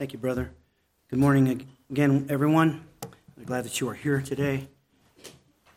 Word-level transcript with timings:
Thank 0.00 0.14
you, 0.14 0.18
brother. 0.18 0.50
Good 1.10 1.18
morning 1.18 1.66
again, 1.90 2.26
everyone. 2.30 2.86
I'm 3.36 3.44
glad 3.44 3.66
that 3.66 3.80
you 3.82 3.88
are 3.90 3.94
here 3.94 4.22
today. 4.22 4.66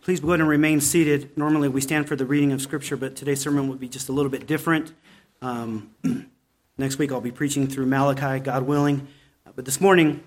Please 0.02 0.22
go 0.22 0.30
ahead 0.30 0.40
and 0.40 0.48
remain 0.48 0.80
seated. 0.80 1.38
Normally, 1.38 1.68
we 1.68 1.82
stand 1.82 2.08
for 2.08 2.16
the 2.16 2.26
reading 2.26 2.54
of 2.54 2.62
Scripture, 2.62 2.96
but 2.96 3.18
today's 3.18 3.42
sermon 3.42 3.68
will 3.68 3.76
be 3.76 3.90
just 3.90 4.08
a 4.08 4.14
little 4.14 4.32
bit 4.32 4.48
different. 4.48 4.94
Um, 5.42 5.94
next 6.78 6.98
week, 7.00 7.12
I'll 7.12 7.20
be 7.20 7.34
preaching 7.34 7.68
through 7.68 7.88
Malachi, 7.88 8.40
God 8.40 8.64
willing. 8.64 9.10
But 9.58 9.66
this 9.66 9.82
morning, 9.82 10.24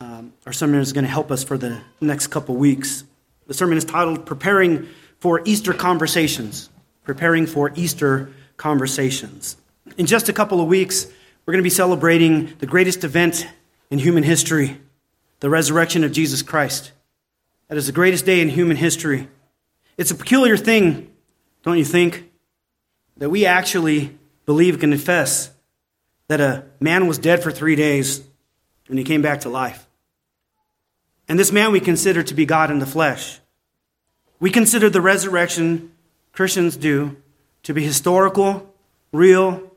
um, 0.00 0.32
our 0.44 0.52
sermon 0.52 0.80
is 0.80 0.92
going 0.92 1.04
to 1.04 1.10
help 1.10 1.30
us 1.30 1.44
for 1.44 1.56
the 1.56 1.80
next 2.00 2.26
couple 2.26 2.56
weeks. 2.56 3.04
The 3.46 3.54
sermon 3.54 3.78
is 3.78 3.84
titled 3.84 4.26
Preparing 4.26 4.88
for 5.20 5.42
Easter 5.44 5.72
Conversations. 5.72 6.70
Preparing 7.04 7.46
for 7.46 7.70
Easter 7.76 8.32
Conversations. 8.56 9.56
In 9.96 10.06
just 10.06 10.28
a 10.28 10.32
couple 10.32 10.60
of 10.60 10.66
weeks, 10.66 11.06
we're 11.48 11.52
going 11.52 11.62
to 11.64 11.66
be 11.66 11.70
celebrating 11.70 12.52
the 12.58 12.66
greatest 12.66 13.04
event 13.04 13.48
in 13.88 13.98
human 13.98 14.22
history 14.22 14.78
the 15.40 15.48
resurrection 15.48 16.04
of 16.04 16.12
Jesus 16.12 16.42
Christ. 16.42 16.92
That 17.68 17.78
is 17.78 17.86
the 17.86 17.92
greatest 17.92 18.26
day 18.26 18.42
in 18.42 18.50
human 18.50 18.76
history. 18.76 19.28
It's 19.96 20.10
a 20.10 20.14
peculiar 20.14 20.58
thing, 20.58 21.10
don't 21.62 21.78
you 21.78 21.86
think, 21.86 22.30
that 23.16 23.30
we 23.30 23.46
actually 23.46 24.18
believe 24.44 24.74
and 24.74 24.92
confess 24.92 25.50
that 26.26 26.42
a 26.42 26.66
man 26.80 27.06
was 27.06 27.16
dead 27.16 27.42
for 27.42 27.50
three 27.50 27.76
days 27.76 28.22
and 28.90 28.98
he 28.98 29.04
came 29.04 29.22
back 29.22 29.40
to 29.40 29.48
life. 29.48 29.86
And 31.28 31.38
this 31.38 31.50
man 31.50 31.72
we 31.72 31.80
consider 31.80 32.22
to 32.24 32.34
be 32.34 32.44
God 32.44 32.70
in 32.70 32.78
the 32.78 32.84
flesh. 32.84 33.40
We 34.38 34.50
consider 34.50 34.90
the 34.90 35.00
resurrection, 35.00 35.92
Christians 36.34 36.76
do, 36.76 37.16
to 37.62 37.72
be 37.72 37.82
historical, 37.82 38.70
real, 39.12 39.72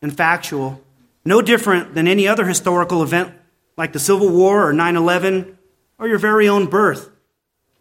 and 0.00 0.16
factual, 0.16 0.80
no 1.24 1.42
different 1.42 1.94
than 1.94 2.08
any 2.08 2.26
other 2.26 2.46
historical 2.46 3.02
event 3.02 3.34
like 3.76 3.92
the 3.92 3.98
Civil 3.98 4.28
War 4.28 4.66
or 4.66 4.72
9 4.72 4.96
11 4.96 5.58
or 5.98 6.08
your 6.08 6.18
very 6.18 6.48
own 6.48 6.66
birth. 6.66 7.10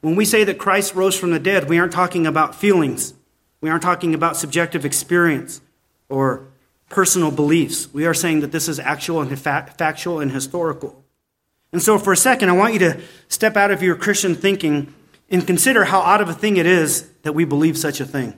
When 0.02 0.16
we 0.16 0.26
say 0.26 0.44
that 0.44 0.58
Christ 0.58 0.96
rose 0.96 1.18
from 1.18 1.32
the 1.32 1.40
dead, 1.40 1.68
we 1.68 1.78
aren't 1.78 1.92
talking 1.92 2.26
about 2.26 2.56
feelings. 2.56 3.14
We 3.62 3.70
aren't 3.70 3.84
talking 3.84 4.14
about 4.14 4.38
subjective 4.38 4.86
experience 4.86 5.62
or 6.08 6.48
personal 6.90 7.32
beliefs. 7.32 7.94
We 7.94 8.06
are 8.06 8.14
saying 8.14 8.40
that 8.42 8.52
this 8.52 8.68
is 8.68 8.80
actual 8.80 9.22
and 9.22 9.40
factual 9.40 10.20
and 10.20 10.32
historical. 10.32 11.04
And 11.72 11.82
so, 11.82 11.98
for 11.98 12.14
a 12.14 12.18
second, 12.18 12.50
I 12.50 12.54
want 12.54 12.74
you 12.74 12.80
to 12.80 13.02
step 13.28 13.56
out 13.56 13.72
of 13.72 13.84
your 13.84 13.96
Christian 13.96 14.36
thinking 14.36 14.94
and 15.30 15.46
consider 15.46 15.86
how 15.86 16.00
odd 16.00 16.22
of 16.22 16.30
a 16.30 16.34
thing 16.34 16.58
it 16.58 16.66
is 16.66 17.08
that 17.22 17.34
we 17.34 17.46
believe 17.46 17.78
such 17.78 18.00
a 18.00 18.06
thing. 18.06 18.34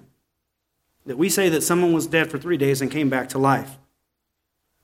That 1.06 1.18
we 1.18 1.30
say 1.30 1.48
that 1.50 1.62
someone 1.62 1.94
was 1.94 2.08
dead 2.08 2.30
for 2.30 2.38
three 2.38 2.58
days 2.58 2.82
and 2.82 2.92
came 2.92 3.10
back 3.10 3.30
to 3.30 3.38
life. 3.38 3.78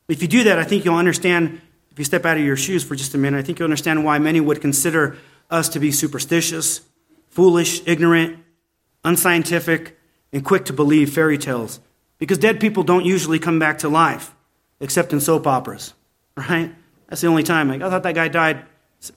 If 0.07 0.21
you 0.21 0.27
do 0.27 0.43
that, 0.45 0.57
I 0.57 0.63
think 0.63 0.85
you'll 0.85 0.95
understand 0.95 1.61
if 1.91 1.99
you 1.99 2.05
step 2.05 2.25
out 2.25 2.37
of 2.37 2.43
your 2.43 2.55
shoes 2.55 2.83
for 2.83 2.95
just 2.95 3.13
a 3.15 3.17
minute, 3.17 3.39
I 3.39 3.41
think 3.41 3.59
you'll 3.59 3.65
understand 3.65 4.05
why 4.05 4.19
many 4.19 4.39
would 4.39 4.61
consider 4.61 5.17
us 5.49 5.67
to 5.69 5.79
be 5.79 5.91
superstitious, 5.91 6.81
foolish, 7.29 7.81
ignorant, 7.87 8.39
unscientific, 9.03 9.97
and 10.31 10.45
quick 10.45 10.65
to 10.65 10.73
believe 10.73 11.11
fairy 11.11 11.37
tales. 11.37 11.79
Because 12.19 12.37
dead 12.37 12.59
people 12.59 12.83
don't 12.83 13.05
usually 13.05 13.39
come 13.39 13.59
back 13.59 13.79
to 13.79 13.89
life, 13.89 14.33
except 14.79 15.11
in 15.11 15.19
soap 15.19 15.47
operas, 15.47 15.93
right? 16.37 16.73
That's 17.07 17.21
the 17.21 17.27
only 17.27 17.43
time. 17.43 17.69
Like, 17.69 17.81
I 17.81 17.89
thought 17.89 18.03
that 18.03 18.15
guy 18.15 18.27
died 18.27 18.63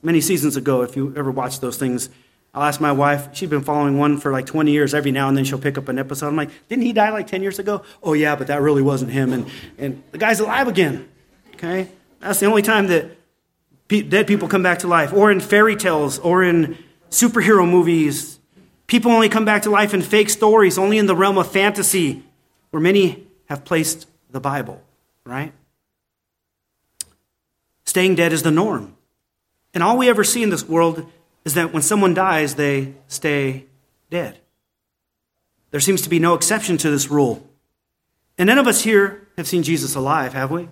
many 0.03 0.21
seasons 0.21 0.57
ago, 0.57 0.83
if 0.83 0.97
you 0.97 1.13
ever 1.17 1.31
watched 1.31 1.61
those 1.61 1.77
things. 1.77 2.09
I'll 2.53 2.65
ask 2.65 2.81
my 2.81 2.91
wife, 2.91 3.29
she's 3.33 3.49
been 3.49 3.63
following 3.63 3.97
one 3.97 4.19
for 4.19 4.33
like 4.33 4.47
20 4.47 4.73
years. 4.73 4.93
Every 4.93 5.13
now 5.13 5.29
and 5.29 5.37
then 5.37 5.45
she'll 5.45 5.59
pick 5.61 5.79
up 5.79 5.89
an 5.89 5.99
episode. 5.99 6.27
I'm 6.27 6.37
like, 6.37 6.51
didn't 6.69 6.85
he 6.85 6.93
die 6.93 7.11
like 7.11 7.29
10 7.29 7.43
years 7.43 7.61
ago? 7.61 7.83
Oh, 8.03 8.13
yeah, 8.13 8.35
but 8.35 8.49
that 8.49 8.61
really 8.61 8.83
wasn't 8.83 9.13
him. 9.13 9.33
And, 9.33 9.47
and 9.79 10.03
the 10.11 10.19
guy's 10.19 10.41
alive 10.41 10.67
again, 10.67 11.09
okay? 11.55 11.89
That's 12.19 12.41
the 12.41 12.47
only 12.47 12.63
time 12.63 12.89
that 12.89 13.17
dead 13.89 14.27
people 14.27 14.49
come 14.49 14.63
back 14.63 14.81
to 14.81 14.89
life, 14.89 15.13
or 15.13 15.31
in 15.31 15.41
fairy 15.41 15.77
tales, 15.77 16.19
or 16.19 16.43
in 16.43 16.77
superhero 17.11 17.69
movies. 17.69 18.39
People 18.89 19.13
only 19.13 19.29
come 19.29 19.45
back 19.45 19.63
to 19.63 19.71
life 19.71 19.95
in 19.95 20.03
fake 20.03 20.31
stories, 20.31 20.77
only 20.77 20.99
in 20.99 21.07
the 21.07 21.17
realm 21.17 21.39
of 21.39 21.51
fantasy, 21.51 22.25
where 22.71 22.81
many 22.81 23.27
have 23.47 23.65
placed 23.65 24.09
the 24.31 24.41
Bible, 24.41 24.83
right? 25.25 25.53
Staying 27.85 28.17
dead 28.17 28.33
is 28.33 28.43
the 28.43 28.51
norm. 28.51 28.97
And 29.75 29.83
all 29.83 29.97
we 29.97 30.09
ever 30.09 30.25
see 30.25 30.43
in 30.43 30.51
this 30.51 30.69
world 30.69 31.11
is 31.45 31.55
that 31.55 31.73
when 31.73 31.83
someone 31.83 32.15
dies, 32.15 32.55
they 32.55 32.95
stay 33.09 33.67
dead. 34.11 34.39
There 35.71 35.81
seems 35.81 36.03
to 36.03 36.09
be 36.09 36.19
no 36.19 36.35
exception 36.35 36.77
to 36.79 36.91
this 36.91 37.11
rule. 37.11 37.47
And 38.37 38.49
none 38.49 38.59
of 38.59 38.67
us 38.67 38.83
here 38.83 39.29
have 39.37 39.47
seen 39.47 39.63
Jesus 39.63 39.95
alive, 39.95 40.33
have 40.35 40.51
we? 40.51 40.69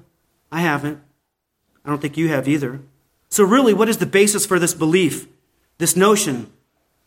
I 0.51 0.61
haven't. 0.61 1.01
I 1.84 1.89
don't 1.89 2.01
think 2.01 2.17
you 2.17 2.29
have 2.29 2.49
either. 2.49 2.81
So, 3.29 3.45
really, 3.45 3.75
what 3.75 3.89
is 3.89 3.99
the 3.99 4.06
basis 4.06 4.47
for 4.47 4.59
this 4.59 4.75
belief, 4.75 5.27
this 5.79 5.97
notion 5.97 6.51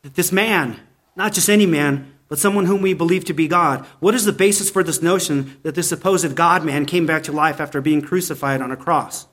that 0.04 0.16
this 0.16 0.32
man, 0.32 0.80
not 1.16 1.34
just 1.34 1.50
any 1.50 1.66
man, 1.66 2.14
but 2.28 2.40
someone 2.40 2.66
whom 2.66 2.82
we 2.82 2.94
believe 2.94 3.26
to 3.26 3.34
be 3.34 3.48
God, 3.48 3.86
what 4.00 4.16
is 4.16 4.26
the 4.26 4.32
basis 4.32 4.70
for 4.70 4.84
this 4.84 5.02
notion 5.02 5.58
that 5.64 5.76
this 5.76 5.90
supposed 5.90 6.36
God 6.36 6.64
man 6.64 6.86
came 6.86 7.06
back 7.06 7.24
to 7.24 7.32
life 7.32 7.60
after 7.60 7.82
being 7.82 8.02
crucified 8.02 8.62
on 8.62 8.72
a 8.72 8.78
cross? 8.78 9.28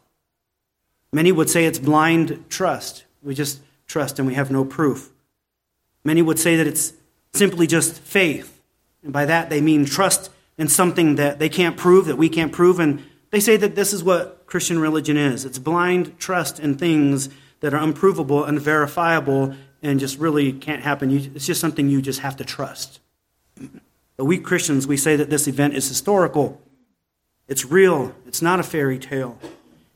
Many 1.12 1.32
would 1.32 1.48
say 1.48 1.64
it's 1.64 1.78
blind 1.78 2.44
trust. 2.48 3.04
We 3.22 3.34
just 3.34 3.60
trust 3.88 4.18
and 4.18 4.28
we 4.28 4.34
have 4.34 4.50
no 4.50 4.64
proof. 4.64 5.10
Many 6.04 6.22
would 6.22 6.38
say 6.38 6.56
that 6.56 6.66
it's 6.66 6.92
simply 7.32 7.66
just 7.66 7.98
faith. 7.98 8.62
And 9.02 9.12
by 9.12 9.24
that, 9.24 9.50
they 9.50 9.60
mean 9.60 9.84
trust 9.84 10.30
in 10.56 10.68
something 10.68 11.16
that 11.16 11.38
they 11.38 11.48
can't 11.48 11.76
prove, 11.76 12.06
that 12.06 12.16
we 12.16 12.28
can't 12.28 12.52
prove, 12.52 12.78
and 12.78 13.02
they 13.30 13.40
say 13.40 13.56
that 13.56 13.74
this 13.74 13.92
is 13.92 14.02
what 14.02 14.46
Christian 14.46 14.78
religion 14.78 15.16
is 15.16 15.44
it's 15.44 15.58
blind 15.58 16.18
trust 16.18 16.58
in 16.58 16.76
things 16.76 17.28
that 17.60 17.74
are 17.74 17.82
unprovable, 17.82 18.44
unverifiable, 18.44 19.54
and 19.82 20.00
just 20.00 20.18
really 20.18 20.52
can't 20.52 20.82
happen. 20.82 21.10
it's 21.34 21.46
just 21.46 21.60
something 21.60 21.88
you 21.88 22.00
just 22.00 22.20
have 22.20 22.36
to 22.36 22.44
trust. 22.44 23.00
But 24.16 24.24
we 24.24 24.38
Christians, 24.38 24.86
we 24.86 24.96
say 24.96 25.16
that 25.16 25.30
this 25.30 25.46
event 25.46 25.74
is 25.74 25.86
historical, 25.88 26.60
it's 27.46 27.64
real, 27.64 28.14
it's 28.26 28.42
not 28.42 28.60
a 28.60 28.62
fairy 28.62 28.98
tale. 28.98 29.38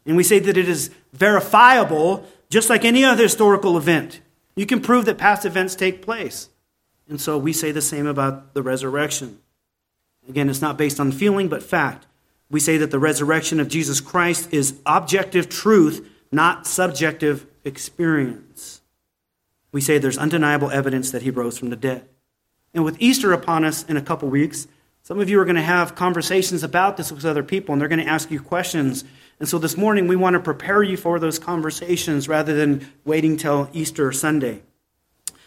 And 0.06 0.16
we 0.16 0.24
say 0.24 0.38
that 0.38 0.56
it 0.56 0.68
is 0.68 0.90
verifiable, 1.12 2.26
just 2.52 2.68
like 2.68 2.84
any 2.84 3.02
other 3.02 3.22
historical 3.22 3.78
event. 3.78 4.20
You 4.56 4.66
can 4.66 4.80
prove 4.80 5.06
that 5.06 5.16
past 5.16 5.46
events 5.46 5.74
take 5.74 6.02
place. 6.02 6.50
And 7.08 7.18
so 7.18 7.38
we 7.38 7.52
say 7.54 7.72
the 7.72 7.80
same 7.80 8.06
about 8.06 8.52
the 8.52 8.62
resurrection. 8.62 9.40
Again, 10.28 10.50
it's 10.50 10.60
not 10.60 10.76
based 10.76 11.00
on 11.00 11.12
feeling, 11.12 11.48
but 11.48 11.62
fact 11.62 12.06
we 12.50 12.60
say 12.60 12.76
that 12.76 12.90
the 12.90 12.98
resurrection 12.98 13.58
of 13.58 13.68
Jesus 13.68 14.02
Christ 14.02 14.52
is 14.52 14.78
objective 14.84 15.48
truth, 15.48 16.06
not 16.30 16.66
subjective 16.66 17.46
experience. 17.64 18.82
We 19.72 19.80
say 19.80 19.96
there's 19.96 20.18
undeniable 20.18 20.70
evidence 20.70 21.10
that 21.12 21.22
he 21.22 21.30
rose 21.30 21.56
from 21.56 21.70
the 21.70 21.76
dead. 21.76 22.06
And 22.74 22.84
with 22.84 23.00
Easter 23.00 23.32
upon 23.32 23.64
us 23.64 23.84
in 23.84 23.96
a 23.96 24.02
couple 24.02 24.28
weeks, 24.28 24.68
some 25.02 25.18
of 25.18 25.30
you 25.30 25.40
are 25.40 25.46
going 25.46 25.56
to 25.56 25.62
have 25.62 25.94
conversations 25.94 26.62
about 26.62 26.98
this 26.98 27.10
with 27.10 27.24
other 27.24 27.42
people, 27.42 27.72
and 27.72 27.80
they're 27.80 27.88
going 27.88 28.04
to 28.04 28.06
ask 28.06 28.30
you 28.30 28.40
questions. 28.40 29.04
And 29.42 29.48
so 29.48 29.58
this 29.58 29.76
morning, 29.76 30.06
we 30.06 30.14
want 30.14 30.34
to 30.34 30.40
prepare 30.40 30.84
you 30.84 30.96
for 30.96 31.18
those 31.18 31.40
conversations 31.40 32.28
rather 32.28 32.54
than 32.54 32.86
waiting 33.04 33.36
till 33.36 33.68
Easter 33.72 34.12
Sunday. 34.12 34.62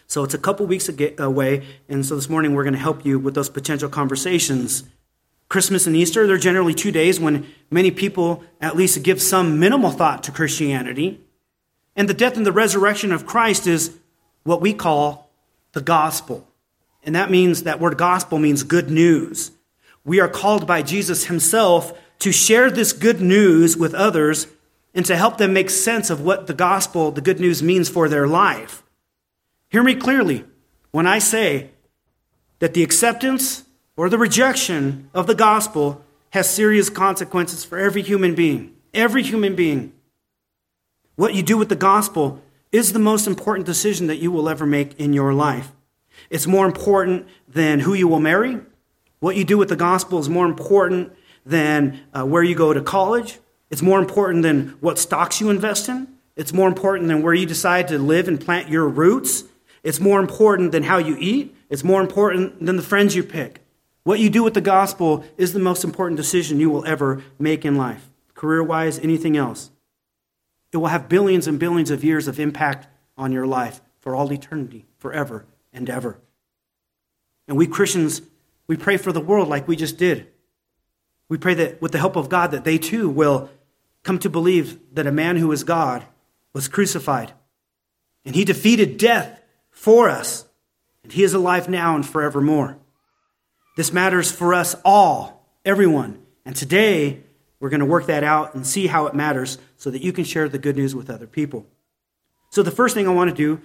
So 0.06 0.22
it's 0.22 0.34
a 0.34 0.38
couple 0.38 0.66
weeks 0.66 0.90
away, 1.18 1.64
and 1.88 2.04
so 2.04 2.14
this 2.14 2.28
morning, 2.28 2.52
we're 2.52 2.64
going 2.64 2.74
to 2.74 2.78
help 2.78 3.06
you 3.06 3.18
with 3.18 3.34
those 3.34 3.48
potential 3.48 3.88
conversations. 3.88 4.84
Christmas 5.48 5.86
and 5.86 5.96
Easter, 5.96 6.26
they're 6.26 6.36
generally 6.36 6.74
two 6.74 6.92
days 6.92 7.18
when 7.18 7.46
many 7.70 7.90
people 7.90 8.44
at 8.60 8.76
least 8.76 9.02
give 9.02 9.22
some 9.22 9.58
minimal 9.58 9.92
thought 9.92 10.22
to 10.24 10.30
Christianity. 10.30 11.18
And 11.96 12.06
the 12.06 12.12
death 12.12 12.36
and 12.36 12.44
the 12.44 12.52
resurrection 12.52 13.12
of 13.12 13.24
Christ 13.24 13.66
is 13.66 13.96
what 14.42 14.60
we 14.60 14.74
call 14.74 15.30
the 15.72 15.80
gospel. 15.80 16.46
And 17.02 17.14
that 17.14 17.30
means 17.30 17.62
that 17.62 17.80
word 17.80 17.96
gospel 17.96 18.38
means 18.38 18.62
good 18.62 18.90
news. 18.90 19.52
We 20.04 20.20
are 20.20 20.28
called 20.28 20.66
by 20.66 20.82
Jesus 20.82 21.24
himself 21.24 21.98
to 22.18 22.32
share 22.32 22.70
this 22.70 22.92
good 22.92 23.20
news 23.20 23.76
with 23.76 23.94
others 23.94 24.46
and 24.94 25.04
to 25.06 25.16
help 25.16 25.38
them 25.38 25.52
make 25.52 25.70
sense 25.70 26.08
of 26.10 26.20
what 26.22 26.46
the 26.46 26.54
gospel, 26.54 27.10
the 27.10 27.20
good 27.20 27.38
news 27.38 27.62
means 27.62 27.88
for 27.88 28.08
their 28.08 28.26
life. 28.26 28.82
Hear 29.68 29.82
me 29.82 29.94
clearly 29.94 30.44
when 30.90 31.06
I 31.06 31.18
say 31.18 31.70
that 32.60 32.72
the 32.72 32.82
acceptance 32.82 33.64
or 33.96 34.08
the 34.08 34.18
rejection 34.18 35.10
of 35.12 35.26
the 35.26 35.34
gospel 35.34 36.02
has 36.30 36.48
serious 36.48 36.88
consequences 36.88 37.64
for 37.64 37.78
every 37.78 38.02
human 38.02 38.34
being. 38.34 38.74
Every 38.94 39.22
human 39.22 39.54
being. 39.54 39.92
What 41.16 41.34
you 41.34 41.42
do 41.42 41.56
with 41.56 41.68
the 41.68 41.76
gospel 41.76 42.42
is 42.72 42.92
the 42.92 42.98
most 42.98 43.26
important 43.26 43.66
decision 43.66 44.06
that 44.06 44.16
you 44.16 44.30
will 44.30 44.48
ever 44.48 44.66
make 44.66 44.98
in 44.98 45.12
your 45.12 45.32
life. 45.32 45.72
It's 46.30 46.46
more 46.46 46.66
important 46.66 47.26
than 47.48 47.80
who 47.80 47.94
you 47.94 48.08
will 48.08 48.20
marry. 48.20 48.60
What 49.20 49.36
you 49.36 49.44
do 49.44 49.58
with 49.58 49.68
the 49.68 49.76
gospel 49.76 50.18
is 50.18 50.28
more 50.28 50.46
important 50.46 51.12
than 51.46 52.00
uh, 52.12 52.26
where 52.26 52.42
you 52.42 52.54
go 52.54 52.74
to 52.74 52.82
college. 52.82 53.38
It's 53.70 53.80
more 53.80 53.98
important 53.98 54.42
than 54.42 54.76
what 54.80 54.98
stocks 54.98 55.40
you 55.40 55.48
invest 55.48 55.88
in. 55.88 56.08
It's 56.34 56.52
more 56.52 56.68
important 56.68 57.08
than 57.08 57.22
where 57.22 57.32
you 57.32 57.46
decide 57.46 57.88
to 57.88 57.98
live 57.98 58.28
and 58.28 58.38
plant 58.38 58.68
your 58.68 58.86
roots. 58.88 59.44
It's 59.82 60.00
more 60.00 60.20
important 60.20 60.72
than 60.72 60.82
how 60.82 60.98
you 60.98 61.16
eat. 61.18 61.56
It's 61.70 61.84
more 61.84 62.00
important 62.02 62.66
than 62.66 62.76
the 62.76 62.82
friends 62.82 63.14
you 63.16 63.22
pick. 63.22 63.60
What 64.02 64.20
you 64.20 64.28
do 64.28 64.42
with 64.42 64.54
the 64.54 64.60
gospel 64.60 65.24
is 65.36 65.52
the 65.52 65.58
most 65.58 65.82
important 65.82 66.16
decision 66.16 66.60
you 66.60 66.68
will 66.68 66.84
ever 66.84 67.22
make 67.38 67.64
in 67.64 67.76
life, 67.76 68.10
career 68.34 68.62
wise, 68.62 68.98
anything 68.98 69.36
else. 69.36 69.70
it 70.72 70.76
will 70.76 70.88
have 70.88 71.08
billions 71.08 71.46
and 71.46 71.58
billions 71.58 71.90
of 71.90 72.04
years 72.04 72.28
of 72.28 72.38
impact 72.38 72.86
on 73.16 73.32
your 73.32 73.46
life 73.46 73.80
for 74.00 74.14
all 74.14 74.30
eternity, 74.32 74.84
forever 74.98 75.46
and 75.72 75.88
ever. 75.88 76.18
And 77.48 77.56
we 77.56 77.66
Christians, 77.66 78.22
we 78.66 78.76
pray 78.76 78.96
for 78.96 79.12
the 79.12 79.20
world 79.20 79.48
like 79.48 79.66
we 79.66 79.76
just 79.76 79.96
did. 79.96 80.28
We 81.28 81.38
pray 81.38 81.54
that 81.54 81.80
with 81.82 81.92
the 81.92 81.98
help 81.98 82.16
of 82.16 82.28
God, 82.28 82.52
that 82.52 82.64
they 82.64 82.78
too 82.78 83.08
will 83.08 83.50
come 84.02 84.18
to 84.20 84.30
believe 84.30 84.78
that 84.94 85.06
a 85.06 85.12
man 85.12 85.36
who 85.36 85.50
is 85.52 85.64
God 85.64 86.04
was 86.52 86.68
crucified. 86.68 87.32
And 88.24 88.34
he 88.34 88.44
defeated 88.44 88.98
death 88.98 89.40
for 89.70 90.08
us. 90.08 90.44
And 91.02 91.12
he 91.12 91.22
is 91.22 91.34
alive 91.34 91.68
now 91.68 91.94
and 91.94 92.06
forevermore. 92.06 92.78
This 93.76 93.92
matters 93.92 94.30
for 94.32 94.54
us 94.54 94.74
all, 94.84 95.46
everyone. 95.64 96.22
And 96.44 96.56
today, 96.56 97.20
we're 97.60 97.68
going 97.68 97.80
to 97.80 97.86
work 97.86 98.06
that 98.06 98.24
out 98.24 98.54
and 98.54 98.66
see 98.66 98.86
how 98.86 99.06
it 99.06 99.14
matters 99.14 99.58
so 99.76 99.90
that 99.90 100.02
you 100.02 100.12
can 100.12 100.24
share 100.24 100.48
the 100.48 100.58
good 100.58 100.76
news 100.76 100.94
with 100.94 101.10
other 101.10 101.26
people. 101.26 101.66
So, 102.50 102.62
the 102.62 102.70
first 102.70 102.94
thing 102.94 103.06
I 103.06 103.12
want 103.12 103.30
to 103.30 103.36
do, 103.36 103.60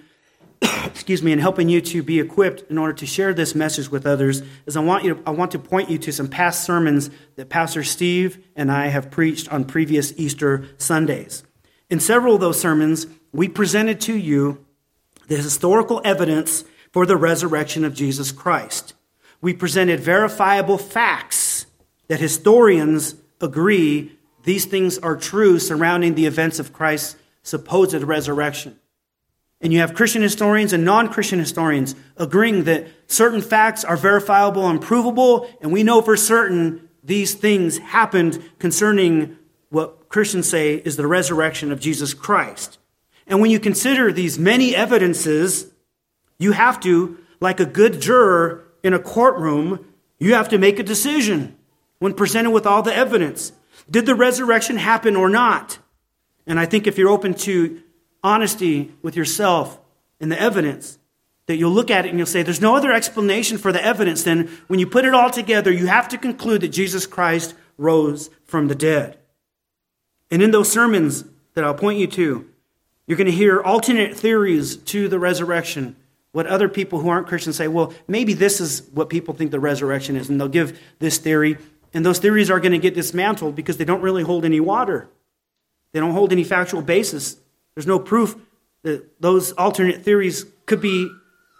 excuse 1.02 1.20
me, 1.20 1.32
in 1.32 1.40
helping 1.40 1.68
you 1.68 1.80
to 1.80 2.00
be 2.00 2.20
equipped 2.20 2.70
in 2.70 2.78
order 2.78 2.92
to 2.92 3.06
share 3.06 3.34
this 3.34 3.56
message 3.56 3.90
with 3.90 4.06
others 4.06 4.40
is 4.66 4.76
I 4.76 4.80
want, 4.80 5.02
you 5.02 5.16
to, 5.16 5.22
I 5.26 5.30
want 5.30 5.50
to 5.50 5.58
point 5.58 5.90
you 5.90 5.98
to 5.98 6.12
some 6.12 6.28
past 6.28 6.62
sermons 6.62 7.10
that 7.34 7.48
Pastor 7.48 7.82
Steve 7.82 8.38
and 8.54 8.70
I 8.70 8.86
have 8.86 9.10
preached 9.10 9.52
on 9.52 9.64
previous 9.64 10.12
Easter 10.16 10.64
Sundays. 10.78 11.42
In 11.90 11.98
several 11.98 12.36
of 12.36 12.40
those 12.40 12.60
sermons, 12.60 13.08
we 13.32 13.48
presented 13.48 14.00
to 14.02 14.16
you 14.16 14.64
the 15.26 15.38
historical 15.38 16.00
evidence 16.04 16.62
for 16.92 17.04
the 17.04 17.16
resurrection 17.16 17.84
of 17.84 17.94
Jesus 17.94 18.30
Christ. 18.30 18.94
We 19.40 19.54
presented 19.54 19.98
verifiable 19.98 20.78
facts 20.78 21.66
that 22.06 22.20
historians 22.20 23.16
agree 23.40 24.16
these 24.44 24.66
things 24.66 24.98
are 24.98 25.16
true 25.16 25.58
surrounding 25.58 26.14
the 26.14 26.26
events 26.26 26.60
of 26.60 26.72
Christ's 26.72 27.16
supposed 27.42 28.04
resurrection. 28.04 28.78
And 29.62 29.72
you 29.72 29.78
have 29.78 29.94
Christian 29.94 30.22
historians 30.22 30.72
and 30.72 30.84
non 30.84 31.08
Christian 31.08 31.38
historians 31.38 31.94
agreeing 32.16 32.64
that 32.64 32.88
certain 33.06 33.40
facts 33.40 33.84
are 33.84 33.96
verifiable 33.96 34.66
and 34.68 34.82
provable, 34.82 35.48
and 35.60 35.72
we 35.72 35.84
know 35.84 36.02
for 36.02 36.16
certain 36.16 36.88
these 37.04 37.34
things 37.34 37.78
happened 37.78 38.42
concerning 38.58 39.38
what 39.70 40.08
Christians 40.08 40.48
say 40.48 40.74
is 40.74 40.96
the 40.96 41.06
resurrection 41.06 41.70
of 41.70 41.80
Jesus 41.80 42.12
Christ. 42.12 42.78
And 43.26 43.40
when 43.40 43.52
you 43.52 43.60
consider 43.60 44.12
these 44.12 44.38
many 44.38 44.74
evidences, 44.74 45.70
you 46.38 46.52
have 46.52 46.80
to, 46.80 47.18
like 47.40 47.60
a 47.60 47.64
good 47.64 48.00
juror 48.00 48.64
in 48.82 48.92
a 48.92 48.98
courtroom, 48.98 49.86
you 50.18 50.34
have 50.34 50.48
to 50.48 50.58
make 50.58 50.78
a 50.80 50.84
decision 50.84 51.56
when 52.00 52.14
presented 52.14 52.50
with 52.50 52.66
all 52.66 52.82
the 52.82 52.94
evidence. 52.94 53.52
Did 53.88 54.06
the 54.06 54.14
resurrection 54.14 54.76
happen 54.76 55.14
or 55.14 55.28
not? 55.28 55.78
And 56.46 56.58
I 56.58 56.66
think 56.66 56.86
if 56.86 56.98
you're 56.98 57.08
open 57.08 57.34
to 57.34 57.80
honesty 58.22 58.92
with 59.02 59.16
yourself 59.16 59.80
and 60.20 60.30
the 60.30 60.40
evidence, 60.40 60.98
that 61.46 61.56
you'll 61.56 61.72
look 61.72 61.90
at 61.90 62.06
it 62.06 62.10
and 62.10 62.18
you'll 62.18 62.26
say, 62.26 62.42
there's 62.42 62.60
no 62.60 62.76
other 62.76 62.92
explanation 62.92 63.58
for 63.58 63.72
the 63.72 63.84
evidence 63.84 64.22
than 64.22 64.48
when 64.68 64.78
you 64.78 64.86
put 64.86 65.04
it 65.04 65.14
all 65.14 65.30
together, 65.30 65.72
you 65.72 65.86
have 65.86 66.08
to 66.08 66.18
conclude 66.18 66.60
that 66.60 66.68
Jesus 66.68 67.06
Christ 67.06 67.54
rose 67.76 68.30
from 68.44 68.68
the 68.68 68.74
dead. 68.74 69.18
And 70.30 70.42
in 70.42 70.52
those 70.52 70.70
sermons 70.70 71.24
that 71.54 71.64
I'll 71.64 71.74
point 71.74 71.98
you 71.98 72.06
to, 72.06 72.48
you're 73.06 73.18
going 73.18 73.26
to 73.26 73.32
hear 73.32 73.60
alternate 73.60 74.16
theories 74.16 74.76
to 74.76 75.08
the 75.08 75.18
resurrection. 75.18 75.96
What 76.30 76.46
other 76.46 76.68
people 76.68 77.00
who 77.00 77.08
aren't 77.08 77.26
Christians 77.26 77.56
say, 77.56 77.68
well, 77.68 77.92
maybe 78.06 78.32
this 78.32 78.60
is 78.60 78.88
what 78.92 79.10
people 79.10 79.34
think 79.34 79.50
the 79.50 79.60
resurrection 79.60 80.16
is. 80.16 80.30
And 80.30 80.40
they'll 80.40 80.48
give 80.48 80.80
this 80.98 81.18
theory. 81.18 81.58
And 81.92 82.06
those 82.06 82.20
theories 82.20 82.50
are 82.50 82.60
going 82.60 82.72
to 82.72 82.78
get 82.78 82.94
dismantled 82.94 83.54
because 83.54 83.76
they 83.76 83.84
don't 83.84 84.00
really 84.00 84.22
hold 84.22 84.44
any 84.44 84.60
water. 84.60 85.10
They 85.92 86.00
don't 86.00 86.12
hold 86.12 86.32
any 86.32 86.44
factual 86.44 86.80
basis. 86.80 87.36
There's 87.74 87.86
no 87.86 87.98
proof 87.98 88.36
that 88.82 89.20
those 89.20 89.52
alternate 89.52 90.02
theories 90.02 90.46
could 90.66 90.80
be 90.80 91.10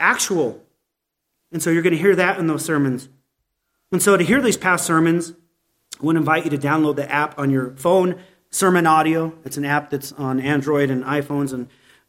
actual. 0.00 0.62
And 1.53 1.62
so 1.62 1.70
you're 1.70 1.82
going 1.82 1.94
to 1.94 2.00
hear 2.00 2.17
that 2.17 2.38
in 2.38 2.47
those 2.47 2.64
sermons. 2.64 3.09
And 3.91 4.03
so 4.03 4.17
to 4.17 4.25
hear 4.25 4.41
these 4.41 4.56
past 4.56 4.87
sermons, 4.87 5.35
I 6.00 6.05
to 6.05 6.17
invite 6.17 6.44
you 6.44 6.50
to 6.50 6.59
download 6.59 6.97
the 6.97 7.11
app 7.11 7.38
on 7.38 7.50
your 7.50 7.73
phone, 7.76 8.19
Sermon 8.50 8.87
Audio. 8.87 9.35
It's 9.44 9.56
an 9.56 9.64
app 9.64 9.91
that's 9.91 10.12
on 10.12 10.41
Android 10.41 10.91
and 10.91 11.05
iPhones 11.05 11.53
and 11.53 11.69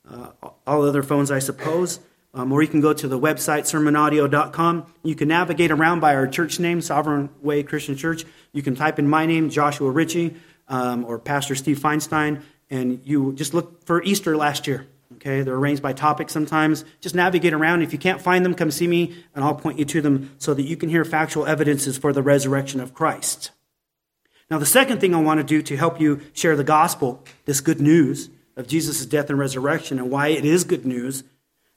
uh, 0.09 0.31
all 0.65 0.83
other 0.83 1.03
phones, 1.03 1.29
I 1.31 1.39
suppose. 1.39 1.99
Um, 2.33 2.51
or 2.51 2.63
you 2.63 2.67
can 2.67 2.81
go 2.81 2.93
to 2.93 3.07
the 3.07 3.19
website, 3.19 3.61
sermonaudio.com. 3.61 4.85
You 5.03 5.13
can 5.13 5.27
navigate 5.27 5.69
around 5.69 5.99
by 5.99 6.15
our 6.15 6.25
church 6.25 6.59
name, 6.59 6.81
Sovereign 6.81 7.29
Way 7.41 7.61
Christian 7.61 7.95
Church. 7.95 8.25
You 8.53 8.63
can 8.63 8.75
type 8.75 8.97
in 8.97 9.07
my 9.07 9.27
name, 9.27 9.51
Joshua 9.51 9.91
Ritchie, 9.91 10.35
um, 10.67 11.05
or 11.05 11.19
Pastor 11.19 11.53
Steve 11.53 11.77
Feinstein, 11.77 12.41
and 12.73 13.01
you 13.05 13.33
just 13.33 13.53
look 13.53 13.85
for 13.85 14.01
Easter 14.03 14.35
last 14.35 14.65
year. 14.65 14.87
Okay, 15.13 15.43
they're 15.43 15.55
arranged 15.55 15.83
by 15.83 15.93
topic 15.93 16.29
sometimes. 16.29 16.83
Just 16.99 17.13
navigate 17.13 17.53
around. 17.53 17.83
If 17.83 17.93
you 17.93 17.99
can't 17.99 18.19
find 18.19 18.43
them, 18.43 18.55
come 18.55 18.71
see 18.71 18.87
me, 18.87 19.15
and 19.35 19.43
I'll 19.43 19.53
point 19.53 19.77
you 19.77 19.85
to 19.85 20.01
them 20.01 20.31
so 20.39 20.55
that 20.55 20.63
you 20.63 20.75
can 20.75 20.89
hear 20.89 21.05
factual 21.05 21.45
evidences 21.45 21.99
for 21.99 22.11
the 22.11 22.23
resurrection 22.23 22.79
of 22.79 22.95
Christ. 22.95 23.51
Now, 24.49 24.57
the 24.57 24.65
second 24.65 24.99
thing 24.99 25.13
I 25.13 25.21
want 25.21 25.39
to 25.39 25.43
do 25.43 25.61
to 25.61 25.77
help 25.77 26.01
you 26.01 26.19
share 26.33 26.55
the 26.55 26.63
gospel, 26.63 27.23
this 27.45 27.61
good 27.61 27.79
news 27.79 28.29
of 28.57 28.67
Jesus' 28.67 29.05
death 29.05 29.29
and 29.29 29.37
resurrection, 29.37 29.99
and 29.99 30.09
why 30.09 30.29
it 30.29 30.43
is 30.43 30.63
good 30.63 30.85
news, 30.85 31.23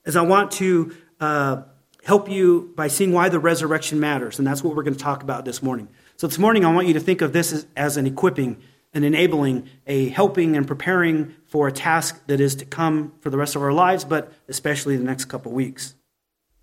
is 0.06 0.16
I 0.16 0.22
want 0.22 0.50
to 0.52 0.96
uh, 1.20 1.62
help 2.04 2.31
you 2.31 2.72
by 2.75 2.88
seeing 2.88 3.12
why 3.12 3.28
the 3.28 3.38
resurrection 3.38 4.00
matters. 4.00 4.38
And 4.38 4.46
that's 4.46 4.64
what 4.64 4.75
we're 4.75 4.82
going 4.82 4.96
to 4.96 5.02
talk 5.02 5.22
about 5.22 5.44
this 5.44 5.62
morning. 5.62 5.88
So, 6.16 6.26
this 6.26 6.38
morning, 6.38 6.64
I 6.64 6.72
want 6.72 6.87
you 6.87 6.94
to 6.94 7.00
think 7.00 7.20
of 7.20 7.34
this 7.34 7.52
as, 7.52 7.66
as 7.76 7.96
an 7.98 8.06
equipping, 8.06 8.62
an 8.96 9.04
enabling, 9.04 9.69
a 9.87 10.08
helping 10.08 10.56
and 10.56 10.66
preparing 10.66 11.34
for 11.46 11.69
a 11.69 11.72
task 11.72 12.26
that 12.26 12.40
is 12.40 12.54
to 12.56 12.64
come 12.64 13.12
for 13.20 13.31
the 13.31 13.37
rest 13.37 13.54
of 13.54 13.62
our 13.62 13.72
lives, 13.72 14.04
but 14.04 14.32
especially 14.48 14.96
the 14.96 15.04
next 15.04 15.26
couple 15.26 15.52
weeks. 15.52 15.94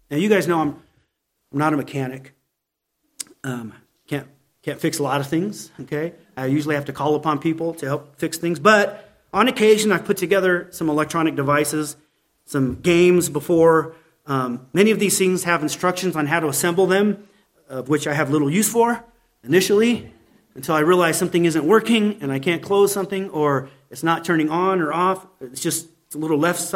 Now, 0.09 0.17
you 0.17 0.27
guys 0.27 0.47
know 0.47 0.59
I'm, 0.59 0.69
I'm 1.51 1.59
not 1.59 1.73
a 1.73 1.77
mechanic. 1.77 2.33
Um, 3.43 3.73
can't, 4.07 4.27
can't 4.63 4.79
fix 4.81 4.99
a 4.99 5.03
lot 5.03 5.21
of 5.21 5.27
things, 5.27 5.71
okay? 5.81 6.13
I 6.35 6.47
usually 6.47 6.75
have 6.75 6.85
to 6.85 6.93
call 6.93 7.15
upon 7.15 7.39
people 7.39 7.75
to 7.75 7.85
help 7.85 8.17
fix 8.17 8.37
things, 8.37 8.59
but 8.59 9.09
on 9.31 9.47
occasion, 9.47 9.91
I've 9.91 10.05
put 10.05 10.17
together 10.17 10.67
some 10.71 10.89
electronic 10.89 11.35
devices 11.35 11.95
some 12.45 12.75
games 12.81 13.29
before. 13.29 13.95
Um, 14.25 14.67
many 14.73 14.91
of 14.91 14.99
these 14.99 15.17
things 15.17 15.43
have 15.43 15.61
instructions 15.61 16.15
on 16.15 16.27
how 16.27 16.39
to 16.39 16.47
assemble 16.47 16.87
them, 16.87 17.27
of 17.69 17.89
which 17.89 18.07
I 18.07 18.13
have 18.13 18.29
little 18.29 18.49
use 18.49 18.71
for 18.71 19.03
initially, 19.43 20.13
until 20.55 20.75
I 20.75 20.79
realize 20.79 21.17
something 21.17 21.45
isn't 21.45 21.65
working 21.65 22.17
and 22.21 22.31
I 22.31 22.39
can't 22.39 22.61
close 22.61 22.91
something 22.91 23.29
or 23.29 23.69
it's 23.89 24.03
not 24.03 24.25
turning 24.25 24.49
on 24.49 24.81
or 24.81 24.93
off. 24.93 25.25
It's 25.41 25.61
just 25.61 25.87
it's 26.07 26.15
a 26.15 26.19
little 26.19 26.37
left 26.37 26.73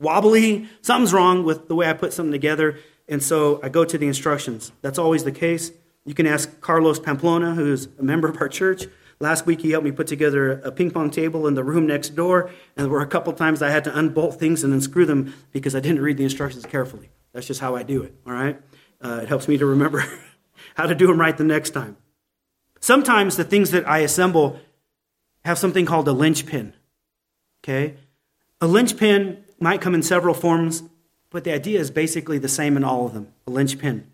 wobbly. 0.00 0.68
Something's 0.82 1.12
wrong 1.12 1.44
with 1.44 1.68
the 1.68 1.74
way 1.74 1.88
I 1.88 1.92
put 1.92 2.12
something 2.12 2.32
together. 2.32 2.78
And 3.08 3.22
so 3.22 3.60
I 3.62 3.68
go 3.68 3.84
to 3.84 3.98
the 3.98 4.06
instructions. 4.06 4.72
That's 4.82 4.98
always 4.98 5.24
the 5.24 5.32
case. 5.32 5.70
You 6.04 6.14
can 6.14 6.26
ask 6.26 6.60
Carlos 6.60 6.98
Pamplona, 6.98 7.54
who's 7.54 7.88
a 7.98 8.02
member 8.02 8.28
of 8.28 8.40
our 8.40 8.48
church. 8.48 8.86
Last 9.20 9.46
week, 9.46 9.60
he 9.60 9.70
helped 9.70 9.84
me 9.84 9.92
put 9.92 10.06
together 10.06 10.52
a 10.60 10.72
ping 10.72 10.90
pong 10.90 11.10
table 11.10 11.46
in 11.46 11.54
the 11.54 11.64
room 11.64 11.86
next 11.86 12.10
door, 12.10 12.50
and 12.76 12.84
there 12.84 12.90
were 12.90 13.00
a 13.00 13.06
couple 13.06 13.32
times 13.32 13.62
I 13.62 13.70
had 13.70 13.84
to 13.84 13.96
unbolt 13.96 14.38
things 14.38 14.64
and 14.64 14.72
unscrew 14.72 15.06
them 15.06 15.32
because 15.52 15.74
I 15.74 15.80
didn't 15.80 16.02
read 16.02 16.16
the 16.16 16.24
instructions 16.24 16.66
carefully. 16.66 17.10
That's 17.32 17.46
just 17.46 17.60
how 17.60 17.76
I 17.76 17.84
do 17.84 18.02
it, 18.02 18.14
all 18.26 18.32
right? 18.32 18.60
Uh, 19.00 19.20
it 19.22 19.28
helps 19.28 19.48
me 19.48 19.56
to 19.58 19.66
remember 19.66 20.04
how 20.74 20.86
to 20.86 20.94
do 20.94 21.06
them 21.06 21.18
right 21.18 21.36
the 21.36 21.44
next 21.44 21.70
time. 21.70 21.96
Sometimes 22.84 23.38
the 23.38 23.44
things 23.44 23.70
that 23.70 23.88
I 23.88 24.00
assemble 24.00 24.60
have 25.42 25.56
something 25.56 25.86
called 25.86 26.06
a 26.06 26.12
linchpin, 26.12 26.74
okay? 27.62 27.94
A 28.60 28.66
linchpin 28.66 29.42
might 29.58 29.80
come 29.80 29.94
in 29.94 30.02
several 30.02 30.34
forms, 30.34 30.82
but 31.30 31.44
the 31.44 31.54
idea 31.54 31.80
is 31.80 31.90
basically 31.90 32.36
the 32.36 32.46
same 32.46 32.76
in 32.76 32.84
all 32.84 33.06
of 33.06 33.14
them 33.14 33.32
a 33.46 33.50
linchpin, 33.50 34.06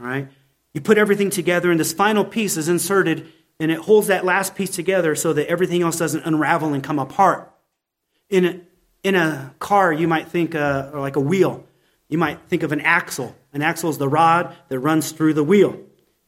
all 0.00 0.04
right? 0.04 0.26
You 0.74 0.80
put 0.80 0.98
everything 0.98 1.30
together, 1.30 1.70
and 1.70 1.78
this 1.78 1.92
final 1.92 2.24
piece 2.24 2.56
is 2.56 2.68
inserted 2.68 3.28
and 3.60 3.70
it 3.70 3.78
holds 3.78 4.08
that 4.08 4.24
last 4.24 4.56
piece 4.56 4.70
together 4.70 5.14
so 5.14 5.32
that 5.34 5.46
everything 5.46 5.82
else 5.82 5.96
doesn't 5.96 6.26
unravel 6.26 6.74
and 6.74 6.82
come 6.82 6.98
apart. 6.98 7.52
In 8.28 8.44
a, 8.44 8.60
in 9.04 9.14
a 9.14 9.54
car, 9.60 9.92
you 9.92 10.08
might 10.08 10.26
think 10.26 10.56
uh, 10.56 10.90
like 10.92 11.14
a 11.14 11.20
wheel. 11.20 11.64
You 12.08 12.18
might 12.18 12.40
think 12.48 12.64
of 12.64 12.72
an 12.72 12.80
axle. 12.80 13.36
An 13.52 13.62
axle 13.62 13.90
is 13.90 13.98
the 13.98 14.08
rod 14.08 14.56
that 14.70 14.80
runs 14.80 15.12
through 15.12 15.34
the 15.34 15.44
wheel, 15.44 15.78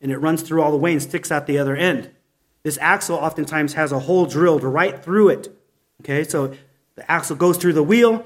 and 0.05 0.13
it 0.13 0.19
runs 0.19 0.43
through 0.43 0.63
all 0.63 0.71
the 0.71 0.77
way 0.77 0.93
and 0.93 1.03
sticks 1.03 1.33
out 1.33 1.47
the 1.47 1.59
other 1.59 1.75
end. 1.75 2.11
This 2.63 2.79
axle 2.81 3.17
oftentimes 3.17 3.73
has 3.73 3.91
a 3.91 4.01
hole 4.01 4.27
drilled 4.27 4.63
right 4.63 5.03
through 5.03 5.31
it. 5.31 5.49
Okay, 6.03 6.25
so 6.25 6.55
the 6.95 7.11
axle 7.11 7.37
goes 7.37 7.57
through 7.57 7.73
the 7.73 7.83
wheel. 7.83 8.23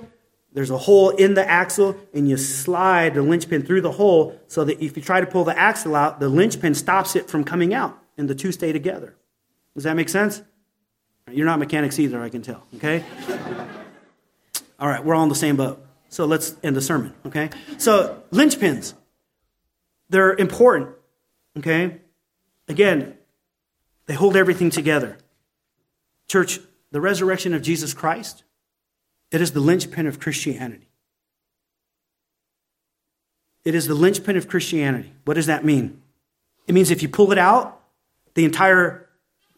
There's 0.53 0.71
a 0.71 0.79
hole 0.79 1.11
in 1.11 1.35
the 1.35 1.49
axle, 1.49 1.97
and 2.13 2.29
you 2.29 2.37
slide 2.37 3.15
the 3.15 3.23
linchpin 3.23 3.63
through 3.63 3.83
the 3.83 3.93
hole 3.93 4.41
so 4.49 4.65
that 4.65 4.83
if 4.83 4.97
you 4.97 5.03
try 5.03 5.21
to 5.21 5.27
pull 5.27 5.45
the 5.45 5.57
axle 5.57 5.95
out, 5.95 6.19
the 6.19 6.29
linchpin 6.29 6.75
stops 6.75 7.15
it 7.15 7.31
from 7.31 7.45
coming 7.45 7.73
out 7.73 7.97
and 8.17 8.29
the 8.29 8.35
two 8.35 8.51
stay 8.51 8.73
together. 8.73 9.15
Does 9.75 9.85
that 9.85 9.95
make 9.95 10.09
sense? 10.09 10.43
You're 11.31 11.47
not 11.47 11.61
mechanics 11.61 12.01
either, 12.01 12.21
I 12.21 12.29
can 12.29 12.43
tell, 12.43 12.65
okay? 12.77 13.05
All 14.81 14.89
right, 14.89 15.05
we're 15.05 15.15
all 15.15 15.23
in 15.23 15.29
the 15.29 15.35
same 15.35 15.57
boat. 15.57 15.85
So 16.09 16.25
let's 16.25 16.57
end 16.63 16.75
the 16.75 16.81
sermon, 16.81 17.13
okay? 17.27 17.51
So, 17.77 18.23
linchpins, 18.33 18.95
they're 20.09 20.35
important, 20.35 20.91
okay? 21.59 22.01
Again, 22.69 23.17
they 24.07 24.15
hold 24.15 24.37
everything 24.37 24.71
together. 24.71 25.19
Church, 26.29 26.61
the 26.91 27.01
resurrection 27.01 27.55
of 27.55 27.63
Jesus 27.63 27.95
Christ, 27.95 28.45
it 29.31 29.41
is 29.41 29.53
the 29.53 29.61
linchpin 29.61 30.07
of 30.07 30.21
Christianity. 30.21 30.89
It 33.65 33.75
is 33.75 33.87
the 33.87 33.95
linchpin 33.95 34.37
of 34.37 34.49
Christianity. 34.49 35.13
What 35.25 35.35
does 35.35 35.47
that 35.47 35.65
mean? 35.65 36.01
It 36.67 36.75
means 36.75 36.91
if 36.91 37.03
you 37.03 37.09
pull 37.09 37.33
it 37.33 37.39
out, 37.39 37.83
the 38.35 38.45
entire 38.45 39.09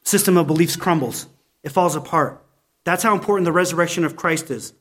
system 0.02 0.37
of 0.37 0.47
beliefs 0.47 0.76
crumbles, 0.76 1.26
it 1.62 1.71
falls 1.71 1.95
apart. 1.95 2.42
That's 2.85 3.02
how 3.02 3.14
important 3.14 3.45
the 3.45 3.52
resurrection 3.52 4.04
of 4.04 4.16
Christ 4.16 4.50
is. 4.50 4.73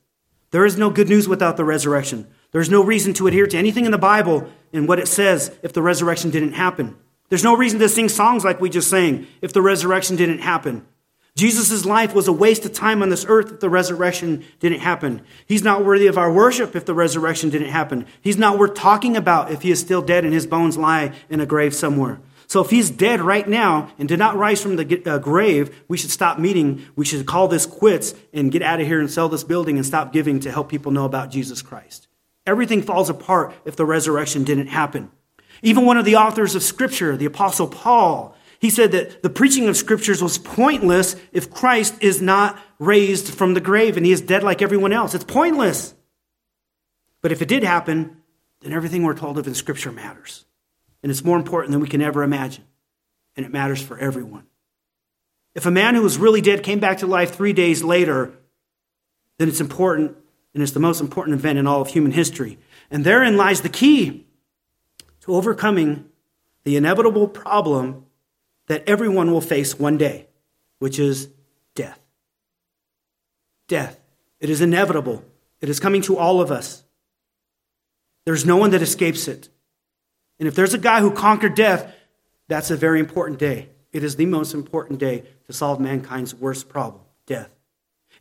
There 0.51 0.65
is 0.65 0.77
no 0.77 0.89
good 0.89 1.09
news 1.09 1.27
without 1.27 1.57
the 1.57 1.65
resurrection. 1.65 2.27
There's 2.51 2.69
no 2.69 2.83
reason 2.83 3.13
to 3.15 3.27
adhere 3.27 3.45
to 3.45 3.57
anything 3.57 3.85
in 3.85 3.91
the 3.91 3.97
Bible 3.97 4.49
and 4.73 4.87
what 4.87 4.99
it 4.99 5.07
says 5.07 5.55
if 5.61 5.73
the 5.73 5.81
resurrection 5.81 6.31
didn't 6.31 6.53
happen. 6.53 6.95
There's 7.29 7.43
no 7.43 7.55
reason 7.55 7.79
to 7.79 7.89
sing 7.89 8.09
songs 8.09 8.43
like 8.43 8.59
we 8.59 8.69
just 8.69 8.89
sang 8.89 9.27
if 9.41 9.53
the 9.53 9.61
resurrection 9.61 10.15
didn't 10.15 10.39
happen. 10.39 10.85
Jesus' 11.35 11.85
life 11.85 12.13
was 12.13 12.27
a 12.27 12.33
waste 12.33 12.65
of 12.65 12.73
time 12.73 13.01
on 13.01 13.09
this 13.09 13.25
earth 13.27 13.53
if 13.53 13.59
the 13.59 13.69
resurrection 13.69 14.43
didn't 14.59 14.79
happen. 14.79 15.21
He's 15.45 15.63
not 15.63 15.85
worthy 15.85 16.07
of 16.07 16.17
our 16.17 16.31
worship 16.31 16.75
if 16.75 16.85
the 16.85 16.93
resurrection 16.93 17.49
didn't 17.49 17.69
happen. 17.69 18.07
He's 18.19 18.37
not 18.37 18.57
worth 18.57 18.73
talking 18.73 19.15
about 19.15 19.51
if 19.51 19.61
he 19.61 19.71
is 19.71 19.79
still 19.79 20.01
dead 20.01 20.25
and 20.25 20.33
his 20.33 20.47
bones 20.47 20.77
lie 20.77 21.13
in 21.29 21.39
a 21.39 21.45
grave 21.45 21.73
somewhere. 21.73 22.19
So 22.47 22.61
if 22.61 22.71
he's 22.71 22.89
dead 22.89 23.21
right 23.21 23.47
now 23.47 23.91
and 23.99 24.09
did 24.09 24.17
not 24.17 24.35
rise 24.35 24.61
from 24.61 24.75
the 24.75 25.01
uh, 25.05 25.19
grave, 25.19 25.83
we 25.87 25.97
should 25.97 26.09
stop 26.09 26.39
meeting. 26.39 26.83
We 26.95 27.05
should 27.05 27.27
call 27.27 27.47
this 27.47 27.67
quits 27.67 28.15
and 28.33 28.51
get 28.51 28.63
out 28.63 28.81
of 28.81 28.87
here 28.87 28.99
and 28.99 29.09
sell 29.09 29.29
this 29.29 29.43
building 29.43 29.77
and 29.77 29.85
stop 29.85 30.11
giving 30.11 30.39
to 30.41 30.51
help 30.51 30.67
people 30.67 30.91
know 30.91 31.05
about 31.05 31.29
Jesus 31.29 31.61
Christ. 31.61 32.07
Everything 32.47 32.81
falls 32.81 33.09
apart 33.09 33.53
if 33.65 33.75
the 33.75 33.85
resurrection 33.85 34.43
didn't 34.43 34.67
happen. 34.67 35.11
Even 35.61 35.85
one 35.85 35.97
of 35.97 36.05
the 36.05 36.15
authors 36.15 36.55
of 36.55 36.63
Scripture, 36.63 37.17
the 37.17 37.25
Apostle 37.25 37.67
Paul, 37.67 38.35
he 38.59 38.69
said 38.69 38.91
that 38.91 39.23
the 39.23 39.29
preaching 39.29 39.67
of 39.67 39.77
Scriptures 39.77 40.21
was 40.21 40.37
pointless 40.37 41.15
if 41.31 41.49
Christ 41.49 41.95
is 42.01 42.21
not 42.21 42.59
raised 42.77 43.33
from 43.33 43.53
the 43.53 43.61
grave 43.61 43.97
and 43.97 44.05
he 44.05 44.11
is 44.11 44.21
dead 44.21 44.43
like 44.43 44.61
everyone 44.61 44.93
else. 44.93 45.15
It's 45.15 45.23
pointless. 45.23 45.93
But 47.21 47.31
if 47.31 47.41
it 47.41 47.47
did 47.47 47.63
happen, 47.63 48.17
then 48.61 48.73
everything 48.73 49.03
we're 49.03 49.13
told 49.13 49.37
of 49.37 49.47
in 49.47 49.53
Scripture 49.53 49.91
matters. 49.91 50.45
And 51.01 51.09
it's 51.09 51.23
more 51.23 51.37
important 51.37 51.71
than 51.71 51.81
we 51.81 51.87
can 51.87 52.01
ever 52.01 52.23
imagine. 52.23 52.65
And 53.35 53.45
it 53.45 53.53
matters 53.53 53.81
for 53.81 53.97
everyone. 53.97 54.45
If 55.55 55.65
a 55.65 55.71
man 55.71 55.95
who 55.95 56.01
was 56.01 56.17
really 56.17 56.41
dead 56.41 56.63
came 56.63 56.79
back 56.79 56.99
to 56.99 57.07
life 57.07 57.35
three 57.35 57.53
days 57.53 57.83
later, 57.83 58.33
then 59.37 59.47
it's 59.47 59.61
important, 59.61 60.17
and 60.53 60.61
it's 60.61 60.73
the 60.73 60.79
most 60.79 60.99
important 60.99 61.35
event 61.35 61.57
in 61.57 61.65
all 61.65 61.81
of 61.81 61.87
human 61.87 62.11
history. 62.11 62.59
And 62.91 63.05
therein 63.05 63.37
lies 63.37 63.61
the 63.61 63.69
key 63.69 64.27
to 65.29 65.35
overcoming 65.35 66.09
the 66.63 66.75
inevitable 66.75 67.27
problem 67.27 68.05
that 68.67 68.83
everyone 68.87 69.31
will 69.31 69.41
face 69.41 69.77
one 69.77 69.95
day, 69.95 70.27
which 70.79 70.97
is 70.97 71.29
death. 71.75 71.99
Death. 73.67 73.99
It 74.39 74.49
is 74.49 74.59
inevitable. 74.59 75.23
It 75.61 75.69
is 75.69 75.79
coming 75.79 76.01
to 76.03 76.17
all 76.17 76.41
of 76.41 76.51
us. 76.51 76.83
There's 78.25 78.45
no 78.45 78.57
one 78.57 78.71
that 78.71 78.81
escapes 78.81 79.27
it. 79.27 79.49
And 80.39 80.47
if 80.47 80.55
there's 80.55 80.73
a 80.73 80.79
guy 80.79 80.99
who 81.01 81.11
conquered 81.11 81.53
death, 81.53 81.93
that's 82.47 82.71
a 82.71 82.75
very 82.75 82.99
important 82.99 83.37
day. 83.37 83.69
It 83.91 84.03
is 84.03 84.15
the 84.15 84.25
most 84.25 84.53
important 84.55 84.99
day 84.99 85.25
to 85.45 85.53
solve 85.53 85.79
mankind's 85.79 86.33
worst 86.33 86.69
problem 86.69 87.03
death. 87.27 87.53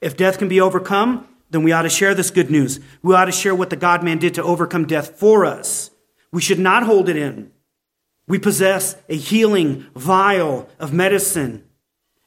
If 0.03 0.19
death 0.19 0.39
can 0.39 0.49
be 0.49 0.61
overcome, 0.61 1.27
then 1.49 1.63
we 1.63 1.73
ought 1.73 1.83
to 1.83 1.89
share 1.89 2.15
this 2.15 2.31
good 2.31 2.51
news. 2.51 2.81
We 3.03 3.15
ought 3.15 3.25
to 3.25 3.33
share 3.33 3.55
what 3.55 3.71
the 3.71 3.77
God 3.77 4.05
man 4.05 4.19
did 4.19 4.35
to 4.35 4.43
overcome 4.43 4.87
death 4.87 5.19
for 5.19 5.47
us. 5.47 5.91
We 6.33 6.43
should 6.43 6.59
not 6.59 6.83
hold 6.83 7.09
it 7.09 7.17
in. 7.17 7.51
We 8.27 8.39
possess 8.39 8.97
a 9.09 9.17
healing 9.17 9.87
vial 9.95 10.69
of 10.79 10.93
medicine. 10.93 11.65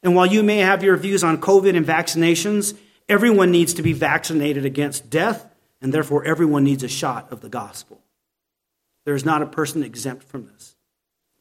And 0.02 0.16
while 0.16 0.26
you 0.26 0.42
may 0.42 0.58
have 0.58 0.84
your 0.84 0.98
views 0.98 1.24
on 1.24 1.40
COVID 1.40 1.78
and 1.78 1.86
vaccinations, 1.86 2.76
everyone 3.08 3.52
needs 3.52 3.74
to 3.76 3.84
be 3.84 3.94
vaccinated 3.94 4.66
against 4.66 5.10
death, 5.10 5.48
and 5.80 5.94
therefore 5.94 6.24
everyone 6.26 6.64
needs 6.64 6.82
a 6.84 6.88
shot 6.88 7.32
of 7.32 7.42
the 7.42 7.50
gospel. 7.50 8.02
There 9.06 9.16
is 9.16 9.26
not 9.26 9.42
a 9.42 9.48
person 9.48 9.84
exempt 9.84 10.24
from 10.24 10.48
this. 10.48 10.76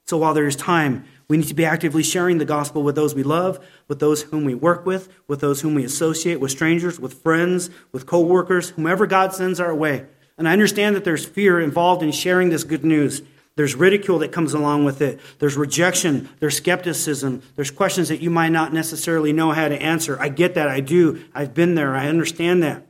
So 0.06 0.18
while 0.18 0.34
there 0.34 0.46
is 0.46 0.56
time, 0.56 1.04
we 1.28 1.36
need 1.36 1.46
to 1.46 1.54
be 1.54 1.64
actively 1.64 2.02
sharing 2.02 2.38
the 2.38 2.44
gospel 2.44 2.82
with 2.82 2.96
those 2.96 3.14
we 3.14 3.22
love, 3.22 3.64
with 3.86 4.00
those 4.00 4.22
whom 4.22 4.44
we 4.44 4.54
work 4.54 4.84
with, 4.84 5.08
with 5.28 5.40
those 5.40 5.60
whom 5.60 5.74
we 5.74 5.84
associate, 5.84 6.40
with 6.40 6.50
strangers, 6.50 6.98
with 6.98 7.22
friends, 7.22 7.70
with 7.92 8.06
coworkers, 8.06 8.70
whomever 8.70 9.06
God 9.06 9.32
sends 9.32 9.60
our 9.60 9.74
way. 9.74 10.06
And 10.40 10.49
I 10.49 10.54
understand 10.54 10.97
that 10.97 11.04
there's 11.04 11.26
fear 11.26 11.61
involved 11.61 12.02
in 12.02 12.12
sharing 12.12 12.49
this 12.49 12.64
good 12.64 12.82
news. 12.82 13.20
There's 13.56 13.75
ridicule 13.75 14.20
that 14.20 14.32
comes 14.32 14.54
along 14.54 14.87
with 14.87 15.02
it. 15.02 15.20
There's 15.38 15.54
rejection. 15.54 16.30
There's 16.38 16.56
skepticism. 16.56 17.42
There's 17.56 17.70
questions 17.70 18.09
that 18.09 18.23
you 18.23 18.30
might 18.30 18.49
not 18.49 18.73
necessarily 18.73 19.35
know 19.35 19.52
how 19.52 19.68
to 19.68 19.82
answer. 19.82 20.18
I 20.18 20.30
get 20.30 20.54
that. 20.54 20.66
I 20.66 20.80
do. 20.80 21.23
I've 21.35 21.52
been 21.52 21.75
there. 21.75 21.94
I 21.94 22.09
understand 22.09 22.62
that. 22.62 22.87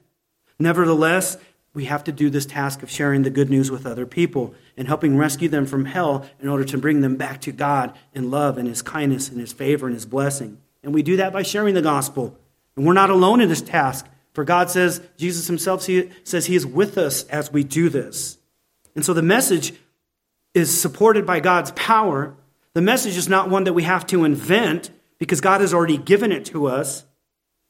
Nevertheless, 0.61 1.39
we 1.75 1.87
have 1.87 2.05
to 2.05 2.13
do 2.13 2.31
this 2.31 2.47
task 2.47 2.85
of 2.85 2.91
sharing 2.91 3.23
the 3.23 3.31
good 3.31 3.51
news 3.51 3.69
with 3.69 3.85
other 3.85 4.07
people 4.07 4.55
and 4.77 4.87
helping 4.87 5.17
rescue 5.17 5.49
them 5.49 5.67
from 5.67 5.87
hell 5.87 6.31
in 6.39 6.47
order 6.47 6.65
to 6.67 6.79
bring 6.79 7.01
them 7.01 7.17
back 7.17 7.41
to 7.41 7.51
God 7.51 7.99
in 8.15 8.31
love 8.31 8.59
and 8.59 8.69
His 8.69 8.81
kindness 8.81 9.29
and 9.29 9.41
His 9.41 9.53
favor 9.53 9.87
and 9.87 9.95
His 9.97 10.07
blessing. 10.07 10.59
And 10.85 10.95
we 10.95 11.03
do 11.03 11.17
that 11.17 11.33
by 11.33 11.43
sharing 11.43 11.75
the 11.75 11.83
gospel. 11.83 12.39
And 12.77 12.87
we're 12.87 12.93
not 12.93 13.11
alone 13.11 13.41
in 13.41 13.49
this 13.49 13.61
task, 13.61 14.07
for 14.33 14.45
God 14.45 14.71
says, 14.71 15.01
Jesus 15.17 15.47
Himself 15.47 15.87
says 16.25 16.47
He 16.47 16.57
is 16.57 16.67
with 16.67 16.97
us 16.97 17.25
as 17.25 17.53
we 17.53 17.65
do 17.65 17.89
this. 17.89 18.39
And 18.95 19.05
so 19.05 19.13
the 19.13 19.23
message 19.23 19.73
is 20.55 20.81
supported 20.81 21.27
by 21.27 21.41
God's 21.41 21.71
power. 21.73 22.35
The 22.75 22.83
message 22.83 23.17
is 23.17 23.29
not 23.29 23.51
one 23.51 23.65
that 23.65 23.73
we 23.73 23.85
have 23.85 24.07
to 24.09 24.25
invent 24.25 24.91
because 25.19 25.41
God 25.41 25.61
has 25.61 25.75
already 25.75 25.99
given 25.99 26.33
it 26.33 26.45
to 26.47 26.67
us. 26.67 27.05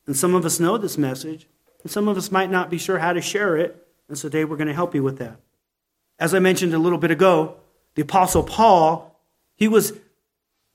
And 0.06 0.16
some 0.16 0.34
of 0.34 0.44
us 0.44 0.60
know 0.60 0.78
this 0.78 0.98
message, 0.98 1.46
and 1.82 1.90
some 1.90 2.08
of 2.08 2.16
us 2.16 2.32
might 2.32 2.50
not 2.50 2.70
be 2.70 2.78
sure 2.78 2.98
how 2.98 3.12
to 3.12 3.20
share 3.20 3.56
it. 3.56 3.86
And 4.08 4.18
so 4.18 4.28
today 4.28 4.44
we're 4.44 4.56
going 4.56 4.68
to 4.68 4.74
help 4.74 4.94
you 4.94 5.02
with 5.02 5.18
that. 5.18 5.38
As 6.18 6.34
I 6.34 6.38
mentioned 6.38 6.74
a 6.74 6.78
little 6.78 6.98
bit 6.98 7.10
ago, 7.10 7.56
the 7.94 8.02
Apostle 8.02 8.42
Paul, 8.42 9.20
he 9.56 9.68
was, 9.68 9.92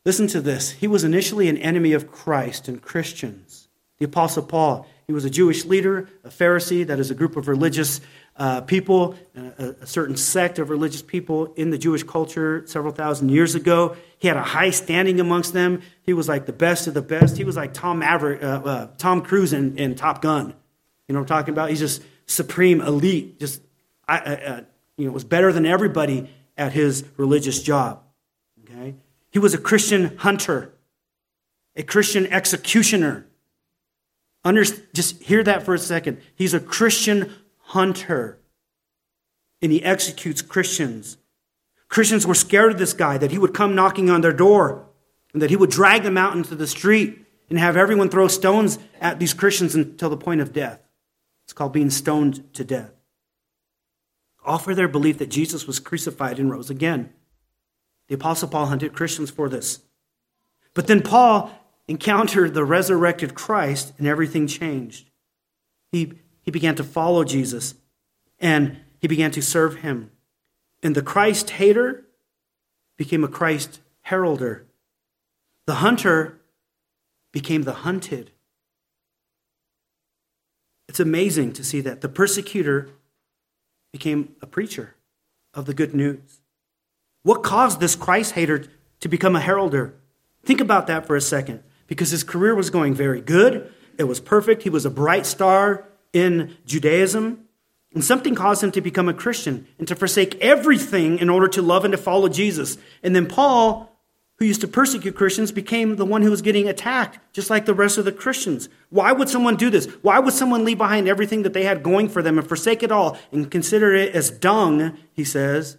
listen 0.05 0.27
to 0.27 0.41
this, 0.41 0.71
he 0.71 0.87
was 0.87 1.03
initially 1.03 1.49
an 1.49 1.57
enemy 1.57 1.93
of 1.93 2.11
Christ 2.11 2.67
and 2.67 2.81
Christians. 2.81 3.67
The 3.97 4.05
Apostle 4.05 4.43
Paul, 4.43 4.87
he 5.07 5.13
was 5.13 5.23
a 5.23 5.29
Jewish 5.29 5.65
leader, 5.65 6.09
a 6.23 6.29
Pharisee, 6.29 6.85
that 6.87 6.99
is 6.99 7.11
a 7.11 7.15
group 7.15 7.35
of 7.35 7.47
religious 7.47 8.01
uh, 8.37 8.61
people, 8.61 9.15
a, 9.35 9.75
a, 9.81 9.87
certain 9.87 10.17
sect 10.17 10.59
of 10.59 10.69
religious 10.69 11.01
people 11.01 11.53
in 11.55 11.69
the 11.69 11.77
Jewish 11.77 12.03
culture 12.03 12.63
several 12.65 12.91
thousand 12.91 13.29
years 13.29 13.55
ago. 13.55 13.95
He 14.17 14.27
had 14.27 14.35
a 14.35 14.43
high 14.43 14.71
standing 14.71 15.19
amongst 15.19 15.53
them. 15.53 15.81
He 16.01 16.13
was 16.13 16.27
like 16.27 16.45
the 16.45 16.53
best 16.53 16.87
of 16.87 16.93
the 16.95 17.01
best. 17.01 17.37
He 17.37 17.43
was 17.43 17.55
like 17.55 17.73
Tom 17.73 17.99
Maverick, 17.99 18.43
uh, 18.43 18.61
uh, 18.65 18.87
Tom 18.97 19.21
Cruise 19.21 19.53
in, 19.53 19.77
in 19.77 19.95
Top 19.95 20.21
Gun. 20.21 20.53
You 21.07 21.13
know 21.13 21.19
what 21.19 21.31
I'm 21.31 21.37
talking 21.37 21.53
about? 21.53 21.69
He's 21.69 21.79
just 21.79 22.01
supreme 22.25 22.81
elite, 22.81 23.39
just 23.39 23.61
I, 24.07 24.17
uh, 24.17 24.61
you 24.97 25.05
know, 25.05 25.11
was 25.11 25.23
better 25.23 25.53
than 25.53 25.65
everybody 25.65 26.29
at 26.57 26.73
his 26.73 27.05
religious 27.17 27.61
job. 27.61 28.01
Okay, 28.63 28.95
he 29.31 29.39
was 29.39 29.53
a 29.53 29.57
Christian 29.57 30.17
hunter, 30.17 30.73
a 31.75 31.83
Christian 31.83 32.25
executioner. 32.27 33.27
Under, 34.45 34.63
just 34.93 35.23
hear 35.23 35.43
that 35.43 35.63
for 35.63 35.73
a 35.73 35.79
second. 35.79 36.21
He's 36.35 36.53
a 36.53 36.59
Christian 36.59 37.33
hunter, 37.57 38.39
and 39.59 39.71
he 39.71 39.83
executes 39.83 40.43
Christians. 40.43 41.17
Christians 41.89 42.27
were 42.27 42.35
scared 42.35 42.73
of 42.73 42.77
this 42.77 42.93
guy 42.93 43.17
that 43.17 43.31
he 43.31 43.39
would 43.39 43.55
come 43.55 43.73
knocking 43.73 44.09
on 44.09 44.21
their 44.21 44.31
door 44.31 44.87
and 45.33 45.41
that 45.41 45.49
he 45.49 45.55
would 45.55 45.71
drag 45.71 46.03
them 46.03 46.17
out 46.17 46.35
into 46.35 46.55
the 46.55 46.67
street 46.67 47.25
and 47.49 47.57
have 47.57 47.75
everyone 47.75 48.09
throw 48.09 48.27
stones 48.27 48.77
at 49.01 49.19
these 49.19 49.33
Christians 49.33 49.75
until 49.75 50.09
the 50.09 50.17
point 50.17 50.41
of 50.41 50.53
death. 50.53 50.79
It's 51.45 51.53
called 51.53 51.73
being 51.73 51.89
stoned 51.89 52.53
to 52.53 52.63
death. 52.63 52.91
For 54.59 54.75
their 54.75 54.87
belief 54.87 55.17
that 55.17 55.29
Jesus 55.29 55.65
was 55.65 55.79
crucified 55.79 56.37
and 56.37 56.51
rose 56.51 56.69
again. 56.69 57.11
The 58.07 58.15
Apostle 58.15 58.49
Paul 58.49 58.67
hunted 58.67 58.93
Christians 58.93 59.31
for 59.31 59.49
this. 59.49 59.79
But 60.75 60.87
then 60.87 61.01
Paul 61.01 61.51
encountered 61.87 62.53
the 62.53 62.65
resurrected 62.65 63.35
Christ 63.35 63.93
and 63.97 64.07
everything 64.07 64.47
changed. 64.47 65.09
He, 65.91 66.13
he 66.41 66.51
began 66.51 66.75
to 66.75 66.83
follow 66.83 67.23
Jesus 67.23 67.75
and 68.39 68.77
he 68.99 69.07
began 69.07 69.31
to 69.31 69.41
serve 69.41 69.77
him. 69.77 70.11
And 70.81 70.95
the 70.95 71.01
Christ 71.01 71.51
hater 71.51 72.05
became 72.97 73.23
a 73.23 73.29
Christ 73.29 73.81
heralder. 74.01 74.65
The 75.65 75.75
hunter 75.75 76.41
became 77.31 77.63
the 77.63 77.73
hunted. 77.73 78.31
It's 80.87 80.99
amazing 80.99 81.53
to 81.53 81.63
see 81.63 81.81
that. 81.81 82.01
The 82.01 82.09
persecutor 82.09 82.89
became 83.91 84.35
a 84.41 84.47
preacher 84.47 84.95
of 85.53 85.65
the 85.65 85.73
good 85.73 85.93
news. 85.93 86.41
What 87.23 87.43
caused 87.43 87.79
this 87.79 87.95
Christ 87.95 88.33
hater 88.33 88.65
to 88.99 89.09
become 89.09 89.35
a 89.35 89.41
heralder? 89.41 89.95
Think 90.43 90.61
about 90.61 90.87
that 90.87 91.07
for 91.07 91.15
a 91.15 91.21
second. 91.21 91.63
Because 91.87 92.09
his 92.09 92.23
career 92.23 92.55
was 92.55 92.69
going 92.69 92.93
very 92.93 93.21
good, 93.21 93.71
it 93.97 94.05
was 94.05 94.19
perfect, 94.19 94.63
he 94.63 94.69
was 94.69 94.85
a 94.85 94.89
bright 94.89 95.25
star 95.25 95.85
in 96.13 96.55
Judaism. 96.65 97.41
And 97.93 98.03
something 98.03 98.35
caused 98.35 98.61
him 98.63 98.71
to 98.71 98.81
become 98.81 99.07
a 99.07 99.13
Christian 99.13 99.67
and 99.79 99.87
to 99.87 99.95
forsake 99.95 100.35
everything 100.41 101.19
in 101.19 101.29
order 101.29 101.47
to 101.49 101.61
love 101.61 101.85
and 101.85 101.93
to 101.93 101.97
follow 101.97 102.27
Jesus. 102.27 102.77
And 103.01 103.15
then 103.15 103.25
Paul 103.25 103.95
who 104.37 104.45
used 104.45 104.61
to 104.61 104.67
persecute 104.67 105.15
Christians 105.15 105.51
became 105.51 105.95
the 105.95 106.05
one 106.05 106.21
who 106.21 106.29
was 106.29 106.41
getting 106.41 106.67
attacked, 106.67 107.19
just 107.31 107.49
like 107.49 107.65
the 107.65 107.73
rest 107.73 107.97
of 107.97 108.03
the 108.03 108.11
Christians. 108.11 108.67
Why 108.89 109.13
would 109.13 109.29
someone 109.29 109.55
do 109.55 109.69
this? 109.69 109.85
Why 110.01 110.19
would 110.19 110.33
someone 110.33 110.65
leave 110.65 110.77
behind 110.77 111.07
everything 111.07 111.43
that 111.43 111.53
they 111.53 111.63
had 111.63 111.83
going 111.83 112.09
for 112.09 112.21
them 112.21 112.37
and 112.37 112.47
forsake 112.47 112.83
it 112.83 112.91
all 112.91 113.17
and 113.31 113.49
consider 113.49 113.93
it 113.93 114.13
as 114.13 114.29
dung, 114.29 114.97
he 115.13 115.23
says, 115.23 115.77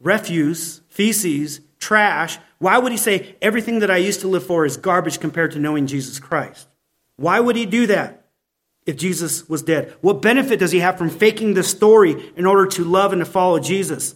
refuse, 0.00 0.80
feces, 0.88 1.60
trash? 1.82 2.38
Why 2.58 2.78
would 2.78 2.92
he 2.92 2.98
say 2.98 3.36
everything 3.42 3.80
that 3.80 3.90
I 3.90 3.98
used 3.98 4.20
to 4.20 4.28
live 4.28 4.46
for 4.46 4.64
is 4.64 4.76
garbage 4.76 5.20
compared 5.20 5.52
to 5.52 5.58
knowing 5.58 5.86
Jesus 5.86 6.18
Christ? 6.18 6.68
Why 7.16 7.40
would 7.40 7.56
he 7.56 7.66
do 7.66 7.86
that 7.88 8.26
if 8.86 8.96
Jesus 8.96 9.48
was 9.48 9.62
dead? 9.62 9.94
What 10.00 10.22
benefit 10.22 10.58
does 10.58 10.72
he 10.72 10.78
have 10.78 10.96
from 10.96 11.10
faking 11.10 11.54
the 11.54 11.62
story 11.62 12.32
in 12.36 12.46
order 12.46 12.66
to 12.66 12.84
love 12.84 13.12
and 13.12 13.20
to 13.20 13.26
follow 13.26 13.58
Jesus 13.58 14.14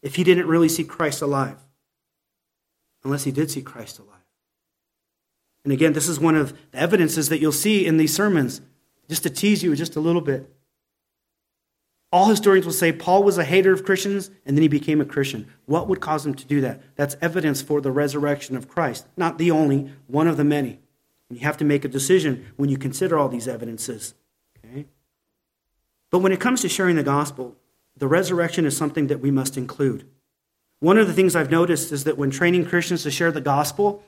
if 0.00 0.14
he 0.14 0.24
didn't 0.24 0.46
really 0.46 0.68
see 0.68 0.84
Christ 0.84 1.20
alive? 1.22 1.58
unless 3.04 3.24
he 3.24 3.32
did 3.32 3.50
see 3.50 3.62
Christ 3.62 3.98
alive. 3.98 4.08
And 5.64 5.72
again, 5.72 5.92
this 5.92 6.08
is 6.08 6.18
one 6.18 6.34
of 6.34 6.56
the 6.72 6.78
evidences 6.78 7.28
that 7.28 7.40
you'll 7.40 7.52
see 7.52 7.86
in 7.86 7.96
these 7.96 8.14
sermons, 8.14 8.60
just 9.08 9.22
to 9.24 9.30
tease 9.30 9.62
you 9.62 9.74
just 9.76 9.96
a 9.96 10.00
little 10.00 10.20
bit. 10.20 10.50
All 12.12 12.28
historians 12.28 12.66
will 12.66 12.74
say 12.74 12.92
Paul 12.92 13.22
was 13.22 13.38
a 13.38 13.44
hater 13.44 13.72
of 13.72 13.84
Christians 13.84 14.30
and 14.44 14.54
then 14.54 14.62
he 14.62 14.68
became 14.68 15.00
a 15.00 15.06
Christian. 15.06 15.50
What 15.64 15.88
would 15.88 16.00
cause 16.00 16.26
him 16.26 16.34
to 16.34 16.46
do 16.46 16.60
that? 16.60 16.82
That's 16.94 17.16
evidence 17.22 17.62
for 17.62 17.80
the 17.80 17.90
resurrection 17.90 18.54
of 18.54 18.68
Christ. 18.68 19.06
Not 19.16 19.38
the 19.38 19.50
only, 19.50 19.90
one 20.06 20.26
of 20.26 20.36
the 20.36 20.44
many. 20.44 20.78
And 21.30 21.38
you 21.38 21.46
have 21.46 21.56
to 21.56 21.64
make 21.64 21.86
a 21.86 21.88
decision 21.88 22.52
when 22.56 22.68
you 22.68 22.76
consider 22.76 23.18
all 23.18 23.30
these 23.30 23.48
evidences. 23.48 24.14
Okay? 24.62 24.84
But 26.10 26.18
when 26.18 26.32
it 26.32 26.40
comes 26.40 26.60
to 26.60 26.68
sharing 26.68 26.96
the 26.96 27.02
gospel, 27.02 27.56
the 27.96 28.06
resurrection 28.06 28.66
is 28.66 28.76
something 28.76 29.06
that 29.06 29.20
we 29.20 29.30
must 29.30 29.56
include. 29.56 30.06
One 30.80 30.98
of 30.98 31.06
the 31.06 31.14
things 31.14 31.34
I've 31.34 31.50
noticed 31.50 31.92
is 31.92 32.04
that 32.04 32.18
when 32.18 32.30
training 32.30 32.66
Christians 32.66 33.04
to 33.04 33.10
share 33.10 33.32
the 33.32 33.40
gospel, 33.40 34.02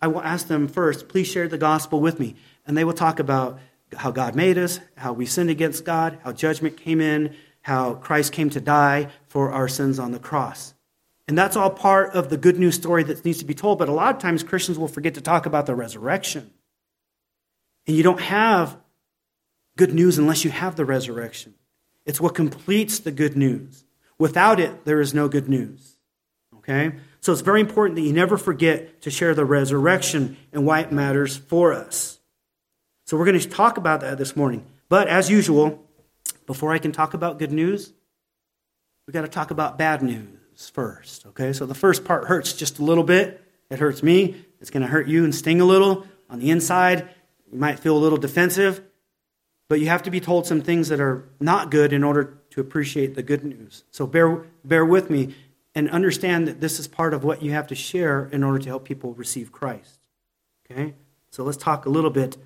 I 0.00 0.06
will 0.06 0.22
ask 0.22 0.46
them 0.46 0.66
first, 0.66 1.08
please 1.08 1.28
share 1.28 1.48
the 1.48 1.58
gospel 1.58 2.00
with 2.00 2.18
me. 2.18 2.36
And 2.66 2.74
they 2.74 2.84
will 2.84 2.94
talk 2.94 3.18
about 3.18 3.58
how 3.96 4.10
God 4.10 4.34
made 4.34 4.56
us, 4.56 4.80
how 4.96 5.12
we 5.12 5.26
sinned 5.26 5.50
against 5.50 5.84
God, 5.84 6.18
how 6.22 6.32
judgment 6.32 6.78
came 6.78 7.00
in, 7.00 7.34
how 7.62 7.94
Christ 7.94 8.32
came 8.32 8.50
to 8.50 8.60
die 8.60 9.08
for 9.28 9.52
our 9.52 9.68
sins 9.68 9.98
on 9.98 10.12
the 10.12 10.18
cross. 10.18 10.74
And 11.28 11.38
that's 11.38 11.56
all 11.56 11.70
part 11.70 12.14
of 12.14 12.28
the 12.28 12.36
good 12.36 12.58
news 12.58 12.74
story 12.74 13.04
that 13.04 13.24
needs 13.24 13.38
to 13.38 13.44
be 13.44 13.54
told. 13.54 13.78
But 13.78 13.88
a 13.88 13.92
lot 13.92 14.14
of 14.14 14.20
times 14.20 14.42
Christians 14.42 14.78
will 14.78 14.88
forget 14.88 15.14
to 15.14 15.20
talk 15.20 15.46
about 15.46 15.66
the 15.66 15.74
resurrection. 15.74 16.50
And 17.86 17.96
you 17.96 18.02
don't 18.02 18.20
have 18.20 18.76
good 19.76 19.94
news 19.94 20.18
unless 20.18 20.44
you 20.44 20.50
have 20.50 20.76
the 20.76 20.84
resurrection. 20.84 21.54
It's 22.04 22.20
what 22.20 22.34
completes 22.34 22.98
the 22.98 23.12
good 23.12 23.36
news. 23.36 23.84
Without 24.18 24.58
it, 24.58 24.84
there 24.84 25.00
is 25.00 25.14
no 25.14 25.28
good 25.28 25.48
news. 25.48 25.96
Okay? 26.58 26.92
So 27.20 27.32
it's 27.32 27.42
very 27.42 27.60
important 27.60 27.96
that 27.96 28.02
you 28.02 28.12
never 28.12 28.36
forget 28.36 29.02
to 29.02 29.10
share 29.10 29.34
the 29.34 29.44
resurrection 29.44 30.36
and 30.52 30.66
why 30.66 30.80
it 30.80 30.90
matters 30.92 31.36
for 31.36 31.72
us. 31.72 32.18
So 33.06 33.16
we're 33.16 33.26
going 33.26 33.38
to 33.38 33.48
talk 33.48 33.76
about 33.76 34.00
that 34.00 34.18
this 34.18 34.36
morning. 34.36 34.66
But 34.88 35.08
as 35.08 35.30
usual, 35.30 35.86
before 36.50 36.72
I 36.72 36.78
can 36.78 36.90
talk 36.90 37.14
about 37.14 37.38
good 37.38 37.52
news, 37.52 37.92
we've 39.06 39.14
got 39.14 39.20
to 39.20 39.28
talk 39.28 39.52
about 39.52 39.78
bad 39.78 40.02
news 40.02 40.68
first. 40.68 41.24
Okay? 41.26 41.52
So 41.52 41.64
the 41.64 41.76
first 41.76 42.04
part 42.04 42.24
hurts 42.24 42.54
just 42.54 42.80
a 42.80 42.82
little 42.82 43.04
bit. 43.04 43.40
It 43.70 43.78
hurts 43.78 44.02
me. 44.02 44.34
It's 44.60 44.68
going 44.68 44.80
to 44.80 44.88
hurt 44.88 45.06
you 45.06 45.22
and 45.22 45.32
sting 45.32 45.60
a 45.60 45.64
little. 45.64 46.08
On 46.28 46.40
the 46.40 46.50
inside, 46.50 47.08
you 47.52 47.56
might 47.56 47.78
feel 47.78 47.96
a 47.96 48.02
little 48.02 48.18
defensive. 48.18 48.82
But 49.68 49.78
you 49.78 49.86
have 49.86 50.02
to 50.02 50.10
be 50.10 50.18
told 50.18 50.44
some 50.44 50.60
things 50.60 50.88
that 50.88 50.98
are 50.98 51.28
not 51.38 51.70
good 51.70 51.92
in 51.92 52.02
order 52.02 52.40
to 52.50 52.60
appreciate 52.60 53.14
the 53.14 53.22
good 53.22 53.44
news. 53.44 53.84
So 53.92 54.08
bear, 54.08 54.44
bear 54.64 54.84
with 54.84 55.08
me 55.08 55.36
and 55.76 55.88
understand 55.88 56.48
that 56.48 56.60
this 56.60 56.80
is 56.80 56.88
part 56.88 57.14
of 57.14 57.22
what 57.22 57.44
you 57.44 57.52
have 57.52 57.68
to 57.68 57.76
share 57.76 58.28
in 58.32 58.42
order 58.42 58.58
to 58.58 58.68
help 58.68 58.84
people 58.84 59.14
receive 59.14 59.52
Christ. 59.52 60.00
Okay? 60.68 60.94
So 61.30 61.44
let's 61.44 61.58
talk 61.58 61.86
a 61.86 61.90
little 61.90 62.10
bit 62.10 62.38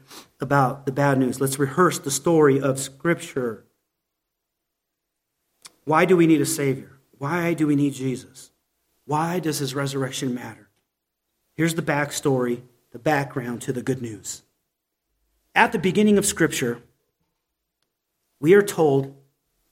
about 0.43 0.85
the 0.85 0.93
bad 0.93 1.17
news. 1.17 1.41
Let's 1.41 1.59
rehearse 1.59 1.99
the 1.99 2.11
story 2.11 2.61
of 2.61 2.79
Scripture. 2.79 3.65
Why 5.85 6.05
do 6.05 6.17
we 6.17 6.27
need 6.27 6.41
a 6.41 6.47
Savior? 6.47 6.99
Why 7.19 7.55
do 7.55 7.67
we 7.67 7.77
need 7.77 7.95
Jesus? 7.95 8.51
Why 9.05 9.39
does 9.39 9.59
his 9.59 9.75
resurrection 9.75 10.35
matter? 10.35 10.69
Here's 11.55 11.75
the 11.75 11.83
backstory, 11.83 12.63
the 12.91 12.99
background 12.99 13.63
to 13.63 13.73
the 13.73 13.83
good 13.83 14.03
news. 14.03 14.43
At 15.55 15.73
the 15.73 15.79
beginning 15.79 16.19
of 16.19 16.27
Scripture, 16.27 16.83
we 18.41 18.55
are 18.55 18.63
told 18.63 19.15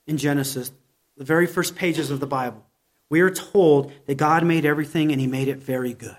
in 0.07 0.17
Genesis, 0.17 0.73
the 1.17 1.25
very 1.25 1.47
first 1.47 1.77
pages 1.77 2.11
of 2.11 2.21
the 2.21 2.27
Bible, 2.27 2.67
we 3.09 3.21
are 3.21 3.31
told 3.31 3.93
that 4.07 4.17
God 4.17 4.45
made 4.45 4.65
everything 4.65 5.13
and 5.13 5.21
he 5.21 5.27
made 5.27 5.49
it 5.49 5.59
very 5.59 5.93
good. 5.93 6.17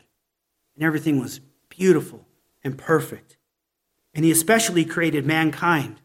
And 0.76 0.84
everything 0.84 1.20
was 1.20 1.40
beautiful 1.70 2.28
and 2.64 2.78
perfect. 2.78 3.38
And 4.14 4.24
he 4.24 4.32
especially 4.32 4.86
created 4.86 5.26
mankind 5.26 6.02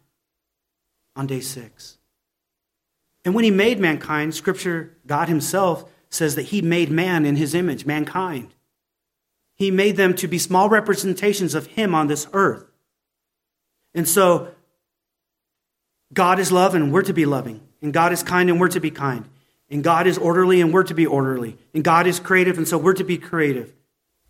on 1.15 1.27
day 1.27 1.41
six. 1.41 1.98
And 3.25 3.35
when 3.35 3.45
he 3.45 3.51
made 3.51 3.81
mankind, 3.81 4.35
Scripture, 4.35 4.97
God 5.07 5.29
himself 5.29 5.91
says 6.11 6.35
that 6.37 6.47
he 6.47 6.63
made 6.63 6.91
man 6.91 7.25
in 7.27 7.37
his 7.37 7.55
image, 7.55 7.85
mankind. 7.85 8.55
He 9.55 9.71
made 9.71 9.97
them 9.97 10.15
to 10.15 10.29
be 10.29 10.39
small 10.39 10.69
representations 10.69 11.55
of 11.55 11.67
him 11.67 11.95
on 11.95 12.07
this 12.07 12.29
earth. 12.33 12.65
And 13.95 14.09
so, 14.09 14.55
God 16.13 16.39
is 16.39 16.53
love 16.53 16.75
and 16.75 16.93
we're 16.93 17.03
to 17.03 17.13
be 17.13 17.27
loving. 17.27 17.61
And 17.83 17.93
God 17.93 18.13
is 18.13 18.23
kind 18.23 18.49
and 18.49 18.61
we're 18.61 18.69
to 18.69 18.81
be 18.81 18.91
kind. 18.91 19.29
And 19.71 19.85
God 19.85 20.07
is 20.07 20.17
orderly 20.17 20.61
and 20.61 20.73
we're 20.73 20.85
to 20.85 20.95
be 20.95 21.07
orderly. 21.07 21.59
And 21.75 21.85
God 21.85 22.07
is 22.07 22.19
creative 22.21 22.57
and 22.57 22.67
so 22.67 22.79
we're 22.79 22.95
to 22.95 23.05
be 23.05 23.19
creative. 23.19 23.75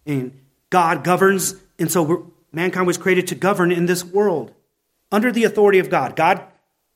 And 0.04 0.40
God 0.70 1.04
governs 1.04 1.54
and 1.78 1.90
so 1.90 2.32
mankind 2.52 2.86
was 2.86 2.98
created 2.98 3.28
to 3.28 3.34
govern 3.34 3.70
in 3.70 3.86
this 3.86 4.04
world 4.04 4.52
under 5.12 5.30
the 5.30 5.44
authority 5.44 5.78
of 5.78 5.90
God. 5.90 6.16
God 6.16 6.42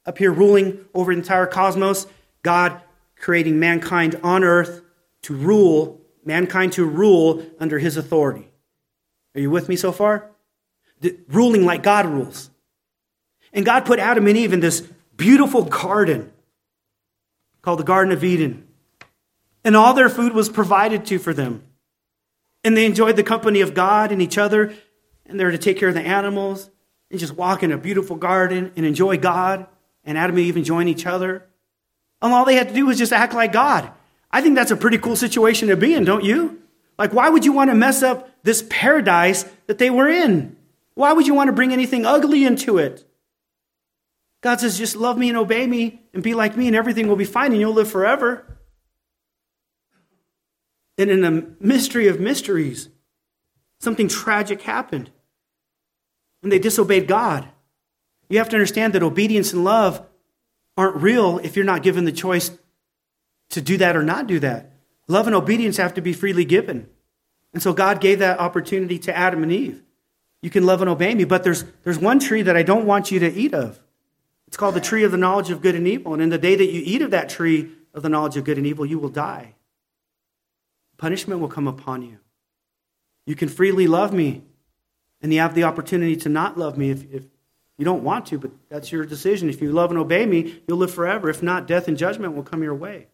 up 0.04 0.18
here 0.18 0.32
ruling 0.32 0.84
over 0.94 1.12
the 1.12 1.18
entire 1.18 1.46
cosmos, 1.46 2.06
God 2.42 2.80
creating 3.16 3.58
mankind 3.60 4.18
on 4.22 4.42
earth 4.42 4.82
to 5.22 5.34
rule, 5.34 6.00
mankind 6.24 6.72
to 6.74 6.84
rule 6.84 7.44
under 7.60 7.78
his 7.78 7.96
authority. 7.96 8.48
Are 9.34 9.40
you 9.40 9.50
with 9.50 9.68
me 9.68 9.76
so 9.76 9.92
far? 9.92 10.30
The, 11.00 11.16
ruling 11.28 11.64
like 11.64 11.82
God 11.82 12.06
rules. 12.06 12.50
And 13.52 13.64
God 13.64 13.84
put 13.84 13.98
Adam 13.98 14.26
and 14.26 14.36
Eve 14.36 14.52
in 14.52 14.60
this 14.60 14.80
beautiful 15.16 15.62
garden 15.64 16.32
called 17.60 17.78
the 17.78 17.84
Garden 17.84 18.12
of 18.12 18.24
Eden. 18.24 18.66
And 19.64 19.76
all 19.76 19.94
their 19.94 20.08
food 20.08 20.32
was 20.32 20.48
provided 20.48 21.06
to 21.06 21.18
for 21.18 21.32
them. 21.32 21.64
And 22.64 22.76
they 22.76 22.86
enjoyed 22.86 23.16
the 23.16 23.22
company 23.22 23.60
of 23.60 23.74
God 23.74 24.10
and 24.10 24.20
each 24.20 24.38
other. 24.38 24.74
And 25.26 25.38
they 25.38 25.44
were 25.44 25.52
to 25.52 25.58
take 25.58 25.78
care 25.78 25.88
of 25.88 25.94
the 25.94 26.00
animals 26.00 26.70
and 27.10 27.20
just 27.20 27.34
walk 27.34 27.62
in 27.62 27.70
a 27.70 27.78
beautiful 27.78 28.16
garden 28.16 28.72
and 28.74 28.84
enjoy 28.84 29.16
God. 29.18 29.66
And 30.04 30.18
Adam 30.18 30.36
and 30.36 30.46
Eve 30.46 30.56
enjoying 30.56 30.88
each 30.88 31.06
other. 31.06 31.46
And 32.20 32.32
all 32.32 32.44
they 32.44 32.56
had 32.56 32.68
to 32.68 32.74
do 32.74 32.86
was 32.86 32.98
just 32.98 33.12
act 33.12 33.34
like 33.34 33.52
God. 33.52 33.90
I 34.30 34.40
think 34.40 34.54
that's 34.54 34.70
a 34.70 34.76
pretty 34.76 34.98
cool 34.98 35.16
situation 35.16 35.68
to 35.68 35.76
be 35.76 35.94
in, 35.94 36.04
don't 36.04 36.24
you? 36.24 36.62
Like, 36.98 37.12
why 37.12 37.28
would 37.28 37.44
you 37.44 37.52
want 37.52 37.70
to 37.70 37.74
mess 37.74 38.02
up 38.02 38.30
this 38.42 38.64
paradise 38.68 39.44
that 39.66 39.78
they 39.78 39.90
were 39.90 40.08
in? 40.08 40.56
Why 40.94 41.12
would 41.12 41.26
you 41.26 41.34
want 41.34 41.48
to 41.48 41.52
bring 41.52 41.72
anything 41.72 42.06
ugly 42.06 42.44
into 42.44 42.78
it? 42.78 43.04
God 44.40 44.60
says, 44.60 44.76
just 44.76 44.96
love 44.96 45.16
me 45.16 45.28
and 45.28 45.38
obey 45.38 45.66
me 45.66 46.02
and 46.12 46.22
be 46.22 46.34
like 46.34 46.56
me, 46.56 46.66
and 46.66 46.76
everything 46.76 47.08
will 47.08 47.16
be 47.16 47.24
fine 47.24 47.52
and 47.52 47.60
you'll 47.60 47.72
live 47.72 47.90
forever. 47.90 48.58
And 50.98 51.10
in 51.10 51.20
the 51.20 51.54
mystery 51.60 52.08
of 52.08 52.20
mysteries, 52.20 52.88
something 53.80 54.08
tragic 54.08 54.62
happened. 54.62 55.10
And 56.42 56.50
they 56.50 56.58
disobeyed 56.58 57.06
God. 57.06 57.48
You 58.32 58.38
have 58.38 58.48
to 58.48 58.56
understand 58.56 58.94
that 58.94 59.02
obedience 59.02 59.52
and 59.52 59.62
love 59.62 60.06
aren't 60.74 60.96
real 60.96 61.36
if 61.40 61.54
you're 61.54 61.66
not 61.66 61.82
given 61.82 62.06
the 62.06 62.12
choice 62.12 62.50
to 63.50 63.60
do 63.60 63.76
that 63.76 63.94
or 63.94 64.02
not 64.02 64.26
do 64.26 64.38
that. 64.38 64.72
Love 65.06 65.26
and 65.26 65.36
obedience 65.36 65.76
have 65.76 65.92
to 65.94 66.00
be 66.00 66.14
freely 66.14 66.46
given. 66.46 66.88
And 67.52 67.62
so 67.62 67.74
God 67.74 68.00
gave 68.00 68.20
that 68.20 68.40
opportunity 68.40 68.98
to 69.00 69.14
Adam 69.14 69.42
and 69.42 69.52
Eve. 69.52 69.82
You 70.40 70.48
can 70.48 70.64
love 70.64 70.80
and 70.80 70.88
obey 70.88 71.14
me, 71.14 71.24
but 71.24 71.44
there's, 71.44 71.64
there's 71.84 71.98
one 71.98 72.20
tree 72.20 72.40
that 72.40 72.56
I 72.56 72.62
don't 72.62 72.86
want 72.86 73.10
you 73.10 73.20
to 73.20 73.30
eat 73.30 73.52
of. 73.52 73.78
It's 74.46 74.56
called 74.56 74.76
the 74.76 74.80
tree 74.80 75.04
of 75.04 75.12
the 75.12 75.18
knowledge 75.18 75.50
of 75.50 75.60
good 75.60 75.74
and 75.74 75.86
evil. 75.86 76.14
And 76.14 76.22
in 76.22 76.30
the 76.30 76.38
day 76.38 76.54
that 76.54 76.72
you 76.72 76.80
eat 76.86 77.02
of 77.02 77.10
that 77.10 77.28
tree 77.28 77.70
of 77.92 78.02
the 78.02 78.08
knowledge 78.08 78.38
of 78.38 78.44
good 78.44 78.56
and 78.56 78.66
evil, 78.66 78.86
you 78.86 78.98
will 78.98 79.10
die. 79.10 79.56
Punishment 80.96 81.38
will 81.38 81.48
come 81.48 81.68
upon 81.68 82.00
you. 82.00 82.16
You 83.26 83.34
can 83.34 83.50
freely 83.50 83.86
love 83.86 84.14
me, 84.14 84.40
and 85.20 85.34
you 85.34 85.40
have 85.40 85.54
the 85.54 85.64
opportunity 85.64 86.16
to 86.16 86.30
not 86.30 86.56
love 86.56 86.78
me 86.78 86.88
if, 86.88 87.12
if 87.12 87.24
you 87.82 87.84
don't 87.84 88.04
want 88.04 88.26
to, 88.26 88.38
but 88.38 88.52
that's 88.68 88.92
your 88.92 89.04
decision. 89.04 89.50
If 89.50 89.60
you 89.60 89.72
love 89.72 89.90
and 89.90 89.98
obey 89.98 90.24
me, 90.24 90.62
you'll 90.66 90.78
live 90.78 90.94
forever. 90.94 91.28
If 91.28 91.42
not, 91.42 91.66
death 91.66 91.88
and 91.88 91.98
judgment 91.98 92.34
will 92.34 92.44
come 92.44 92.62
your 92.62 92.74
way. 92.74 93.08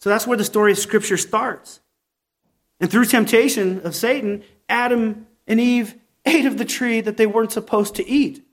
So 0.00 0.08
that's 0.08 0.26
where 0.26 0.38
the 0.38 0.44
story 0.44 0.72
of 0.72 0.78
Scripture 0.78 1.16
starts. 1.16 1.80
And 2.80 2.90
through 2.90 3.04
temptation 3.04 3.82
of 3.84 3.94
Satan, 3.94 4.42
Adam 4.68 5.26
and 5.46 5.60
Eve 5.60 5.94
ate 6.24 6.46
of 6.46 6.58
the 6.58 6.64
tree 6.64 7.00
that 7.00 7.16
they 7.16 7.26
weren't 7.26 7.52
supposed 7.52 7.94
to 7.96 8.08
eat 8.08 8.44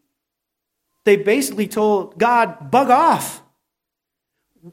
they 1.07 1.15
basically 1.15 1.69
told 1.69 2.17
God, 2.17 2.69
bug 2.69 2.89
off. 2.89 3.41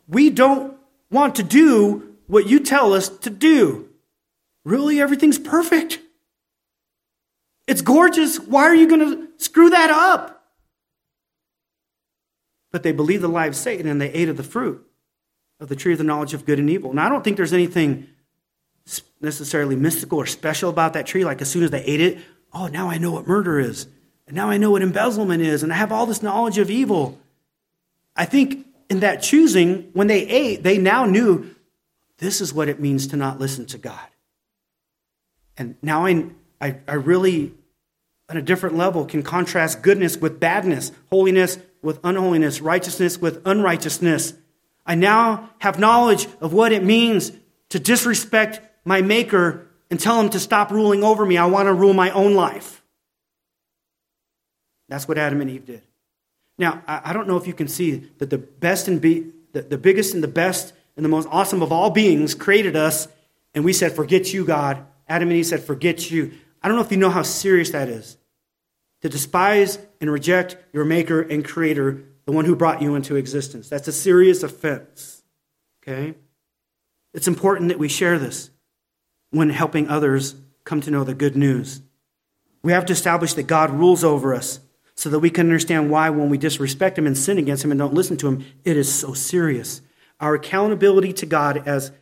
We 0.09 0.31
don't 0.31 0.77
want 1.09 1.37
to 1.37 1.45
do 1.45 2.17
what 2.27 2.49
you 2.49 2.59
tell 2.59 2.93
us 2.93 3.09
to 3.09 3.31
do. 3.31 3.89
Really? 4.65 5.01
Everything's 5.01 5.39
perfect? 5.39 6.01
It's 7.67 7.83
gorgeous. 7.83 8.39
Why 8.39 8.65
are 8.65 8.75
you 8.75 8.89
going 8.89 9.01
to 9.01 9.29
screw 9.39 9.71
that 9.71 9.91
up? 9.91 10.45
But 12.71 12.83
they 12.83 12.93
believed 12.93 13.23
the 13.23 13.29
lie 13.29 13.47
of 13.47 13.57
Satan 13.57 13.87
and 13.87 14.01
they 14.01 14.11
ate 14.11 14.29
of 14.29 14.37
the 14.37 14.43
fruit 14.43 14.85
of 15.61 15.69
the 15.69 15.77
tree 15.77 15.93
of 15.93 15.99
the 15.99 16.05
knowledge 16.05 16.35
of 16.35 16.45
good 16.45 16.59
and 16.59 16.69
evil. 16.69 16.93
Now, 16.93 17.07
I 17.07 17.09
don't 17.09 17.23
think 17.23 17.37
there's 17.37 17.53
anything 17.53 18.09
necessarily 19.21 19.77
mystical 19.77 20.19
or 20.19 20.27
special 20.27 20.71
about 20.71 20.93
that 20.93 21.07
tree. 21.07 21.25
Like 21.25 21.41
as 21.41 21.51
soon 21.51 21.63
as 21.63 21.71
they 21.71 21.83
ate 21.85 22.01
it, 22.01 22.19
oh, 22.53 22.67
now 22.67 22.91
I 22.91 22.99
know 22.99 23.13
what 23.13 23.27
murder 23.27 23.59
is. 23.59 23.87
And 24.27 24.37
now 24.37 24.51
I 24.51 24.57
know 24.57 24.71
what 24.71 24.83
embezzlement 24.83 25.43
is. 25.43 25.63
And 25.63 25.73
I 25.73 25.77
have 25.77 25.93
all 25.93 26.07
this 26.07 26.23
knowledge 26.23 26.59
of 26.59 26.71
evil. 26.71 27.19
I 28.17 28.25
think 28.25 28.67
in 28.91 29.01
that 29.01 29.23
choosing, 29.23 29.91
when 29.93 30.07
they 30.07 30.27
ate, 30.27 30.63
they 30.63 30.79
now 30.79 31.05
knew 31.07 31.55
this 32.19 32.41
is 32.41 32.53
what 32.53 32.69
it 32.69 32.81
means 32.81 33.07
to 33.09 33.17
not 33.17 33.41
listen 33.41 33.67
to 33.67 33.79
God. 33.79 34.07
And 35.57 35.77
now 35.83 36.07
I, 36.07 36.27
I, 36.61 36.77
I 36.87 36.95
really, 36.95 37.53
on 38.29 38.37
a 38.37 38.43
different 38.43 38.77
level, 38.77 39.05
can 39.05 39.23
contrast 39.23 39.83
goodness 39.83 40.17
with 40.17 40.41
badness, 40.41 40.93
holiness 41.11 41.59
with 41.83 42.01
unholiness, 42.03 42.61
righteousness 42.61 43.19
with 43.19 43.43
unrighteousness. 43.47 44.35
I 44.87 44.95
now 44.95 45.51
have 45.59 45.79
knowledge 45.79 46.27
of 46.41 46.53
what 46.53 46.73
it 46.73 46.83
means 46.83 47.33
to 47.71 47.79
disrespect 47.79 48.61
my 48.85 49.03
Maker 49.03 49.67
and 49.91 49.99
tell 49.99 50.21
him 50.21 50.31
to 50.31 50.41
stop 50.41 50.71
ruling 50.71 51.05
over 51.05 51.25
me. 51.25 51.37
I 51.37 51.47
want 51.47 51.67
to 51.67 51.75
rule 51.75 51.93
my 51.93 52.11
own 52.11 52.35
life. 52.35 52.83
That's 54.89 55.09
what 55.09 55.19
Adam 55.19 55.41
and 55.41 55.51
Eve 55.51 55.67
did. 55.67 55.83
Now, 56.59 56.83
I 56.87 57.13
don't 57.13 57.27
know 57.27 57.37
if 57.37 57.47
you 57.47 57.53
can 57.53 57.69
see 57.69 58.11
that 58.19 58.31
the 58.31 58.39
best 58.39 58.87
and 58.87 59.01
be, 59.01 59.33
the, 59.53 59.63
the 59.63 59.79
biggest 59.79 60.15
and 60.15 60.23
the 60.23 60.29
best 60.29 60.73
and 60.97 61.05
the 61.05 61.09
most 61.09 61.27
awesome 61.31 61.63
of 61.63 61.73
all 61.73 61.91
beings 61.91 62.35
created 62.35 62.77
us, 62.77 63.09
and 63.55 63.65
we 63.65 63.73
said, 63.73 63.93
Forget 63.93 64.33
you, 64.33 64.45
God. 64.45 64.85
Adam 65.09 65.29
and 65.29 65.39
Eve 65.39 65.47
said, 65.47 65.65
Forget 65.65 66.11
you. 66.11 66.33
I 66.65 66.69
don't 66.69 66.79
know 66.79 66.83
if 66.83 66.91
you 66.91 66.97
know 66.97 67.11
how 67.11 67.23
serious 67.23 67.71
that 67.71 67.91
is. 67.91 68.17
To 69.03 69.11
despise 69.11 69.79
and 70.01 70.11
reject 70.11 70.57
your 70.73 70.87
maker 70.87 71.21
and 71.21 71.45
creator, 71.45 72.03
the 72.25 72.33
one 72.33 72.47
who 72.47 72.57
brought 72.57 72.81
you 72.81 72.95
into 72.95 73.17
existence. 73.17 73.69
That's 73.69 73.87
a 73.87 73.93
serious 73.93 74.43
offense. 74.43 75.23
Okay? 75.83 76.15
It's 77.13 77.29
important 77.29 77.69
that 77.69 77.79
we 77.79 77.89
share 77.89 78.19
this 78.19 78.49
when 79.31 79.51
helping 79.51 79.89
others 79.89 80.37
come 80.65 80.81
to 80.81 80.91
know 80.91 81.05
the 81.05 81.13
good 81.13 81.37
news. 81.37 81.83
We 82.63 82.73
have 82.73 82.87
to 82.87 82.95
establish 82.95 83.35
that 83.35 83.43
God 83.43 83.71
rules 83.71 84.03
over 84.03 84.35
us 84.35 84.61
so 84.95 85.11
that 85.11 85.19
we 85.19 85.29
can 85.29 85.47
understand 85.47 85.91
why, 85.91 86.09
when 86.09 86.31
we 86.31 86.39
disrespect 86.39 86.97
Him 86.97 87.07
and 87.07 87.19
sin 87.19 87.37
against 87.37 87.63
Him 87.63 87.73
and 87.73 87.79
don't 87.79 87.93
listen 87.93 88.17
to 88.17 88.29
Him, 88.29 88.47
it 88.65 88.79
is 88.79 88.91
so 88.91 89.13
serious. 89.13 89.83
Our 90.19 90.35
accountability 90.35 91.13
to 91.15 91.27
God 91.27 91.69
as, 91.69 91.93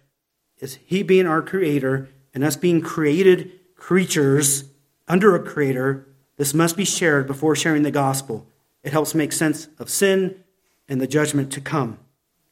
as 0.61 0.79
He 0.85 1.03
being 1.03 1.27
our 1.27 1.43
Creator 1.43 2.11
and 2.33 2.45
us 2.45 2.55
being 2.55 2.81
created 2.81 3.51
creatures 3.83 4.63
under 5.09 5.35
a 5.35 5.43
Creator, 5.43 6.07
this 6.37 6.55
must 6.55 6.77
be 6.77 6.85
shared 6.85 7.27
before 7.27 7.57
sharing 7.57 7.83
the 7.83 7.91
gospel. 7.91 8.47
It 8.85 8.93
helps 8.93 9.13
make 9.13 9.33
sense 9.33 9.67
of 9.77 9.91
sin 9.91 10.37
and 10.89 11.01
the 11.01 11.09
judgment 11.09 11.53
to 11.55 11.61
come. 11.61 11.99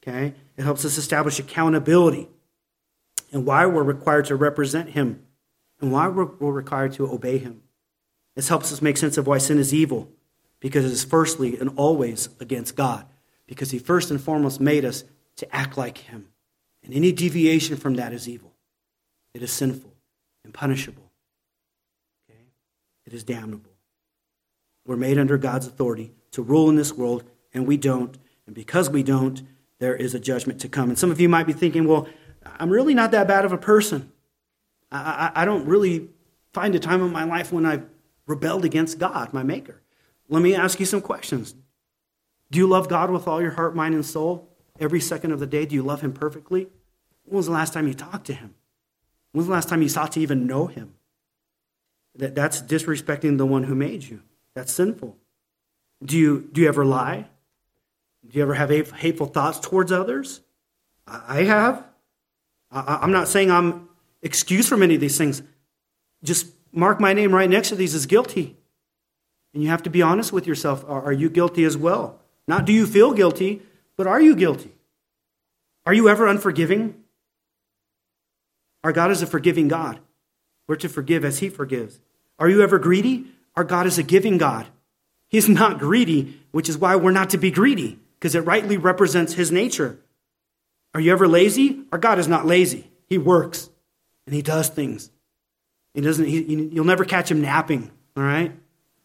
Okay? 0.03 0.33
It 0.57 0.63
helps 0.63 0.83
us 0.83 0.97
establish 0.97 1.39
accountability 1.39 2.27
and 3.31 3.45
why 3.45 3.65
we're 3.65 3.81
required 3.81 4.25
to 4.25 4.35
represent 4.35 4.89
Him 4.89 5.23
and 5.79 5.93
why 5.93 6.09
we're, 6.09 6.25
we're 6.25 6.51
required 6.51 6.91
to 6.93 7.09
obey 7.09 7.37
Him. 7.37 7.61
This 8.35 8.49
helps 8.49 8.73
us 8.73 8.81
make 8.81 8.97
sense 8.97 9.17
of 9.17 9.25
why 9.25 9.37
sin 9.37 9.57
is 9.57 9.73
evil 9.73 10.09
because 10.59 10.83
it 10.83 10.91
is 10.91 11.05
firstly 11.05 11.57
and 11.57 11.71
always 11.77 12.27
against 12.41 12.75
God, 12.75 13.05
because 13.47 13.71
He 13.71 13.79
first 13.79 14.11
and 14.11 14.19
foremost 14.19 14.59
made 14.59 14.83
us 14.83 15.05
to 15.37 15.55
act 15.55 15.77
like 15.77 15.99
Him. 15.99 16.27
And 16.83 16.93
any 16.93 17.13
deviation 17.13 17.77
from 17.77 17.95
that 17.95 18.11
is 18.11 18.27
evil. 18.27 18.51
It 19.33 19.41
is 19.41 19.53
sinful 19.53 19.93
and 20.43 20.53
punishable. 20.53 21.10
It 23.11 23.15
is 23.15 23.23
damnable. 23.25 23.71
We're 24.85 24.95
made 24.95 25.17
under 25.17 25.37
God's 25.37 25.67
authority 25.67 26.13
to 26.31 26.41
rule 26.41 26.69
in 26.69 26.77
this 26.77 26.93
world, 26.93 27.25
and 27.53 27.67
we 27.67 27.75
don't. 27.75 28.17
And 28.45 28.55
because 28.55 28.89
we 28.89 29.03
don't, 29.03 29.41
there 29.79 29.93
is 29.93 30.15
a 30.15 30.19
judgment 30.19 30.61
to 30.61 30.69
come. 30.69 30.87
And 30.87 30.97
some 30.97 31.11
of 31.11 31.19
you 31.19 31.27
might 31.27 31.45
be 31.45 31.51
thinking, 31.51 31.89
well, 31.89 32.07
I'm 32.45 32.69
really 32.69 32.93
not 32.93 33.11
that 33.11 33.27
bad 33.27 33.43
of 33.43 33.51
a 33.51 33.57
person. 33.57 34.13
I, 34.93 35.31
I, 35.35 35.41
I 35.41 35.45
don't 35.45 35.65
really 35.65 36.07
find 36.53 36.73
a 36.73 36.79
time 36.79 37.01
in 37.01 37.11
my 37.11 37.25
life 37.25 37.51
when 37.51 37.65
I've 37.65 37.85
rebelled 38.27 38.63
against 38.63 38.97
God, 38.97 39.33
my 39.33 39.43
Maker. 39.43 39.81
Let 40.29 40.41
me 40.41 40.55
ask 40.55 40.79
you 40.79 40.85
some 40.85 41.01
questions. 41.01 41.53
Do 42.49 42.59
you 42.59 42.65
love 42.67 42.87
God 42.87 43.11
with 43.11 43.27
all 43.27 43.41
your 43.41 43.51
heart, 43.51 43.75
mind, 43.75 43.93
and 43.93 44.05
soul? 44.05 44.47
Every 44.79 45.01
second 45.01 45.33
of 45.33 45.41
the 45.41 45.47
day, 45.47 45.65
do 45.65 45.75
you 45.75 45.83
love 45.83 45.99
Him 45.99 46.13
perfectly? 46.13 46.69
When 47.25 47.35
was 47.35 47.47
the 47.47 47.51
last 47.51 47.73
time 47.73 47.89
you 47.89 47.93
talked 47.93 48.27
to 48.27 48.33
Him? 48.33 48.55
When 49.33 49.39
was 49.39 49.47
the 49.47 49.53
last 49.53 49.67
time 49.67 49.81
you 49.81 49.89
sought 49.89 50.13
to 50.13 50.21
even 50.21 50.47
know 50.47 50.67
Him? 50.67 50.93
That, 52.15 52.35
that's 52.35 52.61
disrespecting 52.61 53.37
the 53.37 53.45
one 53.45 53.63
who 53.63 53.75
made 53.75 54.03
you. 54.03 54.21
That's 54.53 54.71
sinful. 54.71 55.17
Do 56.03 56.17
you, 56.17 56.49
do 56.51 56.61
you 56.61 56.67
ever 56.67 56.83
lie? 56.83 57.27
Do 58.27 58.37
you 58.37 58.43
ever 58.43 58.53
have 58.53 58.91
hateful 58.91 59.27
thoughts 59.27 59.59
towards 59.59 59.91
others? 59.91 60.41
I 61.07 61.43
have. 61.43 61.83
I'm 62.71 63.11
not 63.11 63.27
saying 63.27 63.51
I'm 63.51 63.89
excused 64.21 64.69
from 64.69 64.83
any 64.83 64.95
of 64.95 65.01
these 65.01 65.17
things. 65.17 65.41
Just 66.23 66.47
mark 66.71 66.99
my 66.99 67.13
name 67.13 67.33
right 67.33 67.49
next 67.49 67.69
to 67.69 67.75
these 67.75 67.95
as 67.95 68.05
guilty. 68.05 68.57
And 69.53 69.61
you 69.61 69.69
have 69.69 69.83
to 69.83 69.89
be 69.89 70.01
honest 70.01 70.31
with 70.31 70.47
yourself. 70.47 70.85
Are 70.87 71.11
you 71.11 71.29
guilty 71.29 71.63
as 71.63 71.75
well? 71.75 72.19
Not 72.47 72.65
do 72.65 72.73
you 72.73 72.85
feel 72.85 73.13
guilty, 73.13 73.61
but 73.97 74.07
are 74.07 74.21
you 74.21 74.35
guilty? 74.35 74.71
Are 75.85 75.93
you 75.93 76.07
ever 76.09 76.27
unforgiving? 76.27 77.03
Our 78.83 78.91
God 78.91 79.11
is 79.11 79.21
a 79.21 79.27
forgiving 79.27 79.67
God. 79.67 79.99
We're 80.71 80.77
to 80.77 80.87
forgive 80.87 81.25
as 81.25 81.39
He 81.39 81.49
forgives. 81.49 81.99
Are 82.39 82.47
you 82.47 82.63
ever 82.63 82.79
greedy? 82.79 83.25
Our 83.57 83.65
God 83.65 83.87
is 83.87 83.97
a 83.97 84.03
giving 84.03 84.37
God. 84.37 84.67
He's 85.27 85.49
not 85.49 85.79
greedy, 85.79 86.39
which 86.51 86.69
is 86.69 86.77
why 86.77 86.95
we're 86.95 87.11
not 87.11 87.31
to 87.31 87.37
be 87.37 87.51
greedy, 87.51 87.99
because 88.17 88.35
it 88.35 88.45
rightly 88.45 88.77
represents 88.77 89.33
His 89.33 89.51
nature. 89.51 89.99
Are 90.93 91.01
you 91.01 91.11
ever 91.11 91.27
lazy? 91.27 91.81
Our 91.91 91.97
God 91.97 92.19
is 92.19 92.29
not 92.29 92.45
lazy. 92.45 92.89
He 93.09 93.17
works 93.17 93.69
and 94.25 94.33
He 94.33 94.41
does 94.41 94.69
things. 94.69 95.11
He 95.93 95.99
doesn't, 95.99 96.23
he, 96.23 96.69
you'll 96.71 96.85
never 96.85 97.03
catch 97.03 97.29
Him 97.29 97.41
napping, 97.41 97.91
all 98.15 98.23
right? 98.23 98.53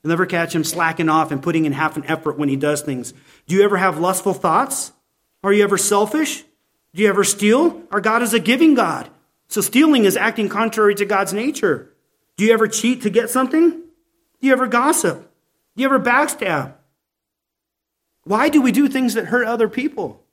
You'll 0.05 0.11
never 0.11 0.27
catch 0.27 0.55
him 0.55 0.63
slacking 0.63 1.09
off 1.09 1.33
and 1.33 1.43
putting 1.43 1.65
in 1.65 1.73
half 1.73 1.97
an 1.97 2.07
effort 2.07 2.39
when 2.39 2.49
he 2.49 2.55
does 2.55 2.83
things. 2.83 3.13
Do 3.49 3.57
you 3.57 3.65
ever 3.65 3.77
have 3.77 3.99
lustful 3.99 4.35
thoughts? 4.35 4.93
Are 5.43 5.53
you 5.53 5.65
ever 5.65 5.79
selfish? 5.79 6.45
Do 6.95 7.03
you 7.03 7.09
ever 7.09 7.25
steal? 7.25 7.83
Our 7.91 8.01
God 8.01 8.23
is 8.23 8.33
a 8.35 8.39
giving 8.39 8.75
God. 8.75 9.11
So 9.49 9.61
stealing 9.61 10.05
is 10.05 10.17
acting 10.17 10.49
contrary 10.49 10.95
to 10.97 11.05
God's 11.05 11.33
nature. 11.33 11.93
Do 12.37 12.45
you 12.45 12.53
ever 12.53 12.69
cheat 12.69 13.03
to 13.03 13.11
get 13.11 13.31
something? 13.31 13.71
Do 13.71 14.47
you 14.47 14.53
ever 14.53 14.67
gossip? 14.67 15.31
Do 15.77 15.83
you 15.83 15.89
ever 15.89 16.01
backstab? 16.01 16.75
Why 18.25 18.49
do 18.49 18.61
we 18.61 18.73
do 18.73 18.89
things 18.89 19.15
that 19.15 19.27
hurt 19.27 19.47
other 19.47 19.69
people? 19.69 20.25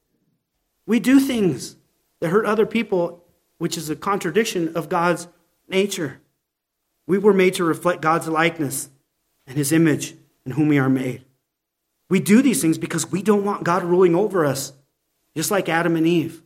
We 0.85 0.99
do 0.99 1.19
things 1.19 1.75
that 2.19 2.29
hurt 2.29 2.45
other 2.45 2.65
people, 2.65 3.23
which 3.57 3.77
is 3.77 3.89
a 3.89 3.95
contradiction 3.95 4.75
of 4.75 4.89
God's 4.89 5.27
nature. 5.67 6.19
We 7.05 7.17
were 7.17 7.33
made 7.33 7.53
to 7.55 7.63
reflect 7.63 8.01
God's 8.01 8.27
likeness 8.27 8.89
and 9.45 9.57
his 9.57 9.71
image 9.71 10.15
in 10.45 10.53
whom 10.53 10.67
we 10.67 10.79
are 10.79 10.89
made. 10.89 11.23
We 12.09 12.19
do 12.19 12.41
these 12.41 12.61
things 12.61 12.77
because 12.77 13.11
we 13.11 13.21
don't 13.21 13.45
want 13.45 13.63
God 13.63 13.83
ruling 13.83 14.15
over 14.15 14.45
us, 14.45 14.73
just 15.35 15.51
like 15.51 15.69
Adam 15.69 15.95
and 15.95 16.07
Eve. 16.07 16.41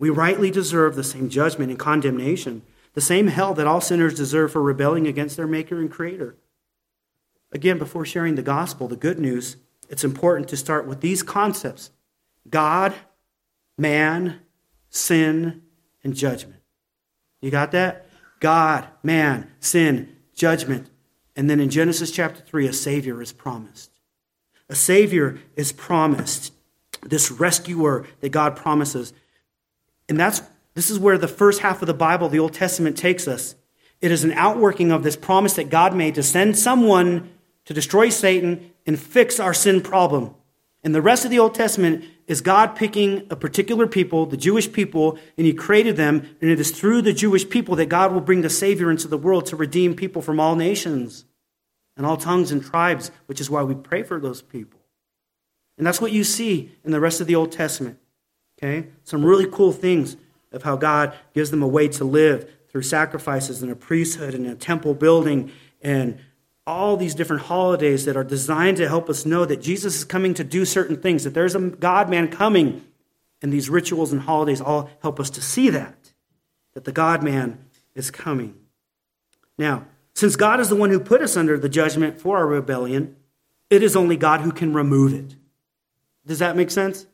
We 0.00 0.08
rightly 0.08 0.50
deserve 0.50 0.96
the 0.96 1.04
same 1.04 1.28
judgment 1.28 1.70
and 1.70 1.78
condemnation, 1.78 2.62
the 2.94 3.02
same 3.02 3.26
hell 3.26 3.52
that 3.54 3.66
all 3.66 3.82
sinners 3.82 4.14
deserve 4.14 4.50
for 4.50 4.62
rebelling 4.62 5.06
against 5.06 5.36
their 5.36 5.46
Maker 5.46 5.78
and 5.78 5.90
Creator. 5.90 6.36
Again, 7.52 7.78
before 7.78 8.06
sharing 8.06 8.34
the 8.34 8.42
gospel, 8.42 8.88
the 8.88 8.96
good 8.96 9.18
news, 9.18 9.58
it's 9.90 10.02
important 10.02 10.48
to 10.48 10.56
start 10.56 10.86
with 10.86 11.02
these 11.02 11.22
concepts 11.22 11.90
God, 12.48 12.94
man, 13.76 14.40
sin, 14.88 15.62
and 16.02 16.14
judgment. 16.14 16.62
You 17.42 17.50
got 17.50 17.70
that? 17.72 18.08
God, 18.40 18.88
man, 19.02 19.50
sin, 19.60 20.16
judgment. 20.34 20.88
And 21.36 21.50
then 21.50 21.60
in 21.60 21.68
Genesis 21.68 22.10
chapter 22.10 22.40
3, 22.40 22.66
a 22.66 22.72
Savior 22.72 23.20
is 23.20 23.34
promised. 23.34 23.90
A 24.70 24.74
Savior 24.74 25.38
is 25.56 25.72
promised, 25.72 26.54
this 27.02 27.30
rescuer 27.30 28.06
that 28.20 28.30
God 28.30 28.56
promises. 28.56 29.12
And 30.10 30.18
that's, 30.18 30.42
this 30.74 30.90
is 30.90 30.98
where 30.98 31.16
the 31.16 31.28
first 31.28 31.60
half 31.60 31.80
of 31.80 31.86
the 31.86 31.94
Bible, 31.94 32.28
the 32.28 32.40
Old 32.40 32.52
Testament, 32.52 32.98
takes 32.98 33.28
us. 33.28 33.54
It 34.00 34.10
is 34.10 34.24
an 34.24 34.32
outworking 34.32 34.90
of 34.90 35.04
this 35.04 35.16
promise 35.16 35.54
that 35.54 35.70
God 35.70 35.94
made 35.94 36.16
to 36.16 36.22
send 36.22 36.58
someone 36.58 37.30
to 37.66 37.72
destroy 37.72 38.08
Satan 38.08 38.72
and 38.86 38.98
fix 38.98 39.38
our 39.38 39.54
sin 39.54 39.80
problem. 39.80 40.34
And 40.82 40.94
the 40.94 41.00
rest 41.00 41.24
of 41.24 41.30
the 41.30 41.38
Old 41.38 41.54
Testament 41.54 42.04
is 42.26 42.40
God 42.40 42.74
picking 42.74 43.26
a 43.30 43.36
particular 43.36 43.86
people, 43.86 44.26
the 44.26 44.36
Jewish 44.36 44.72
people, 44.72 45.16
and 45.36 45.46
He 45.46 45.52
created 45.52 45.96
them. 45.96 46.26
And 46.40 46.50
it 46.50 46.58
is 46.58 46.72
through 46.72 47.02
the 47.02 47.12
Jewish 47.12 47.48
people 47.48 47.76
that 47.76 47.88
God 47.88 48.12
will 48.12 48.20
bring 48.20 48.40
the 48.40 48.50
Savior 48.50 48.90
into 48.90 49.06
the 49.06 49.18
world 49.18 49.46
to 49.46 49.56
redeem 49.56 49.94
people 49.94 50.22
from 50.22 50.40
all 50.40 50.56
nations 50.56 51.24
and 51.96 52.04
all 52.04 52.16
tongues 52.16 52.50
and 52.50 52.64
tribes, 52.64 53.12
which 53.26 53.40
is 53.40 53.48
why 53.48 53.62
we 53.62 53.76
pray 53.76 54.02
for 54.02 54.18
those 54.18 54.42
people. 54.42 54.80
And 55.78 55.86
that's 55.86 56.00
what 56.00 56.12
you 56.12 56.24
see 56.24 56.72
in 56.84 56.90
the 56.90 57.00
rest 57.00 57.20
of 57.20 57.28
the 57.28 57.36
Old 57.36 57.52
Testament. 57.52 57.98
Okay? 58.62 58.88
Some 59.04 59.24
really 59.24 59.46
cool 59.46 59.72
things 59.72 60.16
of 60.52 60.62
how 60.62 60.76
God 60.76 61.14
gives 61.34 61.50
them 61.50 61.62
a 61.62 61.68
way 61.68 61.88
to 61.88 62.04
live 62.04 62.50
through 62.68 62.82
sacrifices 62.82 63.62
and 63.62 63.72
a 63.72 63.76
priesthood 63.76 64.34
and 64.34 64.46
a 64.46 64.54
temple 64.54 64.94
building 64.94 65.50
and 65.80 66.18
all 66.66 66.96
these 66.96 67.14
different 67.14 67.42
holidays 67.42 68.04
that 68.04 68.16
are 68.16 68.24
designed 68.24 68.76
to 68.76 68.88
help 68.88 69.08
us 69.08 69.26
know 69.26 69.44
that 69.44 69.60
Jesus 69.60 69.96
is 69.96 70.04
coming 70.04 70.34
to 70.34 70.44
do 70.44 70.64
certain 70.64 71.00
things, 71.00 71.24
that 71.24 71.34
there's 71.34 71.54
a 71.54 71.60
God 71.60 72.08
man 72.08 72.28
coming. 72.28 72.84
And 73.42 73.52
these 73.52 73.70
rituals 73.70 74.12
and 74.12 74.20
holidays 74.20 74.60
all 74.60 74.90
help 75.00 75.18
us 75.18 75.30
to 75.30 75.40
see 75.40 75.70
that, 75.70 76.12
that 76.74 76.84
the 76.84 76.92
God 76.92 77.22
man 77.22 77.64
is 77.94 78.10
coming. 78.10 78.54
Now, 79.58 79.86
since 80.14 80.36
God 80.36 80.60
is 80.60 80.68
the 80.68 80.76
one 80.76 80.90
who 80.90 81.00
put 81.00 81.22
us 81.22 81.36
under 81.36 81.58
the 81.58 81.68
judgment 81.68 82.20
for 82.20 82.36
our 82.36 82.46
rebellion, 82.46 83.16
it 83.70 83.82
is 83.82 83.96
only 83.96 84.16
God 84.16 84.42
who 84.42 84.52
can 84.52 84.74
remove 84.74 85.14
it. 85.14 85.36
Does 86.26 86.40
that 86.40 86.56
make 86.56 86.70
sense? 86.70 87.06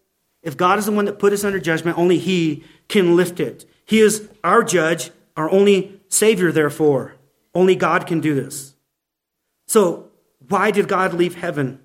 If 0.46 0.56
God 0.56 0.78
is 0.78 0.86
the 0.86 0.92
one 0.92 1.06
that 1.06 1.18
put 1.18 1.32
us 1.32 1.42
under 1.42 1.58
judgment, 1.58 1.98
only 1.98 2.18
He 2.18 2.62
can 2.86 3.16
lift 3.16 3.40
it. 3.40 3.68
He 3.84 3.98
is 3.98 4.28
our 4.44 4.62
judge, 4.62 5.10
our 5.36 5.50
only 5.50 6.00
Savior, 6.08 6.52
therefore. 6.52 7.16
Only 7.52 7.74
God 7.74 8.06
can 8.06 8.20
do 8.20 8.32
this. 8.32 8.76
So, 9.66 10.10
why 10.48 10.70
did 10.70 10.86
God 10.86 11.14
leave 11.14 11.34
heaven? 11.34 11.80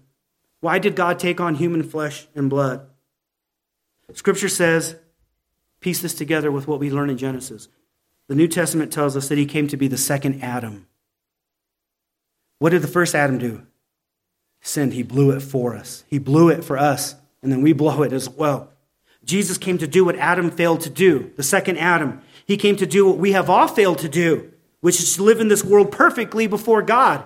Why 0.59 0.77
did 0.77 0.95
God 0.95 1.17
take 1.17 1.41
on 1.41 1.55
human 1.55 1.81
flesh 1.81 2.27
and 2.35 2.51
blood? 2.51 2.87
Scripture 4.13 4.49
says, 4.49 4.95
piece 5.79 6.03
this 6.03 6.13
together 6.13 6.51
with 6.51 6.67
what 6.67 6.79
we 6.79 6.91
learn 6.91 7.09
in 7.09 7.17
Genesis. 7.17 7.67
The 8.27 8.35
New 8.35 8.47
Testament 8.47 8.93
tells 8.93 9.17
us 9.17 9.27
that 9.29 9.39
he 9.39 9.47
came 9.47 9.67
to 9.69 9.77
be 9.77 9.87
the 9.87 9.97
second 9.97 10.43
Adam. 10.43 10.85
What 12.59 12.69
did 12.69 12.83
the 12.83 12.87
first 12.87 13.15
Adam 13.15 13.39
do? 13.39 13.65
Sin. 14.61 14.91
He 14.91 15.01
blew 15.01 15.31
it 15.31 15.39
for 15.39 15.75
us. 15.75 16.03
He 16.07 16.19
blew 16.19 16.49
it 16.49 16.63
for 16.63 16.77
us, 16.77 17.15
and 17.41 17.51
then 17.51 17.61
we 17.61 17.73
blow 17.73 18.03
it 18.03 18.13
as 18.13 18.29
well. 18.29 18.69
Jesus 19.23 19.57
came 19.57 19.77
to 19.77 19.87
do 19.87 20.03
what 20.05 20.15
Adam 20.15 20.49
failed 20.49 20.81
to 20.81 20.89
do, 20.89 21.31
the 21.35 21.43
second 21.43 21.77
Adam. 21.77 22.21
He 22.45 22.57
came 22.57 22.75
to 22.77 22.85
do 22.85 23.07
what 23.07 23.17
we 23.17 23.33
have 23.33 23.49
all 23.49 23.67
failed 23.67 23.99
to 23.99 24.09
do, 24.09 24.51
which 24.81 24.99
is 24.99 25.15
to 25.15 25.23
live 25.23 25.39
in 25.39 25.47
this 25.47 25.63
world 25.63 25.91
perfectly 25.91 26.47
before 26.47 26.81
God 26.81 27.23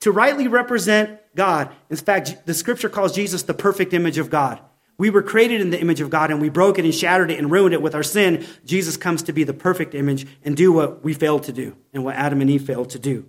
to 0.00 0.10
rightly 0.10 0.48
represent 0.48 1.20
God. 1.34 1.70
In 1.88 1.96
fact, 1.96 2.46
the 2.46 2.54
scripture 2.54 2.88
calls 2.88 3.14
Jesus 3.14 3.42
the 3.42 3.54
perfect 3.54 3.92
image 3.94 4.18
of 4.18 4.30
God. 4.30 4.60
We 4.98 5.10
were 5.10 5.22
created 5.22 5.60
in 5.60 5.70
the 5.70 5.80
image 5.80 6.00
of 6.00 6.10
God 6.10 6.30
and 6.30 6.40
we 6.40 6.50
broke 6.50 6.78
it 6.78 6.84
and 6.84 6.94
shattered 6.94 7.30
it 7.30 7.38
and 7.38 7.50
ruined 7.50 7.72
it 7.72 7.80
with 7.80 7.94
our 7.94 8.02
sin. 8.02 8.44
Jesus 8.66 8.96
comes 8.96 9.22
to 9.22 9.32
be 9.32 9.44
the 9.44 9.54
perfect 9.54 9.94
image 9.94 10.26
and 10.44 10.56
do 10.56 10.72
what 10.72 11.02
we 11.02 11.14
failed 11.14 11.44
to 11.44 11.52
do 11.52 11.76
and 11.94 12.04
what 12.04 12.16
Adam 12.16 12.40
and 12.40 12.50
Eve 12.50 12.66
failed 12.66 12.90
to 12.90 12.98
do. 12.98 13.26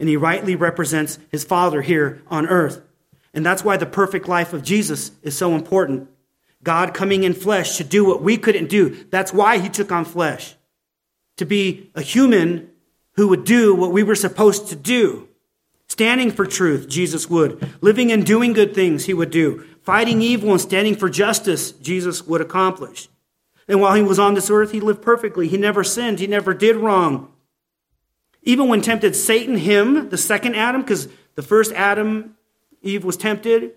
And 0.00 0.08
he 0.08 0.16
rightly 0.16 0.56
represents 0.56 1.18
his 1.30 1.44
Father 1.44 1.82
here 1.82 2.22
on 2.28 2.46
earth. 2.46 2.82
And 3.36 3.44
that's 3.44 3.62
why 3.62 3.76
the 3.76 3.86
perfect 3.86 4.26
life 4.26 4.54
of 4.54 4.64
Jesus 4.64 5.12
is 5.22 5.36
so 5.36 5.54
important. 5.54 6.08
God 6.62 6.94
coming 6.94 7.22
in 7.22 7.34
flesh 7.34 7.76
to 7.76 7.84
do 7.84 8.04
what 8.04 8.22
we 8.22 8.38
couldn't 8.38 8.70
do. 8.70 9.04
That's 9.10 9.32
why 9.32 9.58
he 9.58 9.68
took 9.68 9.92
on 9.92 10.06
flesh. 10.06 10.56
To 11.36 11.44
be 11.44 11.90
a 11.94 12.00
human 12.00 12.70
who 13.12 13.28
would 13.28 13.44
do 13.44 13.74
what 13.74 13.92
we 13.92 14.02
were 14.02 14.14
supposed 14.14 14.68
to 14.68 14.76
do. 14.76 15.28
Standing 15.86 16.32
for 16.32 16.46
truth, 16.46 16.88
Jesus 16.88 17.28
would. 17.28 17.82
Living 17.82 18.10
and 18.10 18.24
doing 18.24 18.54
good 18.54 18.74
things, 18.74 19.04
he 19.04 19.14
would 19.14 19.30
do. 19.30 19.64
Fighting 19.82 20.22
evil 20.22 20.50
and 20.50 20.60
standing 20.60 20.96
for 20.96 21.10
justice, 21.10 21.72
Jesus 21.72 22.26
would 22.26 22.40
accomplish. 22.40 23.08
And 23.68 23.80
while 23.82 23.94
he 23.94 24.02
was 24.02 24.18
on 24.18 24.34
this 24.34 24.50
earth, 24.50 24.72
he 24.72 24.80
lived 24.80 25.02
perfectly. 25.02 25.46
He 25.46 25.58
never 25.58 25.84
sinned. 25.84 26.20
He 26.20 26.26
never 26.26 26.54
did 26.54 26.76
wrong. 26.76 27.32
Even 28.42 28.68
when 28.68 28.80
tempted, 28.80 29.14
Satan, 29.14 29.58
him, 29.58 30.08
the 30.08 30.18
second 30.18 30.54
Adam, 30.54 30.80
because 30.80 31.08
the 31.34 31.42
first 31.42 31.72
Adam, 31.72 32.35
Eve 32.86 33.04
was 33.04 33.16
tempted. 33.16 33.72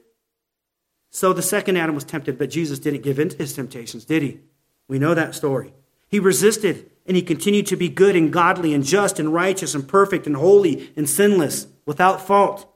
So 1.10 1.34
the 1.34 1.41
second 1.41 1.78
Adam 1.78 1.95
was 1.95 2.04
tempted, 2.04 2.38
but 2.38 2.50
Jesus 2.50 2.80
didn't 2.80 3.04
give 3.04 3.19
in 3.19 3.30
to 3.30 3.38
his 3.38 3.54
temptations, 3.54 4.06
did 4.06 4.22
he? 4.22 4.39
We 4.88 5.00
know 5.00 5.13
that 5.13 5.36
story. 5.36 5.74
He 6.08 6.19
resisted 6.19 6.89
and 7.06 7.15
he 7.15 7.24
continued 7.24 7.67
to 7.67 7.76
be 7.76 7.89
good 7.89 8.15
and 8.15 8.32
godly 8.32 8.74
and 8.74 8.84
just 8.84 9.19
and 9.19 9.34
righteous 9.34 9.74
and 9.74 9.88
perfect 9.88 10.28
and 10.28 10.36
holy 10.36 10.91
and 10.95 11.10
sinless 11.10 11.67
without 11.86 12.26
fault. 12.26 12.67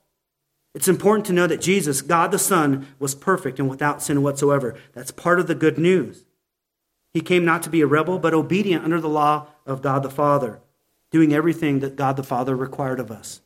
It's 0.73 0.87
important 0.87 1.27
to 1.27 1.33
know 1.33 1.45
that 1.45 1.61
Jesus, 1.61 2.01
God 2.01 2.31
the 2.31 2.39
Son, 2.39 2.87
was 2.97 3.13
perfect 3.13 3.59
and 3.59 3.69
without 3.69 4.01
sin 4.01 4.23
whatsoever. 4.23 4.75
That's 4.93 5.11
part 5.11 5.39
of 5.39 5.45
the 5.45 5.53
good 5.53 5.77
news. 5.77 6.25
He 7.13 7.21
came 7.21 7.45
not 7.45 7.61
to 7.63 7.69
be 7.69 7.81
a 7.81 7.87
rebel, 7.87 8.17
but 8.17 8.33
obedient 8.33 8.83
under 8.83 8.99
the 8.99 9.09
law 9.09 9.47
of 9.67 9.83
God 9.83 10.01
the 10.01 10.09
Father, 10.09 10.61
doing 11.11 11.31
everything 11.31 11.79
that 11.81 11.95
God 11.95 12.17
the 12.17 12.23
Father 12.23 12.55
required 12.55 12.99
of 12.99 13.11
us. 13.11 13.42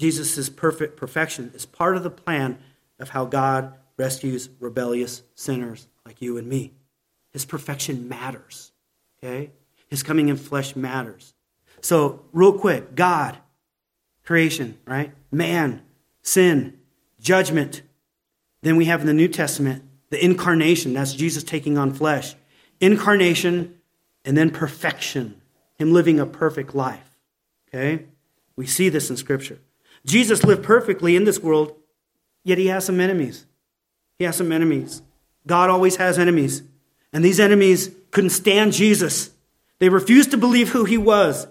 Jesus' 0.00 0.48
perfect 0.48 0.96
perfection 0.96 1.52
is 1.54 1.66
part 1.66 1.94
of 1.94 2.02
the 2.02 2.10
plan 2.10 2.58
of 2.98 3.10
how 3.10 3.26
God 3.26 3.74
rescues 3.98 4.48
rebellious 4.58 5.22
sinners 5.34 5.88
like 6.06 6.22
you 6.22 6.38
and 6.38 6.48
me. 6.48 6.72
His 7.34 7.44
perfection 7.44 8.08
matters. 8.08 8.72
Okay? 9.22 9.50
His 9.88 10.02
coming 10.02 10.30
in 10.30 10.38
flesh 10.38 10.74
matters. 10.74 11.34
So, 11.82 12.24
real 12.32 12.54
quick, 12.54 12.94
God 12.94 13.36
creation, 14.24 14.78
right? 14.86 15.12
Man, 15.30 15.82
sin, 16.22 16.78
judgment. 17.20 17.82
Then 18.62 18.76
we 18.76 18.86
have 18.86 19.02
in 19.02 19.06
the 19.06 19.12
New 19.12 19.28
Testament 19.28 19.84
the 20.08 20.24
incarnation. 20.24 20.94
That's 20.94 21.12
Jesus 21.12 21.44
taking 21.44 21.76
on 21.76 21.92
flesh. 21.92 22.36
Incarnation 22.80 23.74
and 24.24 24.34
then 24.34 24.48
perfection. 24.48 25.42
Him 25.74 25.92
living 25.92 26.18
a 26.18 26.24
perfect 26.24 26.74
life. 26.74 27.18
Okay? 27.68 28.06
We 28.56 28.64
see 28.64 28.88
this 28.88 29.10
in 29.10 29.18
Scripture. 29.18 29.58
Jesus 30.04 30.44
lived 30.44 30.62
perfectly 30.62 31.16
in 31.16 31.24
this 31.24 31.40
world, 31.40 31.74
yet 32.44 32.58
he 32.58 32.68
has 32.68 32.84
some 32.84 33.00
enemies. 33.00 33.46
He 34.18 34.24
has 34.24 34.36
some 34.36 34.52
enemies. 34.52 35.02
God 35.46 35.70
always 35.70 35.96
has 35.96 36.18
enemies. 36.18 36.62
And 37.12 37.24
these 37.24 37.40
enemies 37.40 37.90
couldn't 38.10 38.30
stand 38.30 38.72
Jesus. 38.72 39.30
They 39.78 39.88
refused 39.88 40.30
to 40.30 40.36
believe 40.36 40.70
who 40.70 40.84
he 40.84 40.98
was, 40.98 41.46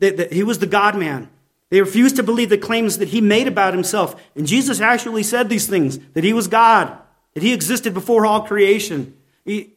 that, 0.00 0.32
he 0.32 0.42
was 0.42 0.58
the 0.58 0.66
God 0.66 0.96
man. 0.96 1.28
They 1.70 1.80
refused 1.80 2.16
to 2.16 2.22
believe 2.22 2.50
the 2.50 2.58
claims 2.58 2.98
that 2.98 3.08
he 3.08 3.20
made 3.20 3.48
about 3.48 3.74
himself. 3.74 4.20
And 4.36 4.46
Jesus 4.46 4.80
actually 4.80 5.22
said 5.22 5.48
these 5.48 5.66
things 5.66 5.98
that 6.14 6.24
he 6.24 6.32
was 6.32 6.46
God, 6.46 6.96
that 7.34 7.42
he 7.42 7.52
existed 7.52 7.94
before 7.94 8.26
all 8.26 8.42
creation. 8.42 9.16
He, 9.44 9.72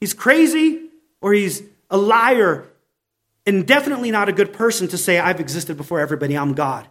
he's 0.00 0.14
crazy 0.14 0.88
or 1.20 1.32
he's 1.32 1.62
a 1.90 1.96
liar 1.96 2.66
and 3.46 3.66
definitely 3.66 4.10
not 4.10 4.28
a 4.28 4.32
good 4.32 4.52
person 4.52 4.88
to 4.88 4.98
say, 4.98 5.18
I've 5.18 5.40
existed 5.40 5.76
before 5.76 6.00
everybody, 6.00 6.36
I'm 6.36 6.54
God. 6.54 6.88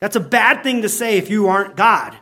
That's 0.00 0.16
a 0.16 0.20
bad 0.20 0.62
thing 0.62 0.82
to 0.82 0.88
say 0.88 1.18
if 1.18 1.30
you 1.30 1.48
aren't 1.48 1.76
God. 1.76 2.16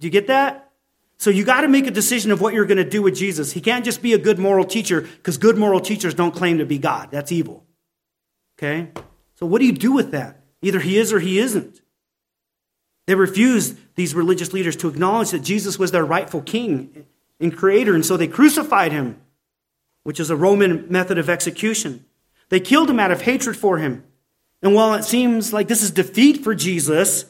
Do 0.00 0.06
you 0.06 0.10
get 0.10 0.28
that? 0.28 0.70
So 1.18 1.30
you 1.30 1.44
got 1.44 1.62
to 1.62 1.68
make 1.68 1.86
a 1.86 1.90
decision 1.90 2.30
of 2.30 2.40
what 2.40 2.54
you're 2.54 2.64
going 2.64 2.78
to 2.78 2.88
do 2.88 3.02
with 3.02 3.16
Jesus. 3.16 3.52
He 3.52 3.60
can't 3.60 3.84
just 3.84 4.02
be 4.02 4.12
a 4.12 4.18
good 4.18 4.38
moral 4.38 4.64
teacher 4.64 5.00
because 5.00 5.36
good 5.36 5.58
moral 5.58 5.80
teachers 5.80 6.14
don't 6.14 6.34
claim 6.34 6.58
to 6.58 6.66
be 6.66 6.78
God. 6.78 7.08
That's 7.10 7.32
evil. 7.32 7.66
Okay? 8.56 8.90
So 9.34 9.46
what 9.46 9.58
do 9.58 9.66
you 9.66 9.72
do 9.72 9.92
with 9.92 10.12
that? 10.12 10.44
Either 10.62 10.80
he 10.80 10.96
is 10.96 11.12
or 11.12 11.20
he 11.20 11.38
isn't. 11.38 11.80
They 13.06 13.14
refused, 13.14 13.78
these 13.94 14.14
religious 14.14 14.52
leaders, 14.52 14.76
to 14.76 14.88
acknowledge 14.88 15.30
that 15.30 15.40
Jesus 15.40 15.78
was 15.78 15.90
their 15.90 16.04
rightful 16.04 16.42
king 16.42 17.06
and 17.40 17.56
creator, 17.56 17.94
and 17.94 18.04
so 18.04 18.16
they 18.16 18.28
crucified 18.28 18.92
him, 18.92 19.20
which 20.02 20.20
is 20.20 20.30
a 20.30 20.36
Roman 20.36 20.86
method 20.90 21.18
of 21.18 21.30
execution. 21.30 22.04
They 22.48 22.60
killed 22.60 22.90
him 22.90 23.00
out 23.00 23.10
of 23.10 23.22
hatred 23.22 23.56
for 23.56 23.78
him. 23.78 24.04
And 24.62 24.74
while 24.74 24.94
it 24.94 25.04
seems 25.04 25.52
like 25.52 25.68
this 25.68 25.82
is 25.82 25.90
defeat 25.90 26.42
for 26.42 26.54
Jesus, 26.54 27.26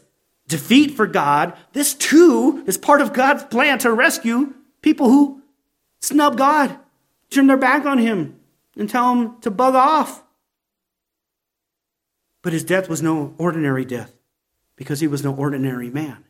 defeat 0.46 0.92
for 0.92 1.06
God, 1.06 1.56
this 1.72 1.94
too 1.94 2.64
is 2.66 2.78
part 2.78 3.00
of 3.00 3.12
God's 3.12 3.44
plan 3.44 3.78
to 3.80 3.92
rescue 3.92 4.54
people 4.82 5.08
who 5.08 5.42
snub 6.00 6.38
God, 6.38 6.76
turn 7.30 7.46
their 7.46 7.56
back 7.56 7.84
on 7.84 7.98
him, 7.98 8.40
and 8.76 8.88
tell 8.88 9.14
him 9.14 9.40
to 9.40 9.50
bug 9.50 9.74
off. 9.74 10.22
But 12.42 12.52
his 12.52 12.64
death 12.64 12.88
was 12.88 13.02
no 13.02 13.34
ordinary 13.36 13.84
death 13.84 14.14
because 14.76 15.00
he 15.00 15.06
was 15.06 15.24
no 15.24 15.34
ordinary 15.34 15.90
man. 15.90 16.24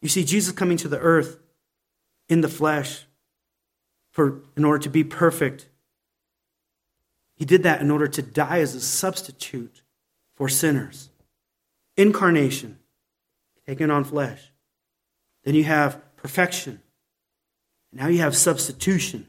You 0.00 0.08
see, 0.08 0.24
Jesus 0.24 0.52
coming 0.52 0.78
to 0.78 0.88
the 0.88 0.98
earth 0.98 1.38
in 2.28 2.40
the 2.40 2.48
flesh 2.48 3.04
for, 4.12 4.40
in 4.56 4.64
order 4.64 4.82
to 4.84 4.88
be 4.88 5.04
perfect, 5.04 5.68
he 7.34 7.44
did 7.44 7.64
that 7.64 7.80
in 7.80 7.90
order 7.90 8.06
to 8.06 8.22
die 8.22 8.60
as 8.60 8.74
a 8.74 8.80
substitute 8.80 9.81
for 10.42 10.48
sinners. 10.48 11.08
Incarnation, 11.96 12.80
taking 13.64 13.92
on 13.92 14.02
flesh. 14.02 14.50
Then 15.44 15.54
you 15.54 15.62
have 15.62 16.00
perfection. 16.16 16.82
Now 17.92 18.08
you 18.08 18.18
have 18.18 18.36
substitution. 18.36 19.28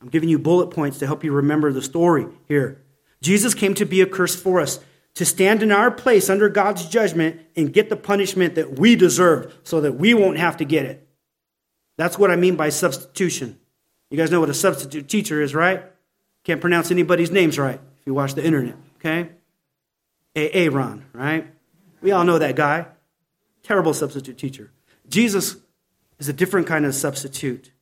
I'm 0.00 0.08
giving 0.08 0.28
you 0.28 0.36
bullet 0.36 0.72
points 0.72 0.98
to 0.98 1.06
help 1.06 1.22
you 1.22 1.30
remember 1.30 1.72
the 1.72 1.80
story 1.80 2.26
here. 2.48 2.82
Jesus 3.20 3.54
came 3.54 3.72
to 3.74 3.84
be 3.84 4.00
a 4.00 4.06
curse 4.06 4.34
for 4.34 4.60
us 4.60 4.80
to 5.14 5.24
stand 5.24 5.62
in 5.62 5.70
our 5.70 5.92
place 5.92 6.28
under 6.28 6.48
God's 6.48 6.88
judgment 6.88 7.40
and 7.54 7.72
get 7.72 7.88
the 7.88 7.96
punishment 7.96 8.56
that 8.56 8.80
we 8.80 8.96
deserve 8.96 9.56
so 9.62 9.80
that 9.82 9.92
we 9.92 10.12
won't 10.12 10.38
have 10.38 10.56
to 10.56 10.64
get 10.64 10.86
it. 10.86 11.08
That's 11.98 12.18
what 12.18 12.32
I 12.32 12.36
mean 12.36 12.56
by 12.56 12.70
substitution. 12.70 13.60
You 14.10 14.16
guys 14.16 14.32
know 14.32 14.40
what 14.40 14.50
a 14.50 14.54
substitute 14.54 15.08
teacher 15.08 15.40
is, 15.40 15.54
right? 15.54 15.84
Can't 16.42 16.60
pronounce 16.60 16.90
anybody's 16.90 17.30
names 17.30 17.60
right 17.60 17.78
if 18.00 18.06
you 18.06 18.12
watch 18.12 18.34
the 18.34 18.44
internet, 18.44 18.74
okay? 18.96 19.37
Aaron, 20.34 21.06
right? 21.12 21.46
We 22.00 22.12
all 22.12 22.24
know 22.24 22.38
that 22.38 22.56
guy. 22.56 22.86
Terrible 23.62 23.94
substitute 23.94 24.38
teacher. 24.38 24.70
Jesus 25.08 25.56
is 26.18 26.28
a 26.28 26.32
different 26.32 26.66
kind 26.66 26.86
of 26.86 26.94
substitute. 26.94 27.72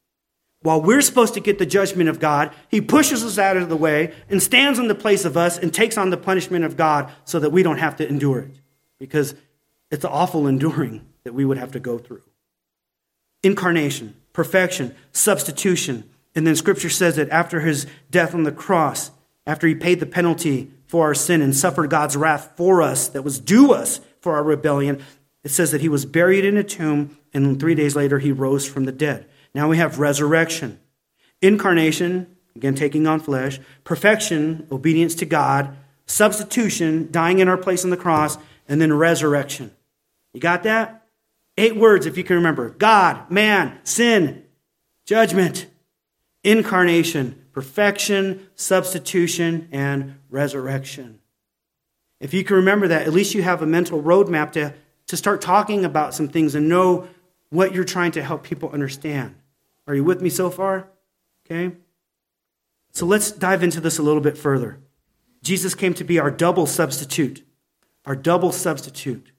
While 0.62 0.82
we're 0.82 1.02
supposed 1.02 1.34
to 1.34 1.40
get 1.40 1.58
the 1.58 1.66
judgment 1.66 2.08
of 2.08 2.18
God, 2.18 2.52
he 2.68 2.80
pushes 2.80 3.22
us 3.22 3.38
out 3.38 3.56
of 3.56 3.68
the 3.68 3.76
way 3.76 4.14
and 4.28 4.42
stands 4.42 4.78
in 4.78 4.88
the 4.88 4.94
place 4.94 5.24
of 5.24 5.36
us 5.36 5.58
and 5.58 5.72
takes 5.72 5.96
on 5.96 6.10
the 6.10 6.16
punishment 6.16 6.64
of 6.64 6.76
God 6.76 7.12
so 7.24 7.38
that 7.38 7.50
we 7.50 7.62
don't 7.62 7.78
have 7.78 7.96
to 7.96 8.08
endure 8.08 8.40
it. 8.40 8.60
Because 8.98 9.34
it's 9.90 10.04
awful 10.04 10.46
enduring 10.46 11.06
that 11.24 11.34
we 11.34 11.44
would 11.44 11.58
have 11.58 11.72
to 11.72 11.80
go 11.80 11.98
through. 11.98 12.22
Incarnation, 13.42 14.16
perfection, 14.32 14.94
substitution. 15.12 16.08
And 16.34 16.46
then 16.46 16.56
scripture 16.56 16.90
says 16.90 17.16
that 17.16 17.30
after 17.30 17.60
his 17.60 17.86
death 18.10 18.34
on 18.34 18.42
the 18.42 18.52
cross, 18.52 19.10
after 19.46 19.66
he 19.66 19.74
paid 19.74 20.00
the 20.00 20.06
penalty 20.06 20.72
for 20.86 21.06
our 21.06 21.14
sin 21.14 21.42
and 21.42 21.54
suffered 21.54 21.90
God's 21.90 22.16
wrath 22.16 22.52
for 22.56 22.82
us 22.82 23.08
that 23.08 23.22
was 23.22 23.38
due 23.38 23.72
us 23.72 24.00
for 24.20 24.34
our 24.34 24.42
rebellion, 24.42 25.02
it 25.44 25.50
says 25.50 25.70
that 25.70 25.80
he 25.80 25.88
was 25.88 26.06
buried 26.06 26.44
in 26.44 26.56
a 26.56 26.64
tomb 26.64 27.18
and 27.32 27.60
three 27.60 27.74
days 27.74 27.94
later 27.94 28.18
he 28.18 28.32
rose 28.32 28.66
from 28.68 28.84
the 28.84 28.92
dead. 28.92 29.26
Now 29.54 29.68
we 29.68 29.76
have 29.76 29.98
resurrection, 29.98 30.80
incarnation, 31.40 32.36
again 32.54 32.74
taking 32.74 33.06
on 33.06 33.20
flesh, 33.20 33.60
perfection, 33.84 34.66
obedience 34.72 35.14
to 35.16 35.26
God, 35.26 35.76
substitution, 36.06 37.08
dying 37.10 37.38
in 37.38 37.48
our 37.48 37.56
place 37.56 37.84
on 37.84 37.90
the 37.90 37.96
cross, 37.96 38.38
and 38.68 38.80
then 38.80 38.92
resurrection. 38.92 39.70
You 40.32 40.40
got 40.40 40.64
that? 40.64 41.06
Eight 41.56 41.76
words 41.76 42.06
if 42.06 42.18
you 42.18 42.24
can 42.24 42.36
remember 42.36 42.70
God, 42.70 43.30
man, 43.30 43.78
sin, 43.84 44.44
judgment, 45.06 45.66
incarnation, 46.42 47.45
perfection, 47.56 48.46
substitution, 48.54 49.66
and 49.72 50.14
resurrection. 50.28 51.18
If 52.20 52.34
you 52.34 52.44
can 52.44 52.56
remember 52.56 52.86
that, 52.88 53.06
at 53.06 53.14
least 53.14 53.34
you 53.34 53.42
have 53.42 53.62
a 53.62 53.66
mental 53.66 54.02
roadmap 54.02 54.52
to, 54.52 54.74
to 55.06 55.16
start 55.16 55.40
talking 55.40 55.82
about 55.82 56.12
some 56.12 56.28
things 56.28 56.54
and 56.54 56.68
know 56.68 57.08
what 57.48 57.72
you're 57.72 57.84
trying 57.84 58.12
to 58.12 58.22
help 58.22 58.42
people 58.42 58.68
understand. 58.72 59.36
Are 59.86 59.94
you 59.94 60.04
with 60.04 60.20
me 60.20 60.28
so 60.28 60.50
far? 60.50 60.88
Okay. 61.46 61.74
So 62.92 63.06
let's 63.06 63.32
dive 63.32 63.62
into 63.62 63.80
this 63.80 63.96
a 63.96 64.02
little 64.02 64.20
bit 64.20 64.36
further. 64.36 64.78
Jesus 65.42 65.74
came 65.74 65.94
to 65.94 66.04
be 66.04 66.18
our 66.18 66.30
double 66.30 66.66
substitute. 66.66 67.42
Our 68.04 68.16
double 68.16 68.52
substitute. 68.52 69.32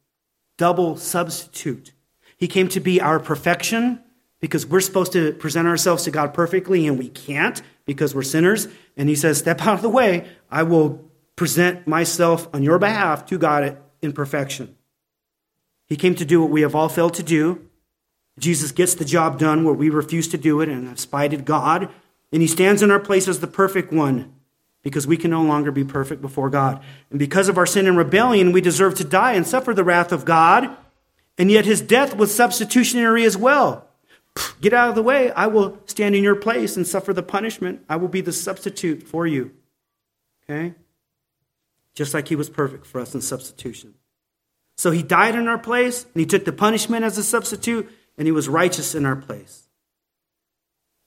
Double 0.57 0.97
substitute. 0.97 1.91
He 2.35 2.47
came 2.47 2.67
to 2.69 2.79
be 2.79 2.99
our 2.99 3.19
perfection 3.19 4.01
because 4.39 4.65
we're 4.65 4.79
supposed 4.79 5.13
to 5.13 5.33
present 5.33 5.67
ourselves 5.67 6.03
to 6.03 6.11
God 6.11 6.33
perfectly 6.33 6.87
and 6.87 6.97
we 6.99 7.09
can't 7.09 7.61
because 7.85 8.13
we're 8.13 8.23
sinners. 8.23 8.67
And 8.95 9.09
he 9.09 9.15
says, 9.15 9.37
Step 9.39 9.61
out 9.61 9.75
of 9.75 9.81
the 9.81 9.89
way. 9.89 10.27
I 10.49 10.63
will 10.63 11.09
present 11.35 11.87
myself 11.87 12.47
on 12.53 12.63
your 12.63 12.79
behalf 12.79 13.25
to 13.27 13.37
God 13.37 13.77
in 14.01 14.13
perfection. 14.13 14.75
He 15.87 15.95
came 15.95 16.15
to 16.15 16.25
do 16.25 16.41
what 16.41 16.49
we 16.49 16.61
have 16.61 16.75
all 16.75 16.89
failed 16.89 17.13
to 17.15 17.23
do. 17.23 17.67
Jesus 18.39 18.71
gets 18.71 18.93
the 18.93 19.05
job 19.05 19.39
done 19.39 19.63
where 19.63 19.73
we 19.73 19.89
refuse 19.89 20.27
to 20.29 20.37
do 20.37 20.61
it 20.61 20.69
and 20.69 20.87
have 20.87 20.99
spited 20.99 21.45
God. 21.45 21.89
And 22.31 22.41
he 22.41 22.47
stands 22.47 22.81
in 22.81 22.91
our 22.91 22.99
place 22.99 23.27
as 23.27 23.39
the 23.39 23.47
perfect 23.47 23.91
one 23.91 24.33
because 24.83 25.07
we 25.07 25.17
can 25.17 25.31
no 25.31 25.41
longer 25.41 25.71
be 25.71 25.83
perfect 25.83 26.21
before 26.21 26.49
God. 26.49 26.83
And 27.09 27.17
because 27.17 27.49
of 27.49 27.57
our 27.57 27.65
sin 27.65 27.87
and 27.87 27.97
rebellion, 27.97 28.51
we 28.51 28.61
deserve 28.61 28.95
to 28.95 29.03
die 29.03 29.33
and 29.33 29.47
suffer 29.47 29.73
the 29.73 29.83
wrath 29.83 30.11
of 30.11 30.25
God. 30.25 30.75
And 31.37 31.49
yet 31.49 31.65
his 31.65 31.81
death 31.81 32.15
was 32.15 32.33
substitutionary 32.33 33.23
as 33.23 33.37
well. 33.37 33.86
Get 34.61 34.73
out 34.73 34.89
of 34.89 34.95
the 34.95 35.03
way. 35.03 35.31
I 35.31 35.47
will 35.47 35.77
stand 35.85 36.15
in 36.15 36.23
your 36.23 36.35
place 36.35 36.77
and 36.77 36.87
suffer 36.87 37.13
the 37.13 37.23
punishment. 37.23 37.83
I 37.89 37.95
will 37.95 38.07
be 38.07 38.21
the 38.21 38.33
substitute 38.33 39.03
for 39.03 39.27
you. 39.27 39.51
Okay? 40.43 40.75
Just 41.95 42.13
like 42.13 42.27
he 42.27 42.35
was 42.35 42.49
perfect 42.49 42.85
for 42.85 43.01
us 43.01 43.13
in 43.13 43.21
substitution. 43.21 43.95
So 44.77 44.91
he 44.91 45.01
died 45.01 45.35
in 45.35 45.47
our 45.47 45.57
place, 45.57 46.03
and 46.03 46.19
he 46.19 46.25
took 46.25 46.45
the 46.45 46.53
punishment 46.53 47.03
as 47.03 47.17
a 47.17 47.23
substitute, 47.23 47.89
and 48.17 48.27
he 48.27 48.31
was 48.31 48.47
righteous 48.47 48.93
in 48.93 49.05
our 49.05 49.15
place. 49.15 49.67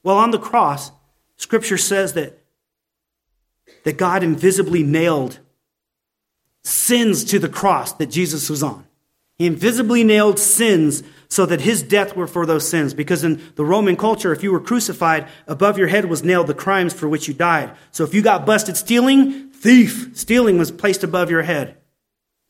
Well, 0.03 0.17
on 0.17 0.33
the 0.33 0.39
cross, 0.39 0.91
scripture 1.37 1.79
says 1.79 2.15
that, 2.15 2.39
that 3.85 3.97
God 3.97 4.25
invisibly 4.25 4.83
nailed 4.83 5.39
sins 6.65 7.25
to 7.25 7.39
the 7.39 7.49
cross 7.49 7.93
that 7.93 8.07
Jesus 8.07 8.51
was 8.51 8.63
on. 8.63 8.87
He 9.41 9.47
invisibly 9.47 10.05
nailed 10.05 10.39
sins 10.39 11.03
so 11.31 11.47
that 11.47 11.63
his 11.63 11.83
death 11.83 12.15
were 12.15 12.27
for 12.27 12.45
those 12.45 12.69
sins. 12.69 12.93
Because 12.93 13.25
in 13.25 13.41
the 13.55 13.65
Roman 13.65 13.97
culture, 13.97 14.35
if 14.35 14.43
you 14.43 14.53
were 14.53 14.61
crucified, 14.61 15.29
above 15.47 15.79
your 15.79 15.87
head 15.87 16.05
was 16.05 16.23
nailed 16.23 16.47
the 16.47 16.53
crimes 16.53 16.93
for 16.93 17.09
which 17.09 17.27
you 17.27 17.33
died. 17.33 17.75
So 17.91 18.05
if 18.05 18.13
you 18.13 18.21
got 18.21 18.45
busted 18.45 18.77
stealing, 18.77 19.49
thief, 19.49 20.11
stealing 20.13 20.59
was 20.59 20.71
placed 20.71 21.03
above 21.05 21.31
your 21.31 21.41
head. 21.41 21.79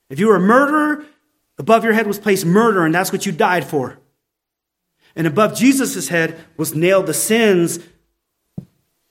If 0.08 0.18
you 0.18 0.26
were 0.26 0.34
a 0.34 0.40
murderer, 0.40 1.04
above 1.58 1.84
your 1.84 1.92
head 1.92 2.08
was 2.08 2.18
placed 2.18 2.44
murder, 2.44 2.84
and 2.84 2.92
that's 2.92 3.12
what 3.12 3.24
you 3.24 3.30
died 3.30 3.64
for. 3.64 4.00
And 5.14 5.28
above 5.28 5.54
Jesus' 5.54 6.08
head 6.08 6.44
was 6.56 6.74
nailed 6.74 7.06
the 7.06 7.14
sins 7.14 7.78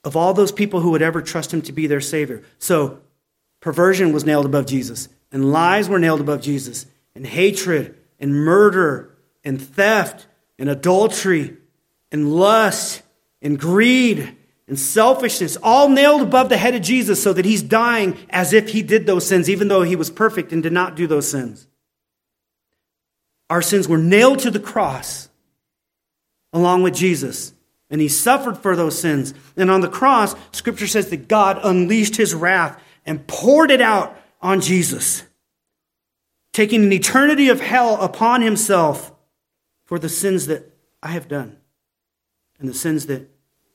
of 0.04 0.16
all 0.16 0.34
those 0.34 0.52
people 0.52 0.80
who 0.80 0.90
would 0.90 1.00
ever 1.00 1.22
trust 1.22 1.54
him 1.54 1.62
to 1.62 1.72
be 1.72 1.86
their 1.86 2.02
Savior. 2.02 2.42
So 2.58 2.98
perversion 3.60 4.12
was 4.12 4.26
nailed 4.26 4.44
above 4.44 4.66
Jesus, 4.66 5.08
and 5.32 5.50
lies 5.50 5.88
were 5.88 5.98
nailed 5.98 6.20
above 6.20 6.42
Jesus 6.42 6.84
and 7.14 7.26
hatred 7.26 7.96
and 8.18 8.34
murder 8.34 9.16
and 9.44 9.60
theft 9.60 10.26
and 10.58 10.68
adultery 10.68 11.56
and 12.12 12.32
lust 12.34 13.02
and 13.42 13.58
greed 13.58 14.36
and 14.68 14.78
selfishness, 14.78 15.56
all 15.62 15.88
nailed 15.88 16.22
above 16.22 16.48
the 16.48 16.56
head 16.56 16.74
of 16.74 16.82
Jesus 16.82 17.22
so 17.22 17.32
that 17.32 17.44
he's 17.44 17.62
dying 17.62 18.16
as 18.30 18.52
if 18.52 18.68
he 18.68 18.82
did 18.82 19.06
those 19.06 19.26
sins, 19.26 19.50
even 19.50 19.68
though 19.68 19.82
he 19.82 19.96
was 19.96 20.10
perfect 20.10 20.52
and 20.52 20.62
did 20.62 20.72
not 20.72 20.94
do 20.94 21.06
those 21.06 21.28
sins. 21.28 21.66
Our 23.48 23.62
sins 23.62 23.88
were 23.88 23.98
nailed 23.98 24.38
to 24.40 24.50
the 24.50 24.60
cross 24.60 25.28
along 26.52 26.82
with 26.84 26.94
Jesus, 26.94 27.52
and 27.90 28.00
he 28.00 28.08
suffered 28.08 28.58
for 28.58 28.76
those 28.76 28.98
sins. 28.98 29.34
And 29.56 29.70
on 29.70 29.80
the 29.80 29.88
cross, 29.88 30.36
scripture 30.52 30.86
says 30.86 31.10
that 31.10 31.26
God 31.26 31.58
unleashed 31.64 32.16
his 32.16 32.34
wrath 32.34 32.80
and 33.04 33.26
poured 33.26 33.72
it 33.72 33.80
out 33.80 34.16
on 34.40 34.60
Jesus 34.60 35.24
taking 36.52 36.84
an 36.84 36.92
eternity 36.92 37.48
of 37.48 37.60
hell 37.60 38.00
upon 38.00 38.42
himself 38.42 39.12
for 39.84 39.98
the 39.98 40.08
sins 40.08 40.46
that 40.46 40.72
I 41.02 41.08
have 41.08 41.28
done 41.28 41.56
and 42.58 42.68
the 42.68 42.74
sins 42.74 43.06
that 43.06 43.28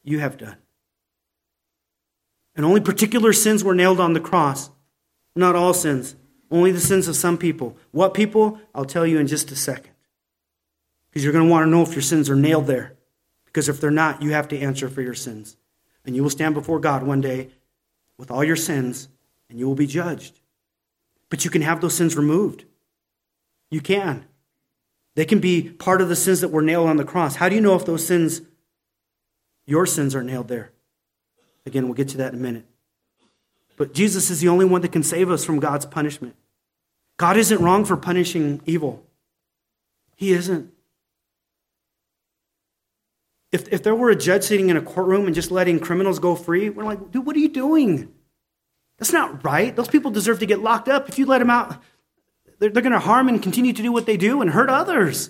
you 0.03 0.19
have 0.19 0.38
done. 0.38 0.57
And 2.55 2.65
only 2.65 2.81
particular 2.81 3.33
sins 3.33 3.63
were 3.63 3.75
nailed 3.75 3.99
on 3.99 4.13
the 4.13 4.19
cross. 4.19 4.69
Not 5.35 5.55
all 5.55 5.73
sins, 5.73 6.15
only 6.49 6.71
the 6.71 6.79
sins 6.79 7.07
of 7.07 7.15
some 7.15 7.38
people. 7.38 7.75
What 7.91 8.13
people? 8.13 8.59
I'll 8.73 8.85
tell 8.85 9.05
you 9.05 9.19
in 9.19 9.27
just 9.27 9.51
a 9.51 9.55
second. 9.55 9.91
Because 11.09 11.23
you're 11.23 11.33
going 11.33 11.45
to 11.45 11.51
want 11.51 11.65
to 11.65 11.69
know 11.69 11.81
if 11.81 11.93
your 11.93 12.01
sins 12.01 12.29
are 12.29 12.35
nailed 12.35 12.67
there. 12.67 12.95
Because 13.45 13.67
if 13.67 13.81
they're 13.81 13.91
not, 13.91 14.21
you 14.21 14.31
have 14.31 14.47
to 14.49 14.59
answer 14.59 14.89
for 14.89 15.01
your 15.01 15.13
sins. 15.13 15.57
And 16.05 16.15
you 16.15 16.23
will 16.23 16.29
stand 16.29 16.55
before 16.55 16.79
God 16.79 17.03
one 17.03 17.19
day 17.19 17.49
with 18.17 18.31
all 18.31 18.43
your 18.43 18.55
sins, 18.55 19.09
and 19.49 19.59
you 19.59 19.67
will 19.67 19.75
be 19.75 19.88
judged. 19.88 20.39
But 21.36 21.43
you 21.43 21.52
can 21.52 21.63
have 21.63 21.82
those 21.82 21.93
sins 21.93 22.15
removed. 22.15 22.63
You 23.69 23.82
can. 23.82 24.24
They 25.15 25.26
can 25.26 25.41
be 25.41 25.63
part 25.69 26.00
of 26.00 26.08
the 26.08 26.15
sins 26.15 26.39
that 26.39 26.48
were 26.48 26.62
nailed 26.62 26.88
on 26.88 26.95
the 26.95 27.04
cross. 27.04 27.36
How 27.36 27.50
do 27.50 27.56
you 27.56 27.62
know 27.62 27.76
if 27.76 27.86
those 27.86 28.08
sins, 28.08 28.39
your 29.65 29.86
sins, 29.86 30.15
are 30.15 30.24
nailed 30.24 30.48
there? 30.48 30.71
Again, 31.65 31.84
we'll 31.84 31.93
get 31.93 32.08
to 32.08 32.17
that 32.19 32.32
in 32.32 32.39
a 32.39 32.41
minute. 32.41 32.63
But 33.76 33.93
Jesus 33.93 34.30
is 34.30 34.39
the 34.39 34.48
only 34.48 34.63
one 34.63 34.80
that 34.80 34.93
can 34.93 35.04
save 35.04 35.30
us 35.30 35.43
from 35.43 35.60
God's 35.60 35.86
punishment. 35.86 36.38
God 37.17 37.36
isn't 37.36 37.62
wrong 37.62 37.84
for 37.84 37.98
punishing 37.98 38.62
evil, 38.65 39.04
He 40.15 40.32
isn't. 40.32 40.71
If, 43.52 43.67
if 43.74 43.84
there 43.84 43.93
were 43.93 44.10
a 44.10 44.15
judge 44.15 44.43
sitting 44.43 44.69
in 44.69 44.78
a 44.78 44.82
courtroom 44.82 45.26
and 45.26 45.36
just 45.36 45.52
letting 45.52 45.82
criminals 45.82 46.17
go 46.17 46.34
free, 46.34 46.69
we're 46.69 46.86
like, 46.86 47.12
dude, 47.12 47.26
what 47.26 47.36
are 47.36 47.39
you 47.39 47.50
doing? 47.50 48.13
That's 48.97 49.13
not 49.13 49.43
right. 49.43 49.75
Those 49.75 49.88
people 49.88 50.12
deserve 50.12 50.39
to 50.39 50.45
get 50.45 50.60
locked 50.60 50.88
up. 50.88 51.10
If 51.10 51.19
you 51.19 51.25
let 51.25 51.39
them 51.39 51.49
out, 51.49 51.81
they're, 52.60 52.69
they're 52.69 52.81
going 52.84 52.93
to 52.93 52.99
harm 52.99 53.27
and 53.27 53.41
continue 53.43 53.73
to 53.73 53.81
do 53.81 53.91
what 53.91 54.05
they 54.05 54.17
do 54.17 54.41
and 54.41 54.51
hurt 54.51 54.69
others. 54.69 55.29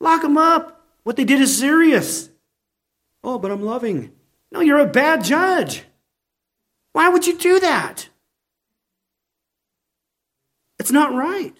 Lock 0.00 0.22
them 0.22 0.36
up. 0.36 0.86
What 1.02 1.16
they 1.16 1.24
did 1.24 1.40
is 1.40 1.56
serious. 1.56 2.30
Oh, 3.24 3.38
but 3.38 3.50
I'm 3.50 3.62
loving. 3.62 4.12
No, 4.52 4.60
you're 4.60 4.78
a 4.78 4.86
bad 4.86 5.24
judge. 5.24 5.84
Why 6.92 7.08
would 7.08 7.26
you 7.26 7.38
do 7.38 7.60
that? 7.60 8.08
It's 10.78 10.90
not 10.90 11.14
right. 11.14 11.54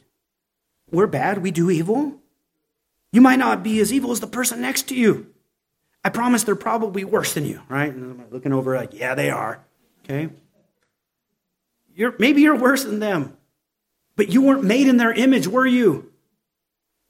We're 0.90 1.06
bad. 1.06 1.38
We 1.38 1.50
do 1.50 1.70
evil. 1.70 2.16
You 3.12 3.20
might 3.20 3.38
not 3.38 3.62
be 3.62 3.80
as 3.80 3.92
evil 3.92 4.12
as 4.12 4.20
the 4.20 4.26
person 4.26 4.60
next 4.60 4.88
to 4.88 4.94
you. 4.94 5.26
I 6.04 6.08
promise 6.08 6.44
they're 6.44 6.56
probably 6.56 7.04
worse 7.04 7.34
than 7.34 7.44
you, 7.44 7.60
right? 7.68 7.92
And 7.92 8.22
I'm 8.22 8.30
looking 8.30 8.52
over 8.52 8.74
like, 8.74 8.94
yeah, 8.94 9.14
they 9.14 9.30
are. 9.30 9.62
Okay? 10.04 10.30
You're, 12.00 12.14
maybe 12.18 12.40
you're 12.40 12.56
worse 12.56 12.84
than 12.84 12.98
them. 12.98 13.36
But 14.16 14.30
you 14.30 14.40
weren't 14.40 14.64
made 14.64 14.88
in 14.88 14.96
their 14.96 15.12
image, 15.12 15.46
were 15.46 15.66
you? 15.66 16.10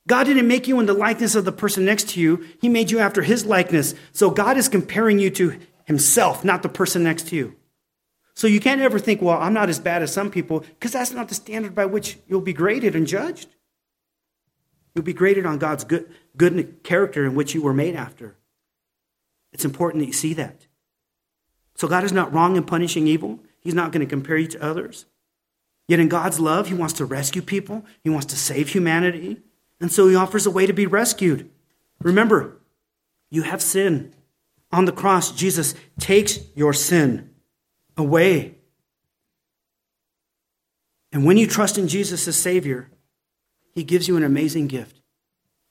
God 0.08 0.24
didn't 0.24 0.48
make 0.48 0.66
you 0.66 0.80
in 0.80 0.86
the 0.86 0.94
likeness 0.94 1.36
of 1.36 1.44
the 1.44 1.52
person 1.52 1.84
next 1.84 2.08
to 2.08 2.20
you. 2.20 2.44
He 2.60 2.68
made 2.68 2.90
you 2.90 2.98
after 2.98 3.22
his 3.22 3.46
likeness. 3.46 3.94
So 4.10 4.30
God 4.30 4.56
is 4.56 4.68
comparing 4.68 5.20
you 5.20 5.30
to 5.30 5.60
himself, 5.84 6.44
not 6.44 6.64
the 6.64 6.68
person 6.68 7.04
next 7.04 7.28
to 7.28 7.36
you. 7.36 7.54
So 8.34 8.48
you 8.48 8.58
can't 8.58 8.80
ever 8.80 8.98
think, 8.98 9.22
well, 9.22 9.38
I'm 9.38 9.52
not 9.52 9.68
as 9.68 9.78
bad 9.78 10.02
as 10.02 10.12
some 10.12 10.28
people, 10.28 10.58
because 10.60 10.90
that's 10.90 11.12
not 11.12 11.28
the 11.28 11.36
standard 11.36 11.72
by 11.72 11.86
which 11.86 12.18
you'll 12.26 12.40
be 12.40 12.52
graded 12.52 12.96
and 12.96 13.06
judged. 13.06 13.48
You'll 14.96 15.04
be 15.04 15.12
graded 15.12 15.46
on 15.46 15.58
God's 15.58 15.84
good, 15.84 16.12
good 16.36 16.82
character 16.82 17.24
in 17.24 17.36
which 17.36 17.54
you 17.54 17.62
were 17.62 17.74
made 17.74 17.94
after. 17.94 18.34
It's 19.52 19.64
important 19.64 20.02
that 20.02 20.08
you 20.08 20.12
see 20.12 20.34
that. 20.34 20.66
So 21.76 21.86
God 21.86 22.02
is 22.02 22.12
not 22.12 22.32
wrong 22.32 22.56
in 22.56 22.64
punishing 22.64 23.06
evil. 23.06 23.38
He's 23.60 23.74
not 23.74 23.92
going 23.92 24.06
to 24.06 24.10
compare 24.10 24.36
you 24.36 24.48
to 24.48 24.62
others. 24.62 25.06
Yet 25.88 26.00
in 26.00 26.08
God's 26.08 26.40
love, 26.40 26.68
He 26.68 26.74
wants 26.74 26.94
to 26.94 27.04
rescue 27.04 27.42
people, 27.42 27.84
He 28.02 28.10
wants 28.10 28.26
to 28.26 28.36
save 28.36 28.70
humanity. 28.70 29.42
And 29.80 29.90
so 29.90 30.08
He 30.08 30.14
offers 30.14 30.46
a 30.46 30.50
way 30.50 30.66
to 30.66 30.72
be 30.72 30.86
rescued. 30.86 31.50
Remember, 32.00 32.58
you 33.30 33.42
have 33.42 33.62
sin. 33.62 34.14
On 34.72 34.84
the 34.84 34.92
cross, 34.92 35.32
Jesus 35.32 35.74
takes 35.98 36.38
your 36.54 36.72
sin 36.72 37.30
away. 37.96 38.56
And 41.12 41.24
when 41.24 41.36
you 41.36 41.46
trust 41.46 41.76
in 41.76 41.88
Jesus 41.88 42.28
as 42.28 42.36
Savior, 42.36 42.90
He 43.74 43.82
gives 43.82 44.06
you 44.06 44.16
an 44.16 44.22
amazing 44.22 44.68
gift. 44.68 45.00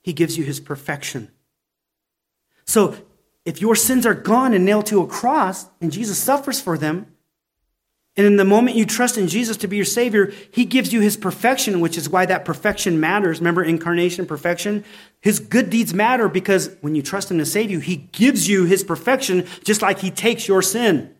He 0.01 0.11
gives 0.11 0.37
you 0.37 0.43
His 0.43 0.59
perfection. 0.59 1.31
So 2.65 2.95
if 3.45 3.61
your 3.61 3.75
sins 3.75 4.05
are 4.05 4.13
gone 4.13 4.53
and 4.53 4.65
nailed 4.65 4.85
to 4.87 5.01
a 5.01 5.07
cross, 5.07 5.67
and 5.81 5.91
Jesus 5.91 6.17
suffers 6.17 6.59
for 6.59 6.77
them, 6.77 7.07
and 8.19 8.27
in 8.27 8.35
the 8.35 8.43
moment 8.43 8.75
you 8.75 8.85
trust 8.85 9.17
in 9.17 9.29
Jesus 9.29 9.55
to 9.55 9.69
be 9.69 9.77
your 9.77 9.85
Savior, 9.85 10.33
He 10.51 10.65
gives 10.65 10.91
you 10.91 10.99
His 10.99 11.15
perfection, 11.15 11.79
which 11.79 11.97
is 11.97 12.09
why 12.09 12.25
that 12.25 12.43
perfection 12.43 12.99
matters. 12.99 13.39
Remember, 13.39 13.63
incarnation, 13.63 14.25
perfection? 14.25 14.83
His 15.21 15.39
good 15.39 15.69
deeds 15.69 15.93
matter 15.93 16.27
because 16.27 16.75
when 16.81 16.95
you 16.95 17.01
trust 17.01 17.31
Him 17.31 17.37
to 17.37 17.45
save 17.45 17.71
you, 17.71 17.79
He 17.79 17.95
gives 17.95 18.49
you 18.49 18.65
His 18.65 18.83
perfection 18.83 19.47
just 19.63 19.81
like 19.81 19.99
He 19.99 20.11
takes 20.11 20.49
your 20.49 20.61
sin. 20.61 21.15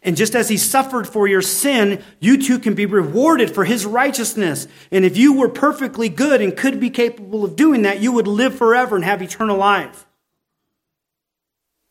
And 0.00 0.16
just 0.16 0.36
as 0.36 0.48
He 0.48 0.56
suffered 0.56 1.08
for 1.08 1.26
your 1.26 1.42
sin, 1.42 2.00
you 2.20 2.40
too 2.40 2.60
can 2.60 2.74
be 2.74 2.86
rewarded 2.86 3.52
for 3.52 3.64
His 3.64 3.84
righteousness. 3.84 4.68
And 4.92 5.04
if 5.04 5.16
you 5.16 5.32
were 5.32 5.48
perfectly 5.48 6.08
good 6.08 6.40
and 6.40 6.56
could 6.56 6.78
be 6.78 6.88
capable 6.88 7.44
of 7.44 7.56
doing 7.56 7.82
that, 7.82 7.98
you 7.98 8.12
would 8.12 8.28
live 8.28 8.54
forever 8.54 8.94
and 8.94 9.04
have 9.04 9.22
eternal 9.22 9.56
life. 9.56 10.03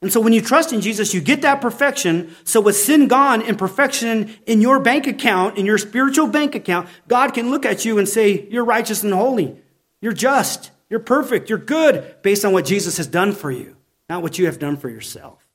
And 0.03 0.11
so 0.11 0.19
when 0.19 0.33
you 0.33 0.41
trust 0.41 0.73
in 0.73 0.81
Jesus, 0.81 1.13
you 1.13 1.21
get 1.21 1.43
that 1.43 1.61
perfection. 1.61 2.35
So 2.43 2.59
with 2.59 2.75
sin 2.75 3.07
gone 3.07 3.41
and 3.41 3.57
perfection 3.57 4.35
in 4.45 4.59
your 4.59 4.81
bank 4.81 5.07
account, 5.07 5.57
in 5.57 5.65
your 5.65 5.77
spiritual 5.77 6.27
bank 6.27 6.55
account, 6.55 6.89
God 7.07 7.33
can 7.33 7.49
look 7.49 7.65
at 7.65 7.85
you 7.85 7.97
and 7.97 8.07
say, 8.07 8.45
you're 8.51 8.65
righteous 8.65 9.01
and 9.03 9.13
holy. 9.13 9.55
You're 10.01 10.11
just. 10.11 10.71
You're 10.89 10.99
perfect. 10.99 11.49
You're 11.49 11.57
good 11.57 12.17
based 12.21 12.43
on 12.43 12.51
what 12.51 12.65
Jesus 12.65 12.97
has 12.97 13.07
done 13.07 13.31
for 13.31 13.49
you, 13.49 13.77
not 14.09 14.21
what 14.21 14.37
you 14.37 14.45
have 14.47 14.59
done 14.59 14.75
for 14.75 14.89
yourself. 14.89 15.47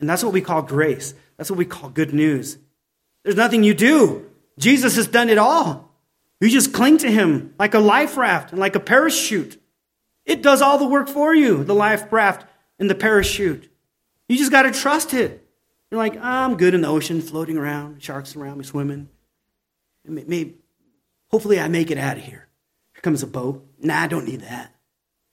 And 0.00 0.08
that's 0.08 0.24
what 0.24 0.32
we 0.32 0.40
call 0.40 0.62
grace. 0.62 1.12
That's 1.36 1.50
what 1.50 1.58
we 1.58 1.66
call 1.66 1.90
good 1.90 2.14
news. 2.14 2.56
There's 3.24 3.36
nothing 3.36 3.62
you 3.62 3.74
do. 3.74 4.24
Jesus 4.58 4.96
has 4.96 5.06
done 5.06 5.28
it 5.28 5.36
all. 5.36 5.92
You 6.40 6.48
just 6.48 6.72
cling 6.72 6.96
to 6.98 7.10
him 7.10 7.52
like 7.58 7.74
a 7.74 7.78
life 7.78 8.16
raft 8.16 8.52
and 8.52 8.58
like 8.58 8.74
a 8.74 8.80
parachute. 8.80 9.60
It 10.24 10.40
does 10.40 10.62
all 10.62 10.78
the 10.78 10.88
work 10.88 11.08
for 11.08 11.34
you, 11.34 11.62
the 11.62 11.74
life 11.74 12.10
raft 12.10 12.46
in 12.80 12.88
the 12.88 12.94
parachute. 12.94 13.70
You 14.28 14.36
just 14.36 14.50
got 14.50 14.62
to 14.62 14.72
trust 14.72 15.14
it. 15.14 15.46
You're 15.90 15.98
like, 15.98 16.16
I'm 16.20 16.56
good 16.56 16.74
in 16.74 16.80
the 16.80 16.88
ocean, 16.88 17.20
floating 17.20 17.58
around, 17.58 18.02
sharks 18.02 18.34
around 18.34 18.58
me, 18.58 18.64
swimming. 18.64 19.08
Maybe, 20.04 20.56
hopefully, 21.28 21.60
I 21.60 21.68
make 21.68 21.90
it 21.90 21.98
out 21.98 22.16
of 22.16 22.24
here. 22.24 22.48
Here 22.94 23.02
comes 23.02 23.22
a 23.22 23.26
boat. 23.26 23.66
Nah, 23.78 24.00
I 24.00 24.06
don't 24.06 24.26
need 24.26 24.40
that. 24.40 24.74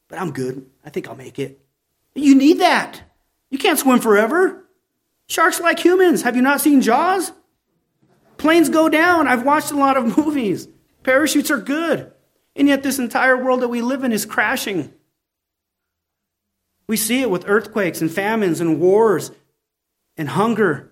But 0.10 0.20
I'm 0.20 0.32
good. 0.32 0.66
I 0.84 0.90
think 0.90 1.08
I'll 1.08 1.16
make 1.16 1.40
it. 1.40 1.60
You 2.16 2.36
need 2.36 2.60
that. 2.60 3.02
You 3.50 3.58
can't 3.58 3.80
swim 3.80 4.00
forever. 4.00 4.66
Sharks 5.28 5.60
like 5.60 5.80
humans. 5.80 6.24
Have 6.24 6.36
you 6.36 6.42
not 6.42 6.62
seen 6.62 6.82
Jaws? 6.82 7.32
Planes 8.38 8.70
go 8.70 8.90
down. 8.90 9.28
I've 9.28 9.44
watched 9.44 9.72
a 9.72 9.78
lot 9.78 9.98
of 9.98 10.18
movies. 10.18 10.68
Parachutes 11.04 11.52
are 11.52 11.60
good. 11.60 12.12
And 12.56 12.68
yet, 12.68 12.84
this 12.84 13.00
entire 13.00 13.42
world 13.42 13.62
that 13.62 13.68
we 13.68 13.82
live 13.82 14.04
in 14.04 14.12
is 14.12 14.26
crashing. 14.26 14.92
We 16.88 16.98
see 16.98 17.22
it 17.22 17.30
with 17.30 17.44
earthquakes 17.48 18.02
and 18.02 18.10
famines 18.10 18.62
and 18.62 18.80
wars 18.80 19.32
and 20.16 20.30
hunger. 20.30 20.92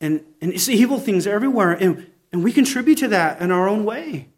And, 0.00 0.24
and 0.40 0.52
you 0.52 0.58
see 0.58 0.74
evil 0.74 0.98
things 0.98 1.26
everywhere. 1.26 1.72
And, 1.72 2.10
and 2.32 2.42
we 2.42 2.52
contribute 2.52 2.98
to 2.98 3.08
that 3.08 3.40
in 3.40 3.50
our 3.50 3.68
own 3.68 3.84
way. 3.84 4.28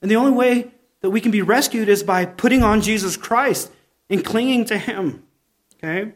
And 0.00 0.10
the 0.10 0.16
only 0.16 0.32
way 0.32 0.70
that 1.00 1.10
we 1.10 1.20
can 1.20 1.32
be 1.32 1.42
rescued 1.42 1.88
is 1.88 2.02
by 2.02 2.24
putting 2.24 2.62
on 2.62 2.80
Jesus 2.80 3.16
Christ 3.16 3.72
and 4.08 4.24
clinging 4.24 4.64
to 4.66 4.78
Him. 4.78 5.24
Okay? 5.74 6.12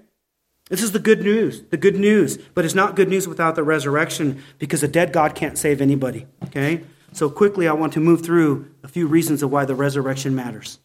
This 0.69 0.83
is 0.83 0.93
the 0.93 1.01
good 1.01 1.23
news, 1.23 1.63
the 1.71 1.77
good 1.77 1.97
news. 1.97 2.39
But 2.55 2.65
it's 2.65 2.75
not 2.75 2.95
good 2.95 3.09
news 3.09 3.27
without 3.27 3.57
the 3.57 3.65
resurrection 3.65 4.43
because 4.59 4.85
a 4.85 4.89
dead 4.89 5.13
God 5.13 5.35
can't 5.35 5.59
save 5.59 5.81
anybody. 5.81 6.27
Okay? 6.45 6.85
So 7.13 7.29
quickly, 7.29 7.67
I 7.67 7.73
want 7.73 7.93
to 7.95 8.01
move 8.01 8.23
through 8.23 8.71
a 8.85 8.89
few 8.89 9.09
reasons 9.09 9.43
of 9.43 9.51
why 9.51 9.65
the 9.65 9.75
resurrection 9.75 10.35
matters. 10.35 10.79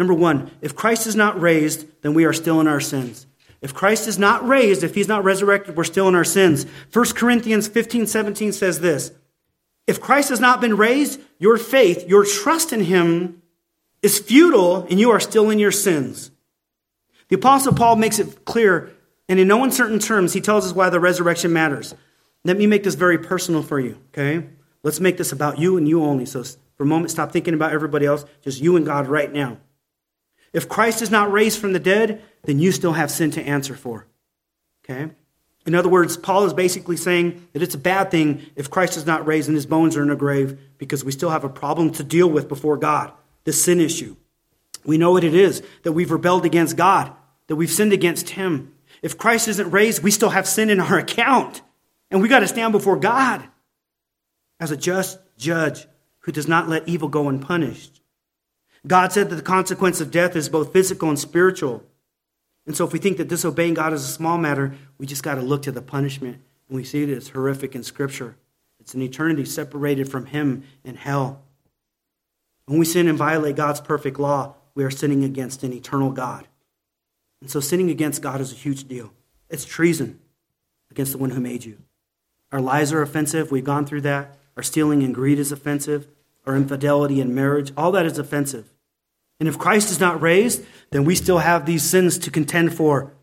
Number 0.00 0.14
one, 0.14 0.50
if 0.62 0.74
Christ 0.74 1.06
is 1.06 1.14
not 1.14 1.38
raised, 1.38 1.84
then 2.00 2.14
we 2.14 2.24
are 2.24 2.32
still 2.32 2.58
in 2.58 2.66
our 2.66 2.80
sins. 2.80 3.26
If 3.60 3.74
Christ 3.74 4.08
is 4.08 4.18
not 4.18 4.48
raised, 4.48 4.82
if 4.82 4.94
he's 4.94 5.08
not 5.08 5.24
resurrected, 5.24 5.76
we're 5.76 5.84
still 5.84 6.08
in 6.08 6.14
our 6.14 6.24
sins. 6.24 6.64
1 6.90 7.04
Corinthians 7.08 7.68
15, 7.68 8.06
17 8.06 8.52
says 8.54 8.80
this 8.80 9.12
If 9.86 10.00
Christ 10.00 10.30
has 10.30 10.40
not 10.40 10.62
been 10.62 10.78
raised, 10.78 11.20
your 11.38 11.58
faith, 11.58 12.08
your 12.08 12.24
trust 12.24 12.72
in 12.72 12.80
him 12.80 13.42
is 14.00 14.18
futile, 14.18 14.86
and 14.88 14.98
you 14.98 15.10
are 15.10 15.20
still 15.20 15.50
in 15.50 15.58
your 15.58 15.70
sins. 15.70 16.30
The 17.28 17.36
Apostle 17.36 17.74
Paul 17.74 17.96
makes 17.96 18.18
it 18.18 18.46
clear, 18.46 18.90
and 19.28 19.38
in 19.38 19.48
no 19.48 19.62
uncertain 19.64 19.98
terms, 19.98 20.32
he 20.32 20.40
tells 20.40 20.64
us 20.64 20.72
why 20.72 20.88
the 20.88 20.98
resurrection 20.98 21.52
matters. 21.52 21.94
Let 22.42 22.56
me 22.56 22.66
make 22.66 22.84
this 22.84 22.94
very 22.94 23.18
personal 23.18 23.62
for 23.62 23.78
you, 23.78 23.98
okay? 24.14 24.46
Let's 24.82 24.98
make 24.98 25.18
this 25.18 25.32
about 25.32 25.58
you 25.58 25.76
and 25.76 25.86
you 25.86 26.02
only. 26.02 26.24
So 26.24 26.42
for 26.78 26.84
a 26.84 26.86
moment, 26.86 27.10
stop 27.10 27.32
thinking 27.32 27.52
about 27.52 27.72
everybody 27.72 28.06
else, 28.06 28.24
just 28.40 28.62
you 28.62 28.76
and 28.76 28.86
God 28.86 29.06
right 29.06 29.30
now. 29.30 29.58
If 30.52 30.68
Christ 30.68 31.02
is 31.02 31.10
not 31.10 31.30
raised 31.30 31.58
from 31.58 31.72
the 31.72 31.78
dead, 31.78 32.22
then 32.44 32.58
you 32.58 32.72
still 32.72 32.92
have 32.92 33.10
sin 33.10 33.30
to 33.32 33.42
answer 33.42 33.74
for. 33.74 34.06
Okay? 34.84 35.12
In 35.66 35.74
other 35.74 35.88
words, 35.88 36.16
Paul 36.16 36.46
is 36.46 36.54
basically 36.54 36.96
saying 36.96 37.46
that 37.52 37.62
it's 37.62 37.74
a 37.74 37.78
bad 37.78 38.10
thing 38.10 38.46
if 38.56 38.70
Christ 38.70 38.96
is 38.96 39.06
not 39.06 39.26
raised 39.26 39.48
and 39.48 39.54
his 39.54 39.66
bones 39.66 39.96
are 39.96 40.02
in 40.02 40.10
a 40.10 40.16
grave 40.16 40.58
because 40.78 41.04
we 41.04 41.12
still 41.12 41.30
have 41.30 41.44
a 41.44 41.50
problem 41.50 41.90
to 41.92 42.02
deal 42.02 42.28
with 42.28 42.48
before 42.48 42.76
God, 42.76 43.12
the 43.44 43.52
sin 43.52 43.80
issue. 43.80 44.16
We 44.84 44.98
know 44.98 45.12
what 45.12 45.24
it 45.24 45.34
is 45.34 45.62
that 45.82 45.92
we've 45.92 46.10
rebelled 46.10 46.46
against 46.46 46.76
God, 46.76 47.12
that 47.48 47.56
we've 47.56 47.70
sinned 47.70 47.92
against 47.92 48.30
him. 48.30 48.74
If 49.02 49.18
Christ 49.18 49.48
isn't 49.48 49.70
raised, 49.70 50.02
we 50.02 50.10
still 50.10 50.30
have 50.30 50.48
sin 50.48 50.70
in 50.70 50.80
our 50.80 50.98
account, 50.98 51.60
and 52.10 52.22
we 52.22 52.28
got 52.28 52.40
to 52.40 52.48
stand 52.48 52.72
before 52.72 52.96
God 52.96 53.46
as 54.58 54.70
a 54.70 54.76
just 54.76 55.18
judge 55.36 55.86
who 56.20 56.32
does 56.32 56.48
not 56.48 56.68
let 56.68 56.88
evil 56.88 57.08
go 57.08 57.28
unpunished. 57.28 57.99
God 58.86 59.12
said 59.12 59.30
that 59.30 59.36
the 59.36 59.42
consequence 59.42 60.00
of 60.00 60.10
death 60.10 60.36
is 60.36 60.48
both 60.48 60.72
physical 60.72 61.08
and 61.08 61.18
spiritual. 61.18 61.82
And 62.66 62.76
so 62.76 62.86
if 62.86 62.92
we 62.92 62.98
think 62.98 63.18
that 63.18 63.28
disobeying 63.28 63.74
God 63.74 63.92
is 63.92 64.04
a 64.04 64.12
small 64.12 64.38
matter, 64.38 64.74
we 64.98 65.06
just 65.06 65.22
got 65.22 65.34
to 65.34 65.42
look 65.42 65.62
to 65.62 65.72
the 65.72 65.82
punishment. 65.82 66.40
And 66.68 66.76
we 66.76 66.84
see 66.84 67.04
that 67.04 67.16
it's 67.16 67.30
horrific 67.30 67.74
in 67.74 67.82
Scripture. 67.82 68.36
It's 68.78 68.94
an 68.94 69.02
eternity 69.02 69.44
separated 69.44 70.10
from 70.10 70.26
Him 70.26 70.64
in 70.84 70.96
hell. 70.96 71.42
When 72.66 72.78
we 72.78 72.84
sin 72.84 73.08
and 73.08 73.18
violate 73.18 73.56
God's 73.56 73.80
perfect 73.80 74.18
law, 74.18 74.54
we 74.74 74.84
are 74.84 74.90
sinning 74.90 75.24
against 75.24 75.62
an 75.62 75.72
eternal 75.72 76.10
God. 76.10 76.46
And 77.40 77.50
so 77.50 77.60
sinning 77.60 77.90
against 77.90 78.22
God 78.22 78.40
is 78.40 78.52
a 78.52 78.56
huge 78.56 78.86
deal. 78.86 79.12
It's 79.48 79.64
treason 79.64 80.20
against 80.90 81.12
the 81.12 81.18
one 81.18 81.30
who 81.30 81.40
made 81.40 81.64
you. 81.64 81.78
Our 82.52 82.60
lies 82.60 82.92
are 82.92 83.02
offensive. 83.02 83.50
We've 83.50 83.64
gone 83.64 83.86
through 83.86 84.02
that. 84.02 84.38
Our 84.56 84.62
stealing 84.62 85.02
and 85.02 85.14
greed 85.14 85.38
is 85.38 85.52
offensive 85.52 86.06
Our 86.46 86.56
infidelity 86.56 87.20
in 87.20 87.34
marriage, 87.34 87.72
all 87.76 87.92
that 87.92 88.06
is 88.06 88.18
offensive. 88.18 88.69
And 89.40 89.48
if 89.48 89.58
Christ 89.58 89.90
is 89.90 89.98
not 89.98 90.20
raised, 90.20 90.64
then 90.90 91.04
we 91.04 91.14
still 91.14 91.38
have 91.38 91.66
these 91.66 91.82
sins 91.82 92.18
to 92.18 92.30
contend 92.30 92.74
for, 92.74 93.14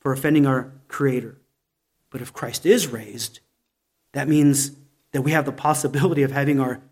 for 0.00 0.12
offending 0.12 0.44
our 0.44 0.72
Creator. 0.88 1.38
But 2.10 2.20
if 2.20 2.32
Christ 2.32 2.66
is 2.66 2.88
raised, 2.88 3.40
that 4.12 4.28
means 4.28 4.72
that 5.12 5.22
we 5.22 5.30
have 5.30 5.46
the 5.46 5.52
possibility 5.52 6.22
of 6.22 6.32
having 6.32 6.60
our 6.60 6.82